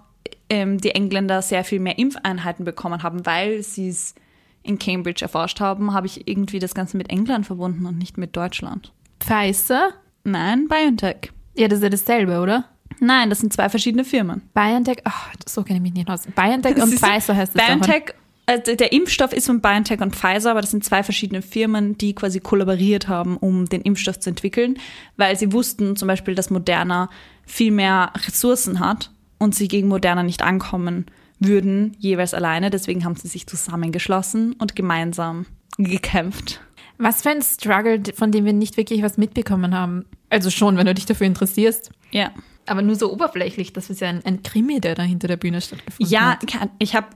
ähm, 0.48 0.78
die 0.78 0.90
Engländer 0.92 1.42
sehr 1.42 1.64
viel 1.64 1.80
mehr 1.80 1.98
Impfeinheiten 1.98 2.64
bekommen 2.64 3.02
haben, 3.02 3.26
weil 3.26 3.62
sie 3.62 3.88
es 3.88 4.14
in 4.62 4.78
Cambridge 4.78 5.22
erforscht 5.22 5.60
haben, 5.60 5.92
habe 5.92 6.06
ich 6.06 6.26
irgendwie 6.26 6.58
das 6.58 6.74
Ganze 6.74 6.96
mit 6.96 7.10
England 7.10 7.46
verbunden 7.46 7.86
und 7.86 7.98
nicht 7.98 8.18
mit 8.18 8.36
Deutschland. 8.36 8.92
Pfizer? 9.20 9.90
Nein, 10.24 10.66
BioNTech. 10.68 11.32
Ja, 11.56 11.68
das 11.68 11.78
ist 11.78 11.82
ja 11.84 11.90
dasselbe, 11.90 12.40
oder? 12.40 12.64
Nein, 13.00 13.30
das 13.30 13.40
sind 13.40 13.52
zwei 13.52 13.68
verschiedene 13.68 14.04
Firmen. 14.04 14.42
BioNTech, 14.54 14.98
ach, 15.04 15.32
so 15.46 15.62
kenne 15.62 15.78
ich 15.78 15.82
mich 15.82 15.94
nicht 15.94 16.08
aus. 16.08 16.26
BioNTech 16.26 16.76
und? 16.82 16.94
Pfizer 16.94 17.36
heißt 17.36 17.54
das 17.54 17.62
doch. 17.62 17.66
BioNTech, 17.66 18.14
also 18.46 18.76
der 18.76 18.92
Impfstoff 18.92 19.32
ist 19.32 19.46
von 19.46 19.60
BioNTech 19.60 20.00
und 20.00 20.14
Pfizer, 20.14 20.52
aber 20.52 20.60
das 20.60 20.70
sind 20.70 20.84
zwei 20.84 21.02
verschiedene 21.02 21.42
Firmen, 21.42 21.98
die 21.98 22.14
quasi 22.14 22.38
kollaboriert 22.40 23.08
haben, 23.08 23.36
um 23.36 23.66
den 23.66 23.82
Impfstoff 23.82 24.20
zu 24.20 24.30
entwickeln, 24.30 24.78
weil 25.16 25.36
sie 25.36 25.52
wussten 25.52 25.96
zum 25.96 26.06
Beispiel, 26.06 26.36
dass 26.36 26.50
Moderna 26.50 27.10
viel 27.44 27.72
mehr 27.72 28.12
Ressourcen 28.26 28.78
hat 28.80 29.10
und 29.38 29.54
sie 29.54 29.66
gegen 29.66 29.88
Moderna 29.88 30.22
nicht 30.22 30.42
ankommen 30.42 31.06
würden, 31.40 31.96
jeweils 31.98 32.34
alleine. 32.34 32.70
Deswegen 32.70 33.04
haben 33.04 33.16
sie 33.16 33.28
sich 33.28 33.46
zusammengeschlossen 33.46 34.52
und 34.54 34.76
gemeinsam 34.76 35.46
gekämpft. 35.76 36.60
Was 36.98 37.22
für 37.22 37.30
ein 37.30 37.42
Struggle, 37.42 38.02
von 38.14 38.32
dem 38.32 38.44
wir 38.44 38.52
nicht 38.52 38.76
wirklich 38.76 39.02
was 39.02 39.18
mitbekommen 39.18 39.74
haben. 39.74 40.06
Also 40.30 40.50
schon, 40.50 40.76
wenn 40.76 40.86
du 40.86 40.94
dich 40.94 41.04
dafür 41.04 41.26
interessierst. 41.26 41.90
Ja. 42.10 42.30
Aber 42.66 42.82
nur 42.82 42.96
so 42.96 43.12
oberflächlich, 43.12 43.72
das 43.72 43.90
ist 43.90 44.00
ja 44.00 44.08
ein, 44.08 44.24
ein 44.24 44.42
Krimi, 44.42 44.80
der 44.80 44.94
da 44.94 45.02
hinter 45.02 45.28
der 45.28 45.36
Bühne 45.36 45.60
stattgefunden 45.60 46.12
Ja, 46.12 46.32
hat. 46.32 46.46
kann- 46.46 46.70
ich 46.78 46.94
habe, 46.96 47.06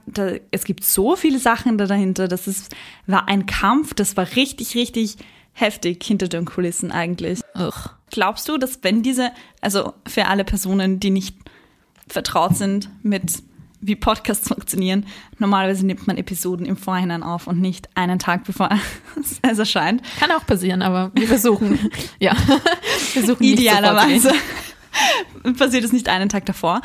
es 0.51 0.63
gibt 0.63 0.83
so 0.83 1.15
viele 1.15 1.39
Sachen 1.39 1.77
da 1.77 1.85
dahinter. 1.87 2.27
Das 2.27 2.47
ist, 2.47 2.73
war 3.07 3.27
ein 3.27 3.45
Kampf, 3.45 3.93
das 3.93 4.15
war 4.17 4.27
richtig, 4.35 4.75
richtig 4.75 5.17
heftig 5.53 6.03
hinter 6.03 6.27
den 6.29 6.45
Kulissen 6.45 6.91
eigentlich. 6.91 7.41
Ugh. 7.55 7.73
Glaubst 8.09 8.47
du, 8.47 8.57
dass 8.57 8.79
wenn 8.83 9.03
diese, 9.03 9.31
also 9.61 9.93
für 10.07 10.27
alle 10.27 10.43
Personen, 10.45 10.99
die 10.99 11.09
nicht 11.09 11.35
vertraut 12.07 12.55
sind 12.57 12.89
mit 13.03 13.43
wie 13.83 13.95
Podcasts 13.95 14.47
funktionieren, 14.47 15.07
normalerweise 15.39 15.83
nimmt 15.85 16.05
man 16.05 16.15
Episoden 16.17 16.67
im 16.67 16.77
Vorhinein 16.77 17.23
auf 17.23 17.47
und 17.47 17.59
nicht 17.59 17.89
einen 17.95 18.19
Tag 18.19 18.43
bevor 18.43 18.69
es 19.41 19.57
erscheint. 19.59 20.03
Kann 20.19 20.31
auch 20.31 20.45
passieren, 20.45 20.83
aber 20.83 21.11
wir 21.15 21.27
versuchen. 21.27 21.79
ja. 22.19 22.35
Wir 23.13 23.23
versuchen 23.23 23.41
nicht 23.43 23.59
Idealerweise 23.59 24.29
sofort 24.29 24.41
passiert 25.57 25.83
es 25.83 25.93
nicht 25.93 26.09
einen 26.09 26.29
Tag 26.29 26.45
davor. 26.45 26.81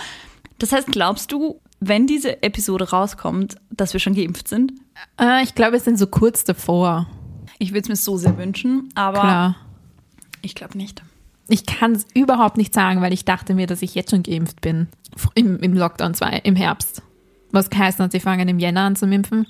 Das 0.59 0.73
heißt, 0.73 0.89
glaubst 0.89 1.33
du, 1.33 1.61
wenn 1.81 2.07
diese 2.07 2.43
Episode 2.43 2.91
rauskommt, 2.91 3.57
dass 3.71 3.93
wir 3.93 4.01
schon 4.01 4.15
geimpft 4.15 4.49
sind? 4.49 4.73
Äh, 5.21 5.43
ich 5.43 5.55
glaube, 5.55 5.73
wir 5.73 5.81
sind 5.81 5.99
so 5.99 6.07
kurz 6.07 6.45
davor. 6.45 7.07
Ich 7.59 7.71
würde 7.71 7.81
es 7.81 7.89
mir 7.89 7.97
so 7.97 8.17
sehr 8.17 8.37
wünschen, 8.39 8.89
aber 8.95 9.21
Klar. 9.21 9.57
ich 10.43 10.55
glaube 10.55 10.77
nicht. 10.77 11.03
Ich 11.49 11.65
kann 11.65 11.93
es 11.93 12.07
überhaupt 12.15 12.57
nicht 12.57 12.75
sagen, 12.75 13.01
weil 13.01 13.13
ich 13.13 13.25
dachte 13.25 13.55
mir, 13.55 13.67
dass 13.67 13.83
ich 13.83 13.95
jetzt 13.95 14.11
schon 14.11 14.23
geimpft 14.23 14.61
bin. 14.61 14.89
Im, 15.35 15.61
im 15.61 15.75
Lockdown 15.75 16.15
2, 16.15 16.41
im 16.45 16.57
Herbst. 16.57 17.03
Was 17.53 17.71
geheißen 17.71 18.05
hat, 18.05 18.13
sie 18.13 18.21
fangen 18.21 18.49
im 18.49 18.59
Jänner 18.59 18.83
an 18.83 18.97
zu 18.97 19.07
impfen. 19.07 19.47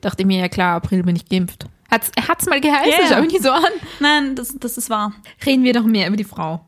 Dachte 0.00 0.22
ich 0.22 0.26
mir, 0.26 0.38
ja 0.38 0.48
klar, 0.48 0.76
April 0.76 1.02
bin 1.02 1.16
ich 1.16 1.28
geimpft. 1.28 1.66
Hat's, 1.90 2.10
hat's 2.28 2.46
mal 2.46 2.60
geheißen? 2.60 2.90
Ja. 2.90 3.06
Schau 3.08 3.20
mich 3.20 3.32
nicht 3.32 3.42
so 3.42 3.50
an. 3.50 3.64
Nein, 4.00 4.34
das, 4.34 4.56
das 4.58 4.78
ist 4.78 4.88
wahr. 4.88 5.12
Reden 5.44 5.64
wir 5.64 5.74
doch 5.74 5.84
mehr 5.84 6.06
über 6.06 6.16
die 6.16 6.24
Frau. 6.24 6.64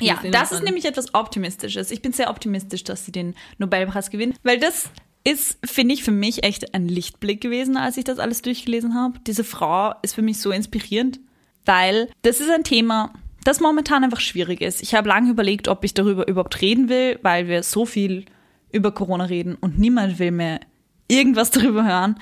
Ja, 0.00 0.18
das 0.30 0.52
ist 0.52 0.58
an- 0.58 0.64
nämlich 0.64 0.84
etwas 0.84 1.14
Optimistisches. 1.14 1.90
Ich 1.90 2.02
bin 2.02 2.12
sehr 2.12 2.30
optimistisch, 2.30 2.84
dass 2.84 3.04
sie 3.04 3.12
den 3.12 3.34
Nobelpreis 3.58 4.10
gewinnt, 4.10 4.36
weil 4.42 4.58
das 4.58 4.90
ist, 5.24 5.58
finde 5.64 5.94
ich, 5.94 6.04
für 6.04 6.10
mich 6.12 6.44
echt 6.44 6.74
ein 6.74 6.88
Lichtblick 6.88 7.40
gewesen, 7.40 7.76
als 7.76 7.96
ich 7.96 8.04
das 8.04 8.18
alles 8.18 8.40
durchgelesen 8.42 8.94
habe. 8.94 9.18
Diese 9.26 9.44
Frau 9.44 9.92
ist 10.02 10.14
für 10.14 10.22
mich 10.22 10.40
so 10.40 10.50
inspirierend, 10.50 11.20
weil 11.66 12.08
das 12.22 12.40
ist 12.40 12.50
ein 12.50 12.64
Thema, 12.64 13.12
das 13.44 13.60
momentan 13.60 14.04
einfach 14.04 14.20
schwierig 14.20 14.60
ist. 14.60 14.82
Ich 14.82 14.94
habe 14.94 15.08
lange 15.08 15.30
überlegt, 15.30 15.68
ob 15.68 15.84
ich 15.84 15.94
darüber 15.94 16.26
überhaupt 16.28 16.60
reden 16.62 16.88
will, 16.88 17.18
weil 17.22 17.46
wir 17.48 17.62
so 17.62 17.84
viel 17.84 18.24
über 18.72 18.92
Corona 18.92 19.24
reden 19.24 19.54
und 19.54 19.78
niemand 19.78 20.18
will 20.18 20.30
mehr 20.30 20.60
irgendwas 21.08 21.50
darüber 21.52 21.84
hören. 21.84 22.18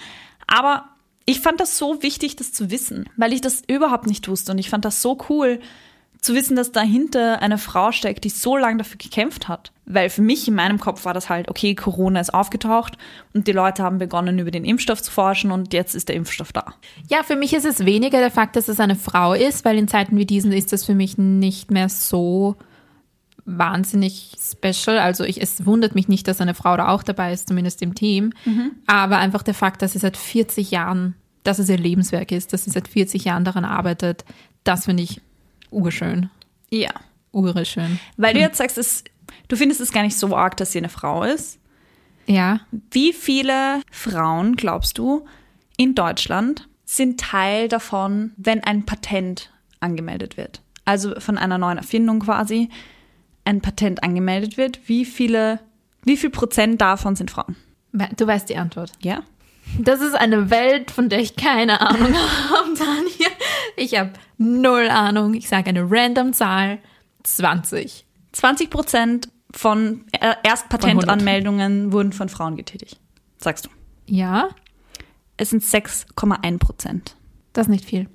Aber 0.47 0.89
ich 1.27 1.41
fand 1.41 1.61
das 1.61 1.77
so 1.79 2.03
wichtig, 2.03 2.37
das 2.37 2.53
zu 2.53 2.71
wissen, 2.71 3.09
weil 3.17 3.33
ich 3.33 3.41
das 3.41 3.63
überhaupt 3.69 4.07
nicht 4.07 4.29
wusste 4.29 4.53
und 4.53 4.59
ich 4.59 4.71
fand 4.71 4.85
das 4.85 5.03
so 5.03 5.19
cool, 5.29 5.61
zu 6.27 6.35
wissen, 6.35 6.57
dass 6.57 6.73
dahinter 6.73 7.41
eine 7.41 7.57
Frau 7.57 7.93
steckt, 7.93 8.25
die 8.25 8.31
so 8.31 8.57
lange 8.57 8.79
dafür 8.79 8.99
gekämpft 8.99 9.49
hat. 9.49 9.73
Weil 9.85 10.11
für 10.11 10.23
mich 10.23 10.49
in 10.49 10.55
meinem 10.55 10.81
Kopf 10.81 11.05
war 11.05 11.15
das 11.15 11.31
halt, 11.31 11.49
okay, 11.49 11.77
Corona 11.77 12.21
ist 12.21 12.35
aufgetaucht 12.35 12.99
und 13.33 13.47
die 13.47 13.53
Leute 13.53 13.85
haben 13.85 13.99
begonnen, 13.99 14.39
über 14.41 14.51
den 14.51 14.65
Impfstoff 14.65 15.01
zu 15.01 15.13
forschen 15.13 15.53
und 15.53 15.73
jetzt 15.73 15.95
ist 15.95 16.09
der 16.09 16.17
Impfstoff 16.17 16.53
da. 16.53 16.75
Ja, 17.09 17.23
für 17.23 17.37
mich 17.37 17.53
ist 17.53 17.65
es 17.65 17.87
weniger 17.87 18.19
der 18.19 18.33
Fakt, 18.33 18.57
dass 18.57 18.67
es 18.67 18.81
eine 18.81 18.97
Frau 18.97 19.35
ist, 19.35 19.65
weil 19.65 19.79
in 19.79 19.87
Zeiten 19.87 20.19
wie 20.19 20.27
diesen 20.27 20.51
ist 20.51 20.73
das 20.73 20.85
für 20.85 20.97
mich 20.97 21.17
nicht 21.17 21.71
mehr 21.71 21.89
so 21.89 22.57
wahnsinnig 23.45 24.33
special. 24.43 24.99
Also 24.99 25.23
ich, 25.23 25.41
es 25.41 25.65
wundert 25.65 25.95
mich 25.95 26.09
nicht, 26.09 26.27
dass 26.27 26.41
eine 26.41 26.55
Frau 26.55 26.77
da 26.77 26.89
auch 26.89 27.05
dabei 27.05 27.33
ist, 27.33 27.49
zumindest 27.49 27.81
im 27.81 27.95
Team. 27.95 28.33
Aber 28.87 29.19
einfach 29.19 29.45
der 29.45 29.55
Fakt, 29.55 29.81
dass 29.81 29.93
sie 29.93 30.01
seit 30.01 30.17
40 30.17 30.73
Jahren, 30.73 31.15
dass 31.45 31.61
es 31.61 31.69
ihr 31.69 31.79
Lebenswerk 31.79 32.33
ist, 32.33 32.53
dass 32.53 32.65
sie 32.65 32.71
seit 32.71 32.89
40 32.89 33.25
Jahren 33.25 33.45
daran 33.45 33.65
arbeitet, 33.65 34.25
das 34.65 34.87
finde 34.87 35.05
ich 35.05 35.21
urschön. 35.77 36.31
Ja. 36.71 36.91
Urschön. 37.33 38.01
Weil 38.17 38.35
du 38.35 38.41
jetzt 38.41 38.59
sagst, 38.59 38.79
es, 38.79 39.05
du 39.49 39.57
findest 39.57 39.81
es 39.81 39.93
gar 39.93 40.03
nicht 40.03 40.17
so 40.17 40.35
arg, 40.35 40.57
dass 40.57 40.73
sie 40.73 40.79
eine 40.79 40.89
Frau 40.89 41.23
ist. 41.23 41.59
Ja. 42.27 42.61
Wie 42.91 43.13
viele 43.13 43.83
Frauen, 43.91 44.57
glaubst 44.57 44.99
du, 44.99 45.27
in 45.77 45.95
Deutschland 45.95 46.69
sind 46.85 47.21
Teil 47.21 47.69
davon, 47.69 48.33
wenn 48.37 48.65
ein 48.65 48.87
Patent 48.87 49.51
angemeldet 49.81 50.37
wird? 50.37 50.63
Also 50.85 51.21
von 51.21 51.37
einer 51.37 51.59
neuen 51.59 51.79
Erfindung 51.79 52.21
quasi 52.21 52.71
ein 53.45 53.61
Patent 53.61 54.03
angemeldet 54.03 54.57
wird. 54.57 54.81
Wie 54.87 55.05
viele, 55.05 55.61
wie 56.05 56.17
viel 56.17 56.31
Prozent 56.31 56.81
davon 56.81 57.17
sind 57.17 57.31
Frauen? 57.31 57.57
Du 58.17 58.27
weißt 58.27 58.49
die 58.49 58.57
Antwort. 58.57 58.93
Ja? 59.01 59.23
Das 59.79 60.01
ist 60.01 60.15
eine 60.15 60.51
Welt, 60.51 60.91
von 60.91 61.09
der 61.09 61.21
ich 61.21 61.37
keine 61.37 61.81
Ahnung 61.81 62.15
habe, 62.51 62.75
Tanja. 62.75 63.36
Ich 63.77 63.99
habe 63.99 64.13
null 64.39 64.89
Ahnung. 64.89 65.35
Ich 65.35 65.49
sage 65.49 65.69
eine 65.71 65.91
random 65.91 66.33
Zahl. 66.33 66.79
20. 67.25 68.07
20 68.33 68.71
Prozent 68.71 69.29
von 69.53 70.05
äh, 70.13 70.35
Erstpatentanmeldungen 70.45 71.93
wurden 71.93 72.13
von 72.13 72.29
Frauen 72.29 72.57
getätigt. 72.57 73.01
Sagst 73.39 73.67
du. 73.67 73.71
Ja, 74.07 74.49
Es 75.37 75.51
sind 75.51 75.63
6,1 75.63 76.59
Prozent. 76.59 77.17
das 77.53 77.67
ist 77.67 77.71
nicht 77.71 77.85
viel. 77.85 78.09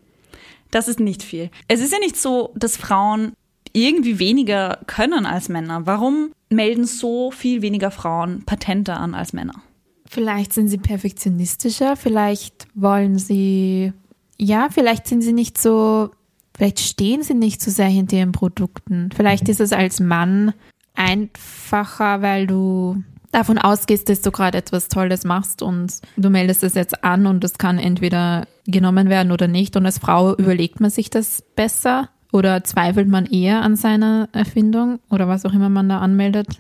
Das 0.72 0.88
ist 0.88 1.00
nicht 1.00 1.24
viel. 1.24 1.50
Es 1.68 1.82
ist 1.82 1.92
ja 1.92 2.00
nicht 2.00 2.16
so, 2.16 2.54
dass 2.56 2.78
Frauen 2.78 3.34
irgendwie 3.74 4.20
weniger 4.20 4.80
können 4.88 5.26
als 5.26 5.50
Männer. 5.50 5.86
Warum 5.86 6.32
melden 6.50 6.86
so 6.86 7.32
viel 7.32 7.62
weniger 7.62 7.92
Frauen 7.92 8.44
Patente 8.46 8.94
an 8.94 9.14
als 9.14 9.34
Männer? 9.34 9.62
Vielleicht 10.08 10.54
sind 10.54 10.68
sie 10.70 10.78
perfektionistischer, 10.78 11.96
vielleicht 11.96 12.68
wollen 12.74 13.18
sie, 13.18 13.94
ja, 14.42 14.70
vielleicht 14.72 15.08
sind 15.08 15.22
sie 15.22 15.34
nicht 15.34 15.60
so, 15.60 16.10
vielleicht 16.56 16.80
stehen 16.80 17.22
sie 17.22 17.36
nicht 17.36 17.62
so 17.62 17.70
sehr 17.70 17.86
hinter 17.86 18.18
ihren 18.18 18.32
Produkten. 18.32 19.10
Vielleicht 19.16 19.48
ist 19.50 19.62
es 19.62 19.72
als 19.72 20.00
Mann 20.00 20.54
einfacher, 20.96 22.24
weil 22.24 22.48
du 22.48 23.04
davon 23.32 23.60
ausgehst, 23.60 24.10
dass 24.10 24.22
du 24.22 24.32
gerade 24.32 24.58
etwas 24.58 24.88
Tolles 24.88 25.26
machst 25.26 25.62
und 25.62 25.94
du 26.18 26.30
meldest 26.32 26.64
es 26.64 26.74
jetzt 26.74 27.04
an 27.04 27.28
und 27.28 27.44
es 27.44 27.60
kann 27.60 27.78
entweder 27.78 28.48
genommen 28.66 29.10
werden 29.10 29.32
oder 29.32 29.48
nicht. 29.48 29.76
Und 29.76 29.86
als 29.86 30.00
Frau 30.00 30.36
überlegt 30.36 30.80
man 30.80 30.90
sich 30.90 31.12
das 31.12 31.44
besser 31.56 32.10
oder 32.32 32.64
zweifelt 32.64 33.08
man 33.08 33.28
eher 33.28 33.62
an 33.62 33.76
seiner 33.76 34.28
Erfindung 34.32 35.00
oder 35.12 35.28
was 35.28 35.46
auch 35.46 35.54
immer 35.54 35.70
man 35.70 35.88
da 35.88 36.00
anmeldet. 36.00 36.60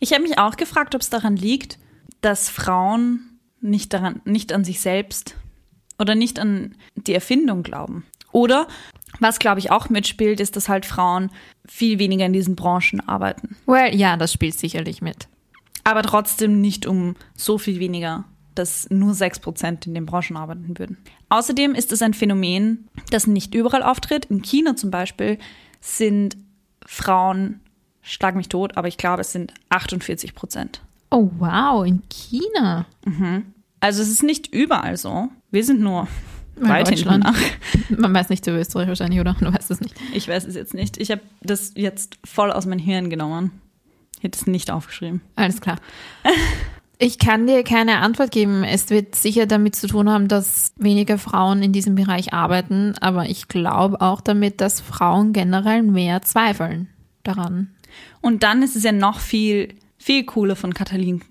Ich 0.00 0.12
habe 0.12 0.24
mich 0.24 0.38
auch 0.38 0.56
gefragt, 0.56 0.96
ob 0.96 1.02
es 1.02 1.10
daran 1.10 1.36
liegt, 1.36 1.78
dass 2.20 2.48
Frauen 2.48 3.38
nicht 3.60 3.92
daran, 3.92 4.20
nicht 4.24 4.52
an 4.52 4.64
sich 4.64 4.80
selbst 4.80 5.36
oder 5.98 6.14
nicht 6.14 6.38
an 6.38 6.74
die 6.94 7.14
Erfindung 7.14 7.62
glauben. 7.62 8.04
Oder 8.32 8.68
was 9.20 9.38
glaube 9.38 9.60
ich 9.60 9.70
auch 9.70 9.88
mitspielt, 9.88 10.40
ist, 10.40 10.56
dass 10.56 10.68
halt 10.68 10.84
Frauen 10.84 11.30
viel 11.66 11.98
weniger 11.98 12.26
in 12.26 12.32
diesen 12.32 12.56
Branchen 12.56 13.00
arbeiten. 13.06 13.56
Well, 13.66 13.94
ja, 13.94 14.16
das 14.16 14.32
spielt 14.32 14.58
sicherlich 14.58 15.00
mit. 15.00 15.28
Aber 15.84 16.02
trotzdem 16.02 16.60
nicht 16.60 16.84
um 16.84 17.14
so 17.34 17.58
viel 17.58 17.78
weniger, 17.78 18.24
dass 18.54 18.90
nur 18.90 19.12
6% 19.12 19.86
in 19.86 19.94
den 19.94 20.06
Branchen 20.06 20.36
arbeiten 20.36 20.78
würden. 20.78 20.98
Außerdem 21.28 21.74
ist 21.74 21.92
es 21.92 22.02
ein 22.02 22.14
Phänomen, 22.14 22.88
das 23.10 23.26
nicht 23.26 23.54
überall 23.54 23.82
auftritt. 23.82 24.26
In 24.26 24.42
China 24.42 24.76
zum 24.76 24.90
Beispiel 24.90 25.38
sind 25.80 26.36
Frauen, 26.84 27.60
schlag 28.02 28.34
mich 28.34 28.48
tot, 28.48 28.76
aber 28.76 28.88
ich 28.88 28.98
glaube, 28.98 29.20
es 29.20 29.32
sind 29.32 29.54
48 29.68 30.34
Prozent. 30.34 30.82
Oh 31.10 31.30
wow, 31.38 31.86
in 31.86 32.02
China. 32.08 32.86
Also 33.80 34.02
es 34.02 34.10
ist 34.10 34.22
nicht 34.22 34.52
überall 34.52 34.96
so. 34.96 35.28
Wir 35.50 35.64
sind 35.64 35.80
nur 35.80 36.08
In 36.56 36.68
weit 36.68 36.88
hinten 36.88 37.04
Deutschland. 37.04 37.24
nach. 37.24 37.38
Man 37.98 38.14
weiß 38.14 38.28
nicht 38.30 38.44
zu 38.44 38.50
Österreich 38.50 38.88
wahrscheinlich, 38.88 39.20
oder? 39.20 39.36
Du 39.38 39.52
weißt 39.52 39.70
es 39.70 39.80
nicht. 39.80 39.94
Ich 40.14 40.28
weiß 40.28 40.44
es 40.46 40.54
jetzt 40.54 40.74
nicht. 40.74 40.96
Ich 40.98 41.10
habe 41.10 41.20
das 41.42 41.72
jetzt 41.76 42.18
voll 42.24 42.50
aus 42.52 42.66
meinem 42.66 42.78
Hirn 42.80 43.10
genommen. 43.10 43.52
hätte 44.20 44.38
es 44.38 44.46
nicht 44.46 44.70
aufgeschrieben. 44.70 45.20
Alles 45.36 45.60
klar. 45.60 45.76
Ich 46.98 47.18
kann 47.18 47.46
dir 47.46 47.62
keine 47.62 47.98
Antwort 47.98 48.30
geben. 48.30 48.64
Es 48.64 48.88
wird 48.88 49.14
sicher 49.14 49.44
damit 49.46 49.76
zu 49.76 49.86
tun 49.86 50.08
haben, 50.08 50.28
dass 50.28 50.72
weniger 50.76 51.18
Frauen 51.18 51.62
in 51.62 51.72
diesem 51.72 51.94
Bereich 51.94 52.32
arbeiten, 52.32 52.94
aber 53.00 53.28
ich 53.28 53.48
glaube 53.48 54.00
auch 54.00 54.22
damit, 54.22 54.62
dass 54.62 54.80
Frauen 54.80 55.34
generell 55.34 55.82
mehr 55.82 56.22
zweifeln 56.22 56.88
daran. 57.22 57.68
Und 58.22 58.42
dann 58.44 58.62
ist 58.62 58.76
es 58.76 58.82
ja 58.82 58.92
noch 58.92 59.20
viel, 59.20 59.74
viel 59.98 60.24
cooler 60.24 60.56
von 60.56 60.72
Katalin 60.72 61.22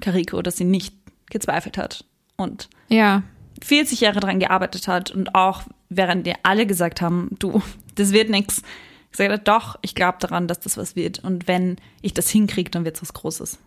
Carico, 0.00 0.42
dass 0.42 0.56
sie 0.56 0.64
nicht 0.64 0.96
gezweifelt 1.30 1.78
hat 1.78 2.04
und 2.36 2.68
Ja, 2.88 3.22
40 3.64 4.00
Jahre 4.00 4.20
daran 4.20 4.40
gearbeitet 4.40 4.88
hat 4.88 5.10
und 5.10 5.34
auch 5.34 5.62
während 5.88 6.24
wir 6.24 6.36
alle 6.42 6.66
gesagt 6.66 7.00
haben, 7.00 7.30
du, 7.38 7.62
das 7.94 8.12
wird 8.12 8.30
nix, 8.30 8.62
gesagt 9.10 9.32
hat, 9.32 9.48
doch, 9.48 9.78
ich 9.82 9.94
glaube 9.94 10.18
daran, 10.20 10.48
dass 10.48 10.60
das 10.60 10.76
was 10.76 10.96
wird. 10.96 11.22
Und 11.22 11.46
wenn 11.48 11.76
ich 12.00 12.14
das 12.14 12.30
hinkriege, 12.30 12.70
dann 12.70 12.84
wird 12.84 12.96
es 12.96 13.02
was 13.02 13.12
Großes. 13.12 13.58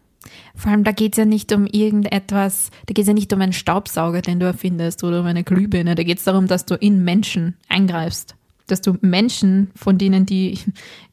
vor 0.55 0.71
allem 0.71 0.83
da 0.83 0.91
geht 0.91 1.13
es 1.13 1.17
ja 1.17 1.25
nicht 1.25 1.51
um 1.53 1.67
irgendetwas, 1.67 2.71
da 2.87 2.93
geht 2.93 3.03
es 3.03 3.07
ja 3.07 3.13
nicht 3.13 3.31
um 3.31 3.41
einen 3.41 3.53
Staubsauger, 3.53 4.21
den 4.21 4.39
du 4.39 4.45
erfindest 4.45 5.03
oder 5.03 5.21
um 5.21 5.25
eine 5.25 5.43
Glühbirne. 5.43 5.95
Da 5.95 6.03
geht 6.03 6.17
es 6.17 6.23
darum, 6.23 6.47
dass 6.47 6.65
du 6.65 6.75
in 6.75 7.03
Menschen 7.03 7.55
eingreifst. 7.69 8.35
Dass 8.67 8.81
du 8.81 8.97
Menschen, 9.01 9.69
von 9.75 9.99
denen 9.99 10.25
die, 10.25 10.59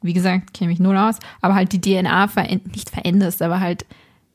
wie 0.02 0.14
gesagt, 0.14 0.54
kenne 0.54 0.70
mich 0.70 0.80
null 0.80 0.96
aus, 0.96 1.18
aber 1.42 1.54
halt 1.54 1.72
die 1.72 1.80
DNA 1.80 2.28
veränd 2.28 2.72
nicht 2.72 2.88
veränderst, 2.88 3.42
aber 3.42 3.60
halt 3.60 3.84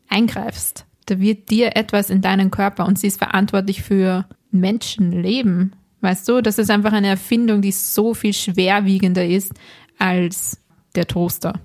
eingreifst. 0.08 0.86
Da 1.08 1.20
wird 1.20 1.50
dir 1.50 1.76
etwas 1.76 2.10
in 2.10 2.22
deinen 2.22 2.52
Körper 2.52 2.86
und 2.86 3.00
sie 3.00 3.08
ist 3.08 3.18
verantwortlich 3.18 3.82
für 3.82 4.26
Menschenleben. 4.60 5.76
Weißt 6.02 6.28
du, 6.28 6.42
das 6.42 6.58
ist 6.58 6.70
einfach 6.70 6.94
eine 6.94 7.08
Erfindung, 7.08 7.62
die 7.62 7.72
so 7.72 8.14
viel 8.14 8.34
schwerwiegender 8.34 9.26
ist 9.26 9.54
als 9.98 10.60
der 10.96 11.08
Toaster. 11.08 11.60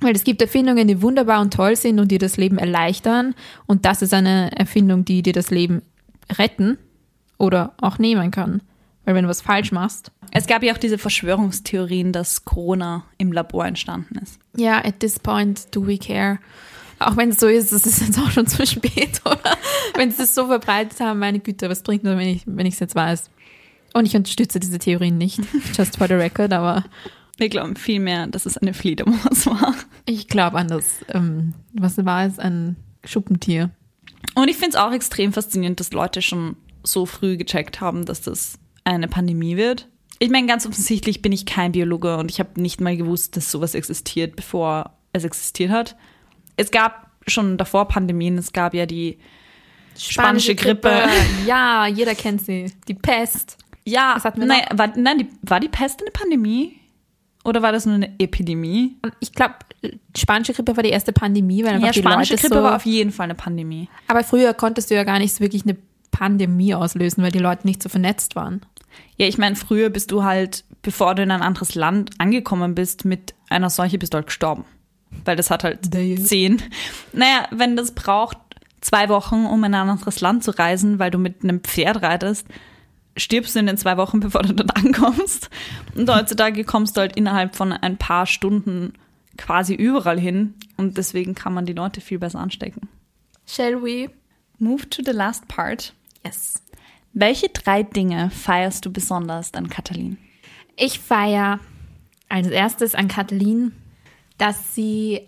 Weil 0.00 0.14
es 0.14 0.24
gibt 0.24 0.42
Erfindungen, 0.42 0.88
die 0.88 1.00
wunderbar 1.00 1.40
und 1.40 1.54
toll 1.54 1.76
sind 1.76 1.98
und 1.98 2.10
die 2.10 2.18
das 2.18 2.36
Leben 2.36 2.58
erleichtern. 2.58 3.34
Und 3.66 3.84
das 3.84 4.02
ist 4.02 4.12
eine 4.12 4.50
Erfindung, 4.56 5.04
die 5.04 5.22
dir 5.22 5.32
das 5.32 5.50
Leben 5.50 5.82
retten 6.38 6.78
oder 7.38 7.74
auch 7.80 7.98
nehmen 7.98 8.30
kann. 8.30 8.62
Weil 9.04 9.14
wenn 9.14 9.24
du 9.24 9.30
was 9.30 9.40
falsch 9.40 9.72
machst. 9.72 10.10
Es 10.32 10.46
gab 10.46 10.62
ja 10.62 10.74
auch 10.74 10.78
diese 10.78 10.98
Verschwörungstheorien, 10.98 12.12
dass 12.12 12.44
Corona 12.44 13.04
im 13.18 13.32
Labor 13.32 13.64
entstanden 13.64 14.18
ist. 14.18 14.38
Ja, 14.56 14.84
at 14.84 15.00
this 15.00 15.18
point 15.18 15.74
do 15.74 15.86
we 15.86 15.96
care. 15.96 16.38
Auch 16.98 17.16
wenn 17.16 17.30
es 17.30 17.40
so 17.40 17.46
ist, 17.46 17.72
es 17.72 17.86
ist 17.86 18.00
jetzt 18.00 18.18
auch 18.18 18.30
schon 18.30 18.46
zu 18.46 18.66
spät, 18.66 19.20
oder? 19.24 19.56
wenn 19.94 20.10
sie 20.10 20.22
es 20.22 20.34
so 20.34 20.46
verbreitet 20.46 21.00
haben, 21.00 21.18
meine 21.18 21.40
Güte, 21.40 21.68
was 21.68 21.82
bringt 21.82 22.04
das, 22.04 22.16
wenn 22.16 22.28
ich 22.28 22.42
wenn 22.46 22.66
ich 22.66 22.74
es 22.74 22.80
jetzt 22.80 22.94
weiß? 22.94 23.30
Und 23.94 24.06
ich 24.06 24.16
unterstütze 24.16 24.60
diese 24.60 24.78
Theorien 24.78 25.18
nicht, 25.18 25.40
just 25.76 25.96
for 25.96 26.06
the 26.06 26.14
record, 26.14 26.52
aber 26.52 26.84
Wir 27.38 27.48
glauben 27.48 27.76
vielmehr, 27.76 28.26
dass 28.26 28.46
es 28.46 28.56
eine 28.56 28.72
Fledermaus 28.74 29.46
war. 29.46 29.74
ich 30.06 30.28
glaube 30.28 30.58
an 30.58 30.68
das, 30.68 31.04
ähm, 31.12 31.54
was 31.74 32.02
war 32.04 32.24
es, 32.24 32.38
ein 32.38 32.76
Schuppentier. 33.04 33.70
Und 34.34 34.48
ich 34.48 34.56
finde 34.56 34.70
es 34.70 34.76
auch 34.76 34.92
extrem 34.92 35.32
faszinierend, 35.32 35.80
dass 35.80 35.92
Leute 35.92 36.22
schon 36.22 36.56
so 36.82 37.04
früh 37.06 37.36
gecheckt 37.36 37.80
haben, 37.80 38.04
dass 38.04 38.22
das 38.22 38.58
eine 38.84 39.08
Pandemie 39.08 39.56
wird. 39.56 39.88
Ich 40.18 40.30
meine, 40.30 40.46
ganz 40.46 40.66
offensichtlich 40.66 41.20
bin 41.20 41.32
ich 41.32 41.44
kein 41.44 41.72
Biologe 41.72 42.16
und 42.16 42.30
ich 42.30 42.40
habe 42.40 42.60
nicht 42.60 42.80
mal 42.80 42.96
gewusst, 42.96 43.36
dass 43.36 43.50
sowas 43.50 43.74
existiert, 43.74 44.34
bevor 44.36 44.92
es 45.12 45.24
existiert 45.24 45.70
hat. 45.70 45.96
Es 46.56 46.70
gab 46.70 47.10
schon 47.26 47.58
davor 47.58 47.88
Pandemien, 47.88 48.38
es 48.38 48.52
gab 48.52 48.74
ja 48.74 48.86
die 48.86 49.18
spanische, 49.96 50.54
Grippe. 50.54 50.92
Ja, 51.46 51.86
jeder 51.86 52.14
kennt 52.14 52.42
sie. 52.42 52.72
Die 52.88 52.94
Pest. 52.94 53.58
Ja, 53.84 54.14
Was 54.16 54.24
hatten 54.24 54.40
wir 54.40 54.46
nein, 54.46 54.62
war, 54.72 54.92
nein 54.96 55.18
die, 55.18 55.28
war 55.42 55.60
die 55.60 55.68
Pest 55.68 56.00
eine 56.00 56.10
Pandemie? 56.10 56.80
Oder 57.44 57.62
war 57.62 57.70
das 57.70 57.86
nur 57.86 57.94
eine 57.94 58.18
Epidemie? 58.18 58.96
Ich 59.20 59.32
glaube, 59.32 59.54
spanische 60.16 60.52
Grippe 60.52 60.76
war 60.76 60.82
die 60.82 60.90
erste 60.90 61.12
Pandemie, 61.12 61.62
weil 61.62 61.74
einfach 61.74 61.86
Ja, 61.86 61.92
die 61.92 62.00
spanische 62.00 62.34
Leute 62.34 62.42
Grippe 62.42 62.56
so, 62.56 62.62
war 62.64 62.74
auf 62.74 62.86
jeden 62.86 63.12
Fall 63.12 63.24
eine 63.24 63.36
Pandemie. 63.36 63.88
Aber 64.08 64.24
früher 64.24 64.52
konntest 64.52 64.90
du 64.90 64.96
ja 64.96 65.04
gar 65.04 65.20
nicht 65.20 65.32
so 65.32 65.40
wirklich 65.40 65.62
eine 65.62 65.76
Pandemie 66.10 66.74
auslösen, 66.74 67.22
weil 67.22 67.30
die 67.30 67.38
Leute 67.38 67.64
nicht 67.66 67.82
so 67.82 67.88
vernetzt 67.88 68.34
waren. 68.34 68.62
Ja, 69.16 69.26
ich 69.26 69.38
meine, 69.38 69.54
früher 69.54 69.90
bist 69.90 70.10
du 70.10 70.24
halt, 70.24 70.64
bevor 70.82 71.14
du 71.14 71.22
in 71.22 71.30
ein 71.30 71.42
anderes 71.42 71.76
Land 71.76 72.10
angekommen 72.18 72.74
bist, 72.74 73.04
mit 73.04 73.34
einer 73.48 73.70
Seuche 73.70 73.98
bist 73.98 74.14
du 74.14 74.16
halt 74.16 74.26
gestorben. 74.26 74.64
Weil 75.24 75.36
das 75.36 75.50
hat 75.50 75.64
halt 75.64 75.94
Damn. 75.94 76.18
zehn. 76.18 76.62
Naja, 77.12 77.46
wenn 77.50 77.76
das 77.76 77.92
braucht 77.92 78.38
zwei 78.80 79.08
Wochen, 79.08 79.46
um 79.46 79.64
in 79.64 79.74
ein 79.74 79.88
anderes 79.88 80.20
Land 80.20 80.44
zu 80.44 80.52
reisen, 80.52 80.98
weil 80.98 81.10
du 81.10 81.18
mit 81.18 81.42
einem 81.42 81.60
Pferd 81.60 82.02
reitest, 82.02 82.46
stirbst 83.16 83.54
du 83.54 83.60
in 83.60 83.66
den 83.66 83.78
zwei 83.78 83.96
Wochen, 83.96 84.20
bevor 84.20 84.42
du 84.42 84.54
dort 84.54 84.76
ankommst. 84.76 85.50
Und 85.94 86.08
heutzutage 86.10 86.64
kommst 86.64 86.96
du 86.96 87.00
halt 87.00 87.16
innerhalb 87.16 87.56
von 87.56 87.72
ein 87.72 87.96
paar 87.96 88.26
Stunden 88.26 88.92
quasi 89.36 89.74
überall 89.74 90.18
hin. 90.18 90.54
Und 90.76 90.98
deswegen 90.98 91.34
kann 91.34 91.54
man 91.54 91.66
die 91.66 91.72
Leute 91.72 92.00
viel 92.00 92.18
besser 92.18 92.38
anstecken. 92.40 92.88
Shall 93.46 93.82
we? 93.82 94.10
Move 94.58 94.88
to 94.88 95.02
the 95.04 95.12
last 95.12 95.46
part. 95.48 95.92
Yes. 96.24 96.62
Welche 97.12 97.48
drei 97.48 97.82
Dinge 97.82 98.30
feierst 98.30 98.84
du 98.84 98.92
besonders 98.92 99.54
an 99.54 99.68
Katalin? 99.68 100.18
Ich 100.76 100.98
feiere 100.98 101.60
als 102.28 102.48
erstes 102.48 102.94
an 102.94 103.08
Kathleen, 103.08 103.72
dass 104.38 104.74
sie 104.74 105.20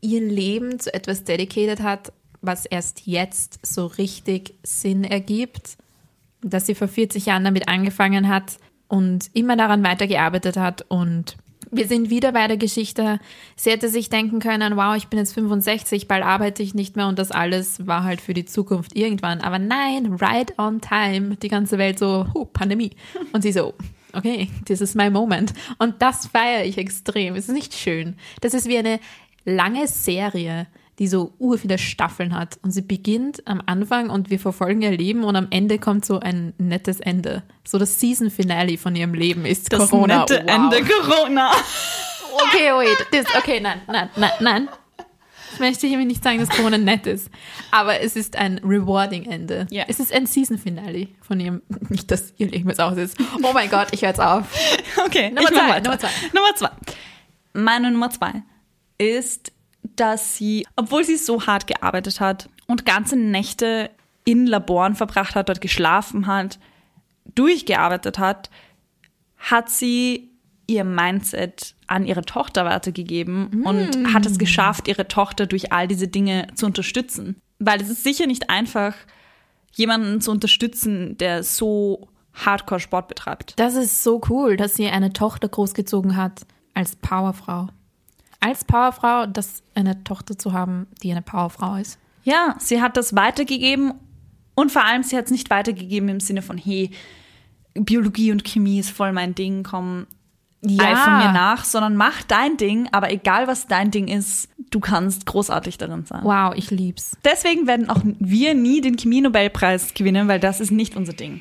ihr 0.00 0.20
Leben 0.20 0.78
zu 0.78 0.92
etwas 0.92 1.24
dedicated 1.24 1.80
hat, 1.82 2.12
was 2.40 2.66
erst 2.66 3.06
jetzt 3.06 3.64
so 3.64 3.86
richtig 3.86 4.54
Sinn 4.62 5.04
ergibt. 5.04 5.76
Dass 6.42 6.66
sie 6.66 6.74
vor 6.74 6.88
40 6.88 7.26
Jahren 7.26 7.44
damit 7.44 7.68
angefangen 7.68 8.28
hat 8.28 8.56
und 8.88 9.30
immer 9.34 9.56
daran 9.56 9.84
weitergearbeitet 9.84 10.56
hat. 10.56 10.86
Und 10.88 11.36
wir 11.70 11.86
sind 11.86 12.10
wieder 12.10 12.32
bei 12.32 12.48
der 12.48 12.56
Geschichte. 12.56 13.20
Sie 13.56 13.70
hätte 13.70 13.88
sich 13.88 14.08
denken 14.08 14.40
können, 14.40 14.76
wow, 14.76 14.96
ich 14.96 15.08
bin 15.08 15.18
jetzt 15.18 15.34
65, 15.34 16.08
bald 16.08 16.24
arbeite 16.24 16.62
ich 16.62 16.74
nicht 16.74 16.96
mehr 16.96 17.06
und 17.06 17.18
das 17.18 17.30
alles 17.30 17.86
war 17.86 18.04
halt 18.04 18.20
für 18.20 18.34
die 18.34 18.44
Zukunft 18.44 18.96
irgendwann. 18.96 19.40
Aber 19.40 19.58
nein, 19.58 20.14
right 20.14 20.58
on 20.58 20.80
time. 20.80 21.36
Die 21.36 21.48
ganze 21.48 21.78
Welt 21.78 21.98
so, 21.98 22.26
huh, 22.34 22.46
Pandemie. 22.46 22.90
Und 23.32 23.42
sie 23.42 23.52
so, 23.52 23.74
okay, 24.14 24.48
this 24.66 24.80
is 24.80 24.94
my 24.94 25.10
moment. 25.10 25.52
Und 25.78 26.00
das 26.02 26.26
feiere 26.26 26.64
ich 26.64 26.78
extrem. 26.78 27.34
Es 27.34 27.48
ist 27.48 27.54
nicht 27.54 27.74
schön. 27.74 28.16
Das 28.40 28.54
ist 28.54 28.66
wie 28.68 28.78
eine 28.78 29.00
lange 29.44 29.86
Serie, 29.86 30.66
die 30.98 31.08
so 31.08 31.32
ur 31.38 31.56
viele 31.58 31.78
Staffeln 31.78 32.34
hat. 32.38 32.58
Und 32.62 32.72
sie 32.72 32.82
beginnt 32.82 33.46
am 33.46 33.62
Anfang 33.64 34.10
und 34.10 34.30
wir 34.30 34.38
verfolgen 34.38 34.82
ihr 34.82 34.90
Leben 34.90 35.24
und 35.24 35.34
am 35.34 35.46
Ende 35.50 35.78
kommt 35.78 36.04
so 36.04 36.20
ein 36.20 36.52
nettes 36.58 37.00
Ende. 37.00 37.42
So 37.64 37.78
das 37.78 37.98
Season 37.98 38.30
Finale 38.30 38.76
von 38.76 38.94
ihrem 38.94 39.14
Leben 39.14 39.46
ist 39.46 39.72
Das 39.72 39.88
Corona. 39.88 40.20
nette 40.20 40.42
wow. 40.46 40.54
Ende 40.54 40.84
Corona. 40.84 41.50
Okay, 42.32 42.70
wait. 42.76 43.06
Das, 43.12 43.26
okay, 43.36 43.60
nein, 43.60 43.80
nein, 43.86 44.08
nein, 44.16 44.30
nein. 44.40 44.68
Ich 45.60 45.66
möchte 45.66 45.86
hiermit 45.86 46.06
nicht 46.06 46.24
sagen, 46.24 46.38
dass 46.38 46.48
Corona 46.48 46.78
nett 46.78 47.06
ist. 47.06 47.30
Aber 47.70 48.00
es 48.00 48.16
ist 48.16 48.34
ein 48.34 48.62
rewarding 48.64 49.26
Ende. 49.26 49.66
Ja. 49.70 49.84
Es 49.88 50.00
ist 50.00 50.10
ein 50.10 50.24
Season 50.24 50.56
Finale 50.56 51.08
von 51.20 51.38
ihrem, 51.38 51.60
nicht, 51.90 52.10
dass 52.10 52.32
ihr 52.38 52.48
Leben 52.48 52.70
jetzt 52.70 52.80
aus 52.80 52.96
ist. 52.96 53.18
Oh 53.42 53.52
mein 53.52 53.68
Gott, 53.68 53.88
ich 53.90 54.00
höre 54.00 54.08
jetzt 54.08 54.22
auf. 54.22 54.46
Okay, 55.04 55.28
Nummer 55.28 55.42
ich 55.42 55.48
zwei. 55.48 55.80
Nummer 55.80 55.98
zwei. 55.98 56.08
Nummer 56.32 56.54
zwei. 56.56 56.70
Meine 57.52 57.90
Nummer 57.90 58.08
zwei 58.08 58.42
ist, 58.96 59.52
dass 59.82 60.34
sie, 60.34 60.66
obwohl 60.76 61.04
sie 61.04 61.16
so 61.16 61.46
hart 61.46 61.66
gearbeitet 61.66 62.20
hat 62.20 62.48
und 62.66 62.86
ganze 62.86 63.16
Nächte 63.16 63.90
in 64.24 64.46
Laboren 64.46 64.94
verbracht 64.94 65.34
hat, 65.34 65.50
dort 65.50 65.60
geschlafen 65.60 66.26
hat, 66.26 66.58
durchgearbeitet 67.34 68.18
hat, 68.18 68.48
hat 69.36 69.68
sie 69.68 70.29
ihr 70.70 70.84
Mindset 70.84 71.74
an 71.86 72.06
ihre 72.06 72.22
Tochter 72.22 72.64
weitergegeben 72.64 73.64
und 73.64 74.14
hat 74.14 74.24
es 74.24 74.38
geschafft, 74.38 74.88
ihre 74.88 75.08
Tochter 75.08 75.46
durch 75.46 75.72
all 75.72 75.88
diese 75.88 76.08
Dinge 76.08 76.46
zu 76.54 76.66
unterstützen. 76.66 77.40
Weil 77.58 77.80
es 77.82 77.90
ist 77.90 78.04
sicher 78.04 78.26
nicht 78.26 78.48
einfach, 78.48 78.94
jemanden 79.72 80.20
zu 80.20 80.30
unterstützen, 80.30 81.18
der 81.18 81.42
so 81.42 82.08
hardcore 82.32 82.80
Sport 82.80 83.08
betreibt. 83.08 83.54
Das 83.58 83.74
ist 83.74 84.02
so 84.02 84.20
cool, 84.28 84.56
dass 84.56 84.74
sie 84.74 84.86
eine 84.86 85.12
Tochter 85.12 85.48
großgezogen 85.48 86.16
hat 86.16 86.46
als 86.74 86.96
Powerfrau. 86.96 87.68
Als 88.38 88.64
Powerfrau, 88.64 89.26
das 89.26 89.62
eine 89.74 90.02
Tochter 90.04 90.38
zu 90.38 90.52
haben, 90.52 90.86
die 91.02 91.10
eine 91.10 91.22
Powerfrau 91.22 91.76
ist. 91.76 91.98
Ja, 92.22 92.54
sie 92.58 92.80
hat 92.80 92.96
das 92.96 93.14
weitergegeben 93.14 93.94
und 94.54 94.72
vor 94.72 94.84
allem 94.84 95.02
sie 95.02 95.16
hat 95.16 95.26
es 95.26 95.30
nicht 95.30 95.50
weitergegeben 95.50 96.08
im 96.08 96.20
Sinne 96.20 96.42
von, 96.42 96.56
hey, 96.56 96.90
Biologie 97.74 98.32
und 98.32 98.44
Chemie 98.44 98.78
ist 98.78 98.90
voll 98.90 99.12
mein 99.12 99.34
Ding, 99.34 99.62
komm, 99.62 100.06
eifer 100.62 101.10
mir 101.18 101.32
nach, 101.32 101.64
sondern 101.64 101.96
mach 101.96 102.22
dein 102.22 102.56
Ding, 102.56 102.88
aber 102.92 103.10
egal 103.10 103.46
was 103.46 103.66
dein 103.66 103.90
Ding 103.90 104.08
ist, 104.08 104.48
du 104.70 104.78
kannst 104.80 105.26
großartig 105.26 105.78
darin 105.78 106.04
sein. 106.04 106.20
Wow, 106.22 106.52
ich 106.54 106.70
lieb's. 106.70 107.16
Deswegen 107.24 107.66
werden 107.66 107.88
auch 107.88 108.00
wir 108.18 108.54
nie 108.54 108.80
den 108.80 108.96
Chemie-Nobelpreis 108.96 109.94
gewinnen, 109.94 110.28
weil 110.28 110.38
das 110.40 110.60
ist 110.60 110.70
nicht 110.70 110.96
unser 110.96 111.12
Ding. 111.14 111.40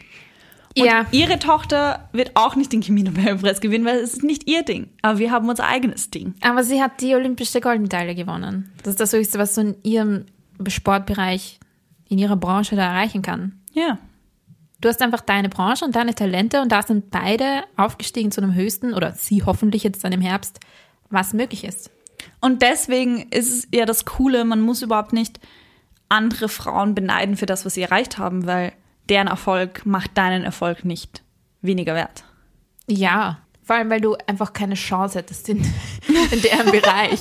Und 0.78 0.86
Ja. 0.86 1.06
ihre 1.12 1.40
Tochter 1.40 2.08
wird 2.14 2.32
auch 2.36 2.56
nicht 2.56 2.72
den 2.72 2.82
Chemie-Nobelpreis 2.82 3.60
gewinnen, 3.60 3.86
weil 3.86 3.98
es 3.98 4.14
ist 4.14 4.24
nicht 4.24 4.48
ihr 4.50 4.64
Ding. 4.64 4.88
Aber 5.02 5.20
wir 5.20 5.32
haben 5.32 5.50
unser 5.50 5.66
eigenes 5.68 6.10
Ding. 6.12 6.36
Aber 6.42 6.64
sie 6.64 6.82
hat 6.82 7.02
die 7.02 7.14
olympische 7.16 7.60
Goldmedaille 7.60 8.16
gewonnen. 8.16 8.72
Das 8.84 8.92
ist 8.92 9.00
das 9.00 9.12
Höchste, 9.14 9.38
was 9.40 9.56
so 9.56 9.62
in 9.62 9.76
ihrem 9.84 10.26
Sportbereich, 10.68 11.60
in 12.08 12.18
ihrer 12.20 12.36
Branche 12.38 12.76
da 12.76 12.84
erreichen 12.84 13.22
kann. 13.22 13.60
Ja. 13.74 13.98
Du 14.82 14.88
hast 14.88 15.02
einfach 15.02 15.22
deine 15.22 15.50
Branche 15.50 15.84
und 15.84 15.96
deine 15.96 16.16
Talente 16.16 16.62
und 16.62 16.72
da 16.72 16.82
sind 16.82 17.12
beide 17.12 17.64
aufgestiegen 17.76 18.32
zu 18.32 18.42
einem 18.42 18.54
höchsten, 18.54 18.94
oder 18.94 19.14
sie 19.14 19.44
hoffentlich 19.44 19.84
jetzt 19.84 20.04
dann 20.04 20.14
im 20.14 20.22
Herbst, 20.22 20.60
was 21.10 21.34
möglich 21.34 21.64
ist. 21.66 21.92
Und 22.40 22.62
deswegen 22.62 23.28
ist 23.30 23.50
es 23.50 23.68
ja 23.74 23.86
das 23.86 24.06
Coole, 24.06 24.46
man 24.46 24.62
muss 24.62 24.82
überhaupt 24.82 25.14
nicht 25.14 25.40
andere 26.08 26.50
Frauen 26.50 26.96
beneiden 26.96 27.36
für 27.36 27.46
das, 27.46 27.66
was 27.66 27.74
sie 27.74 27.82
erreicht 27.82 28.18
haben, 28.18 28.46
weil 28.46 28.74
deren 29.10 29.28
Erfolg 29.28 29.86
macht 29.86 30.18
deinen 30.18 30.44
Erfolg 30.44 30.86
nicht 30.86 31.24
weniger 31.62 31.96
wert. 31.96 32.24
Ja, 32.88 33.40
vor 33.70 33.76
allem, 33.76 33.92
weil 33.92 34.02
du 34.02 34.16
einfach 34.26 34.52
keine 34.52 34.74
Chance 34.74 35.20
hättest 35.20 35.48
in, 35.48 35.58
in 36.32 36.42
deren 36.42 36.72
Bereich. 36.72 37.20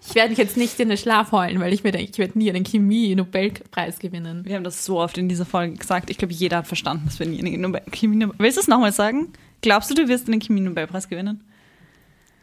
Ich 0.00 0.14
werde 0.14 0.28
mich 0.28 0.38
jetzt 0.38 0.56
nicht 0.56 0.78
in 0.78 0.90
den 0.90 0.96
Schlaf 0.96 1.32
heulen, 1.32 1.58
weil 1.58 1.72
ich 1.72 1.82
mir 1.82 1.90
denke, 1.90 2.12
ich 2.12 2.18
werde 2.18 2.38
nie 2.38 2.48
einen 2.48 2.62
Chemie-Nobelpreis 2.62 3.98
gewinnen. 3.98 4.44
Wir 4.44 4.54
haben 4.54 4.62
das 4.62 4.84
so 4.84 5.00
oft 5.00 5.18
in 5.18 5.28
dieser 5.28 5.44
Folge 5.44 5.74
gesagt. 5.74 6.08
Ich 6.08 6.16
glaube, 6.16 6.32
jeder 6.32 6.58
hat 6.58 6.68
verstanden, 6.68 7.06
dass 7.06 7.18
wir 7.18 7.26
nie 7.26 7.40
einen 7.40 7.60
Nobel 7.60 7.82
Chemie 7.90 8.24
-Nobel 8.24 8.34
Willst 8.38 8.58
du 8.58 8.60
es 8.60 8.68
nochmal 8.68 8.92
sagen? 8.92 9.32
Glaubst 9.60 9.90
du, 9.90 9.94
du 9.94 10.06
wirst 10.06 10.28
einen 10.28 10.38
Chemie-Nobelpreis 10.38 11.08
gewinnen? 11.08 11.42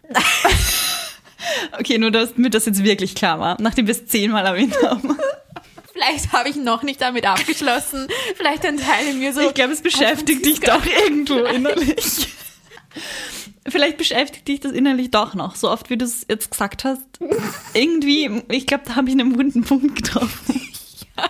okay, 1.80 1.98
nur 1.98 2.12
damit 2.12 2.54
das 2.54 2.66
jetzt 2.66 2.84
wirklich 2.84 3.16
klar 3.16 3.40
war, 3.40 3.56
nachdem 3.62 3.88
wir 3.88 3.94
es 3.94 4.06
zehnmal 4.06 4.46
erwähnt 4.46 4.76
haben. 4.84 5.18
Vielleicht 5.94 6.34
habe 6.34 6.50
ich 6.50 6.58
noch 6.58 6.84
nicht 6.84 7.00
damit 7.00 7.26
abgeschlossen. 7.26 8.10
Vielleicht 8.36 8.66
ein 8.66 8.76
Teil 8.76 9.08
in 9.12 9.20
mir 9.20 9.32
so. 9.32 9.40
Ich 9.40 9.54
glaube, 9.54 9.72
es 9.72 9.82
beschäftigt 9.82 10.46
dich 10.46 10.60
doch 10.60 10.86
irgendwo 10.86 11.38
innerlich. 11.46 12.28
Vielleicht 13.68 13.98
beschäftigt 13.98 14.48
dich 14.48 14.60
das 14.60 14.72
innerlich 14.72 15.10
doch 15.10 15.34
noch, 15.34 15.56
so 15.56 15.72
oft 15.72 15.90
wie 15.90 15.98
du 15.98 16.06
es 16.06 16.26
jetzt 16.30 16.52
gesagt 16.52 16.84
hast. 16.84 17.04
Irgendwie, 17.74 18.44
ich 18.50 18.68
glaube, 18.68 18.84
da 18.86 18.96
habe 18.96 19.10
ich 19.10 19.14
einen 19.14 19.38
wunden 19.38 19.64
Punkt 19.64 19.96
getroffen. 20.04 20.62
Ja. 21.18 21.30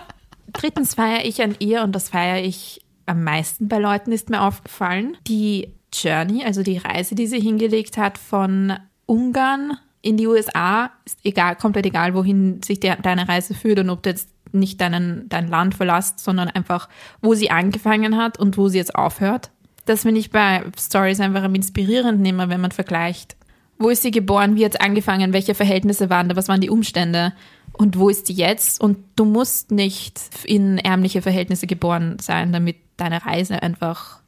Drittens 0.52 0.94
feiere 0.94 1.24
ich 1.24 1.42
an 1.42 1.56
ihr 1.58 1.82
und 1.82 1.92
das 1.92 2.08
feiere 2.08 2.42
ich 2.42 2.80
am 3.04 3.24
meisten 3.24 3.68
bei 3.68 3.78
Leuten, 3.78 4.12
ist 4.12 4.30
mir 4.30 4.42
aufgefallen. 4.42 5.16
Die 5.26 5.74
Journey, 5.92 6.44
also 6.44 6.62
die 6.62 6.78
Reise, 6.78 7.14
die 7.14 7.26
sie 7.26 7.40
hingelegt 7.40 7.96
hat 7.96 8.16
von 8.16 8.78
Ungarn 9.06 9.78
in 10.02 10.16
die 10.16 10.26
USA, 10.26 10.90
ist 11.04 11.18
egal, 11.24 11.56
komplett 11.56 11.86
egal, 11.86 12.14
wohin 12.14 12.62
sich 12.62 12.80
der, 12.80 12.96
deine 12.96 13.28
Reise 13.28 13.54
führt 13.54 13.80
und 13.80 13.90
ob 13.90 14.02
du 14.02 14.10
jetzt 14.10 14.28
nicht 14.52 14.80
deinen, 14.80 15.28
dein 15.28 15.48
Land 15.48 15.74
verlässt, 15.74 16.20
sondern 16.20 16.48
einfach, 16.48 16.88
wo 17.20 17.34
sie 17.34 17.50
angefangen 17.50 18.16
hat 18.16 18.38
und 18.38 18.56
wo 18.56 18.68
sie 18.68 18.78
jetzt 18.78 18.94
aufhört. 18.94 19.50
Das 19.86 20.02
finde 20.02 20.20
ich 20.20 20.30
bei 20.30 20.62
Stories 20.78 21.20
einfach 21.20 21.42
am 21.42 21.54
inspirierenden 21.54 22.26
immer, 22.26 22.48
wenn 22.48 22.60
man 22.60 22.72
vergleicht. 22.72 23.36
Wo 23.78 23.88
ist 23.88 24.02
sie 24.02 24.10
geboren? 24.10 24.56
Wie 24.56 24.64
hat 24.64 24.74
es 24.74 24.80
angefangen? 24.80 25.32
Welche 25.32 25.54
Verhältnisse 25.54 26.10
waren 26.10 26.28
da? 26.28 26.36
Was 26.36 26.48
waren 26.48 26.60
die 26.60 26.70
Umstände? 26.70 27.32
Und 27.72 27.98
wo 27.98 28.08
ist 28.08 28.26
sie 28.26 28.32
jetzt? 28.32 28.80
Und 28.80 28.98
du 29.16 29.24
musst 29.24 29.70
nicht 29.70 30.20
in 30.44 30.78
ärmliche 30.78 31.22
Verhältnisse 31.22 31.66
geboren 31.66 32.18
sein, 32.20 32.52
damit 32.52 32.76
deine 32.96 33.24
Reise 33.24 33.62
einfach 33.62 34.20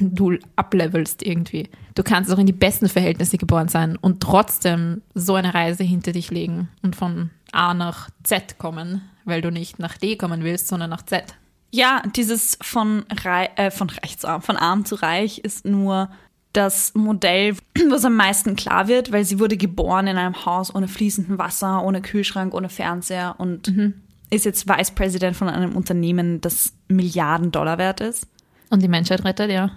du 0.00 0.38
ablevelst 0.56 1.22
irgendwie. 1.22 1.68
Du 1.94 2.02
kannst 2.02 2.32
auch 2.32 2.38
in 2.38 2.46
die 2.46 2.52
besten 2.52 2.88
Verhältnisse 2.88 3.38
geboren 3.38 3.68
sein 3.68 3.96
und 3.96 4.22
trotzdem 4.22 5.02
so 5.14 5.34
eine 5.34 5.54
Reise 5.54 5.84
hinter 5.84 6.12
dich 6.12 6.30
legen 6.30 6.68
und 6.82 6.96
von 6.96 7.30
A 7.52 7.74
nach 7.74 8.10
Z 8.22 8.58
kommen, 8.58 9.02
weil 9.24 9.40
du 9.40 9.50
nicht 9.50 9.78
nach 9.78 9.96
D 9.96 10.16
kommen 10.16 10.44
willst, 10.44 10.68
sondern 10.68 10.90
nach 10.90 11.04
Z. 11.04 11.34
Ja, 11.76 12.02
dieses 12.16 12.56
von, 12.62 13.04
Rei 13.22 13.50
äh, 13.56 13.70
von 13.70 13.90
rechtsarm, 13.90 14.40
von 14.40 14.56
arm 14.56 14.86
zu 14.86 14.94
reich 14.94 15.40
ist 15.40 15.66
nur 15.66 16.08
das 16.54 16.94
Modell, 16.94 17.54
was 17.90 18.06
am 18.06 18.16
meisten 18.16 18.56
klar 18.56 18.88
wird, 18.88 19.12
weil 19.12 19.26
sie 19.26 19.38
wurde 19.38 19.58
geboren 19.58 20.06
in 20.06 20.16
einem 20.16 20.46
Haus 20.46 20.74
ohne 20.74 20.88
fließenden 20.88 21.36
Wasser, 21.36 21.84
ohne 21.84 22.00
Kühlschrank, 22.00 22.54
ohne 22.54 22.70
Fernseher 22.70 23.34
und 23.36 23.68
mhm. 23.68 23.92
ist 24.30 24.46
jetzt 24.46 24.66
Vice 24.66 24.92
President 24.92 25.36
von 25.36 25.50
einem 25.50 25.76
Unternehmen, 25.76 26.40
das 26.40 26.72
Milliarden 26.88 27.52
Dollar 27.52 27.76
wert 27.76 28.00
ist. 28.00 28.26
Und 28.70 28.80
die 28.80 28.88
Menschheit 28.88 29.22
rettet, 29.24 29.50
ja. 29.50 29.72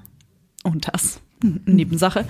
Und 0.64 0.88
das. 0.88 1.20
Nebensache. 1.66 2.26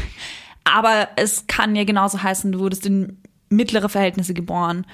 Aber 0.64 1.08
es 1.16 1.46
kann 1.46 1.74
ja 1.74 1.84
genauso 1.84 2.22
heißen, 2.22 2.52
du 2.52 2.58
wurdest 2.58 2.84
in 2.84 3.16
mittlere 3.48 3.88
Verhältnisse 3.88 4.34
geboren 4.34 4.84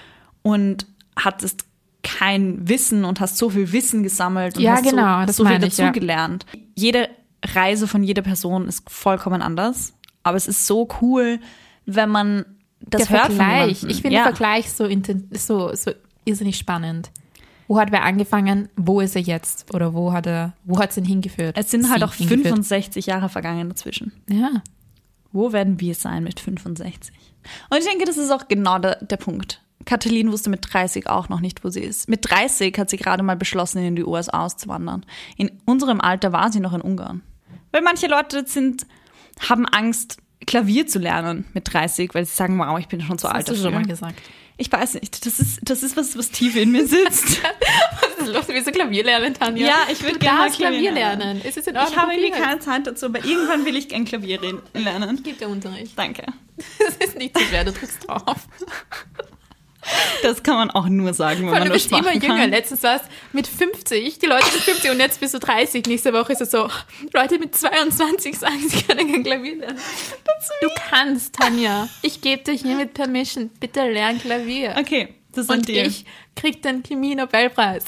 und 0.42 0.86
hattest 1.16 1.64
kein 2.06 2.68
Wissen 2.68 3.04
und 3.04 3.18
hast 3.20 3.36
so 3.36 3.50
viel 3.50 3.72
Wissen 3.72 4.04
gesammelt 4.04 4.56
und 4.56 4.62
ja, 4.62 4.74
hast 4.74 4.88
genau, 4.88 5.20
so, 5.20 5.26
das 5.26 5.36
so 5.36 5.44
viel 5.44 5.58
dazugelernt. 5.58 6.46
Ja. 6.52 6.60
Jede 6.76 7.08
Reise 7.44 7.88
von 7.88 8.04
jeder 8.04 8.22
Person 8.22 8.68
ist 8.68 8.88
vollkommen 8.88 9.42
anders, 9.42 9.92
aber 10.22 10.36
es 10.36 10.46
ist 10.46 10.66
so 10.66 10.88
cool, 11.00 11.40
wenn 11.84 12.08
man 12.08 12.44
das 12.80 13.08
Der 13.08 13.10
hört 13.10 13.32
Vergleich. 13.32 13.82
Ich 13.84 14.02
finde 14.02 14.16
ja. 14.16 14.22
den 14.22 14.36
Vergleich 14.36 14.70
so, 14.70 14.88
so, 15.32 15.74
so 15.74 15.90
irrsinnig 16.24 16.56
spannend. 16.56 17.10
Wo 17.66 17.80
hat 17.80 17.90
wer 17.90 18.04
angefangen? 18.04 18.68
Wo 18.76 19.00
ist 19.00 19.16
er 19.16 19.22
jetzt? 19.22 19.74
Oder 19.74 19.92
wo 19.92 20.12
hat 20.12 20.26
er, 20.26 20.52
wo 20.64 20.78
hat 20.78 20.90
es 20.90 20.96
ihn 20.96 21.04
hingeführt? 21.04 21.56
Es 21.58 21.72
sind 21.72 21.90
halt 21.90 22.04
auch 22.04 22.14
hingeführt. 22.14 22.46
65 22.46 23.06
Jahre 23.06 23.28
vergangen 23.28 23.68
dazwischen. 23.68 24.12
Ja. 24.30 24.62
Wo 25.32 25.52
werden 25.52 25.80
wir 25.80 25.96
sein 25.96 26.22
mit 26.22 26.38
65? 26.38 27.12
Und 27.68 27.78
ich 27.78 27.84
denke, 27.84 28.04
das 28.04 28.16
ist 28.16 28.30
auch 28.30 28.46
genau 28.46 28.78
der, 28.78 29.04
der 29.04 29.16
Punkt. 29.16 29.60
Katalin 29.84 30.32
wusste 30.32 30.50
mit 30.50 30.72
30 30.72 31.08
auch 31.08 31.28
noch 31.28 31.40
nicht, 31.40 31.62
wo 31.64 31.68
sie 31.70 31.80
ist. 31.80 32.08
Mit 32.08 32.28
30 32.28 32.76
hat 32.78 32.90
sie 32.90 32.96
gerade 32.96 33.22
mal 33.22 33.36
beschlossen, 33.36 33.78
in 33.84 33.94
die 33.96 34.04
USA 34.04 34.44
auszuwandern. 34.44 35.04
In 35.36 35.50
unserem 35.64 36.00
Alter 36.00 36.32
war 36.32 36.50
sie 36.50 36.60
noch 36.60 36.72
in 36.72 36.80
Ungarn. 36.80 37.22
Weil 37.72 37.82
manche 37.82 38.06
Leute 38.06 38.44
sind, 38.46 38.86
haben 39.48 39.66
Angst, 39.66 40.18
Klavier 40.46 40.86
zu 40.86 40.98
lernen 40.98 41.46
mit 41.54 41.72
30, 41.72 42.14
weil 42.14 42.24
sie 42.24 42.34
sagen, 42.34 42.58
wow, 42.58 42.78
ich 42.78 42.88
bin 42.88 43.00
schon 43.00 43.18
so 43.18 43.28
Das 43.28 43.34
alt 43.36 43.48
hast 43.48 43.58
du 43.58 43.62
schon 43.62 43.74
mal 43.74 43.84
gesagt. 43.84 44.20
Ich 44.58 44.72
weiß 44.72 44.94
nicht, 44.94 45.26
das 45.26 45.38
ist, 45.38 45.60
das 45.62 45.82
ist 45.82 45.96
was, 45.96 46.16
was 46.16 46.30
tief 46.30 46.56
in 46.56 46.72
mir 46.72 46.86
sitzt. 46.86 47.42
Was 48.16 48.26
ist 48.26 48.34
los? 48.34 48.48
Willst 48.48 48.66
du 48.66 48.72
Klavier 48.72 49.04
lernen, 49.04 49.34
Tanja? 49.34 49.66
Ja, 49.66 49.76
ich 49.92 50.02
würde 50.02 50.18
gerne 50.18 50.50
Klavier 50.50 50.92
lernen. 50.92 51.20
lernen. 51.20 51.40
Ist 51.42 51.58
es 51.58 51.66
in 51.66 51.76
Ordnung? 51.76 51.92
ich 51.92 51.98
habe 52.00 52.14
irgendwie 52.14 52.40
keine 52.40 52.60
Zeit 52.60 52.86
dazu, 52.86 53.06
aber 53.06 53.22
irgendwann 53.22 53.66
will 53.66 53.76
ich 53.76 53.88
gern 53.88 54.06
Klavier 54.06 54.40
lernen. 54.72 55.16
es. 55.16 55.22
Gib 55.22 55.38
dir 55.38 55.48
Unterricht. 55.48 55.92
Danke. 55.96 56.24
Das 56.78 56.96
ist 57.08 57.18
nicht 57.18 57.36
so 57.36 57.44
schwer, 57.44 57.64
du 57.64 57.72
drückst 57.72 58.08
drauf. 58.08 58.22
Das 60.22 60.42
kann 60.42 60.56
man 60.56 60.70
auch 60.70 60.88
nur 60.88 61.14
sagen, 61.14 61.40
wenn 61.40 61.46
Weil 61.52 61.60
man 61.60 61.68
du 61.68 61.74
das 61.74 61.82
bist 61.84 61.92
immer 61.92 62.02
machen 62.02 62.20
jünger. 62.20 62.36
kann. 62.36 62.50
Letztens 62.50 62.82
war 62.82 62.96
es 62.96 63.02
mit 63.32 63.46
50, 63.46 64.18
die 64.18 64.26
Leute 64.26 64.46
sind 64.46 64.62
50 64.62 64.90
und 64.90 64.98
jetzt 64.98 65.20
bist 65.20 65.34
du 65.34 65.38
30. 65.38 65.86
Nächste 65.86 66.12
Woche 66.12 66.32
ist 66.32 66.40
es 66.40 66.50
so, 66.50 66.68
Leute 67.12 67.38
mit 67.38 67.54
22 67.54 68.38
sagen, 68.38 68.68
sie 68.68 68.82
können 68.82 69.12
kein 69.12 69.22
Klavier 69.22 69.56
lernen. 69.56 69.78
Du 70.60 70.68
kannst, 70.88 71.34
Tanja. 71.34 71.88
Ich 72.02 72.20
gebe 72.20 72.42
dir 72.42 72.54
hiermit 72.54 72.94
Permission. 72.94 73.50
Bitte 73.60 73.90
lern 73.90 74.18
Klavier. 74.18 74.74
Okay, 74.78 75.14
das 75.32 75.44
ist 75.44 75.50
ein 75.50 75.60
Und 75.60 75.68
ich 75.68 76.04
krieg 76.34 76.62
den 76.62 76.82
Chemie-Nobelpreis. 76.82 77.84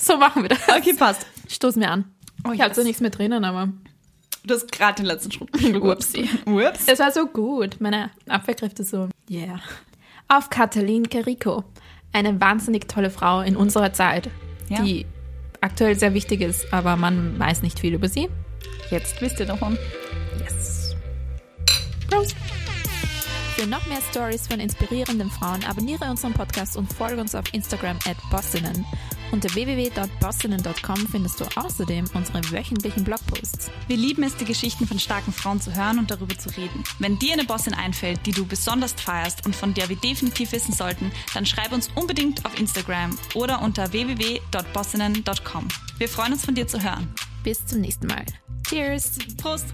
So 0.00 0.16
machen 0.16 0.42
wir 0.42 0.50
das. 0.50 0.68
Okay, 0.68 0.92
passt. 0.94 1.26
Stoß 1.48 1.76
mir 1.76 1.90
an. 1.90 2.04
Oh, 2.46 2.52
ich 2.52 2.60
habe 2.60 2.68
yes. 2.70 2.76
so 2.76 2.82
nichts 2.82 3.00
mehr 3.00 3.10
drinnen, 3.10 3.44
aber 3.44 3.68
Du 4.46 4.54
hast 4.54 4.70
gerade 4.70 4.96
den 4.96 5.06
letzten 5.06 5.32
Schritt. 5.32 5.48
Upsi. 5.82 6.28
Ups. 6.44 6.86
es 6.86 6.98
war 6.98 7.10
so 7.10 7.26
gut. 7.26 7.80
Meine 7.80 8.10
Abwehrkräfte 8.28 8.84
so. 8.84 9.08
Yeah. 9.30 9.60
Auf 10.36 10.50
Katalin 10.50 11.08
Carico. 11.08 11.62
Eine 12.12 12.40
wahnsinnig 12.40 12.88
tolle 12.88 13.10
Frau 13.10 13.40
in 13.42 13.56
unserer 13.56 13.92
Zeit, 13.92 14.30
Ja. 14.68 14.82
die 14.82 15.06
aktuell 15.60 15.96
sehr 15.96 16.12
wichtig 16.12 16.40
ist, 16.40 16.72
aber 16.72 16.96
man 16.96 17.38
weiß 17.38 17.62
nicht 17.62 17.78
viel 17.78 17.94
über 17.94 18.08
sie. 18.08 18.28
Jetzt 18.90 19.20
wisst 19.20 19.38
ihr 19.38 19.46
davon. 19.46 19.78
Yes. 20.40 20.96
Prost. 22.10 22.34
Für 23.54 23.66
noch 23.68 23.86
mehr 23.86 24.00
Stories 24.10 24.48
von 24.48 24.58
inspirierenden 24.58 25.30
Frauen 25.30 25.62
abonniere 25.64 26.10
unseren 26.10 26.32
Podcast 26.32 26.76
und 26.76 26.92
folge 26.92 27.20
uns 27.20 27.36
auf 27.36 27.44
Instagram 27.52 27.98
at 28.04 28.16
bossinnen. 28.32 28.84
Unter 29.34 29.52
www.bossinnen.com 29.52 31.08
findest 31.08 31.40
du 31.40 31.44
außerdem 31.56 32.04
unsere 32.14 32.52
wöchentlichen 32.52 33.02
Blogposts. 33.02 33.68
Wir 33.88 33.96
lieben 33.96 34.22
es, 34.22 34.36
die 34.36 34.44
Geschichten 34.44 34.86
von 34.86 35.00
starken 35.00 35.32
Frauen 35.32 35.60
zu 35.60 35.74
hören 35.74 35.98
und 35.98 36.08
darüber 36.08 36.38
zu 36.38 36.50
reden. 36.50 36.84
Wenn 37.00 37.18
dir 37.18 37.32
eine 37.32 37.42
Bossin 37.42 37.74
einfällt, 37.74 38.24
die 38.26 38.30
du 38.30 38.46
besonders 38.46 38.92
feierst 38.92 39.44
und 39.44 39.56
von 39.56 39.74
der 39.74 39.88
wir 39.88 39.96
definitiv 39.96 40.52
wissen 40.52 40.72
sollten, 40.72 41.10
dann 41.34 41.46
schreib 41.46 41.72
uns 41.72 41.90
unbedingt 41.96 42.46
auf 42.46 42.56
Instagram 42.60 43.18
oder 43.34 43.60
unter 43.60 43.92
www.bossinnen.com. 43.92 45.66
Wir 45.98 46.08
freuen 46.08 46.34
uns 46.34 46.44
von 46.44 46.54
dir 46.54 46.68
zu 46.68 46.80
hören. 46.80 47.12
Bis 47.42 47.66
zum 47.66 47.80
nächsten 47.80 48.06
Mal. 48.06 48.24
Cheers! 48.68 49.18
Prost! 49.36 49.66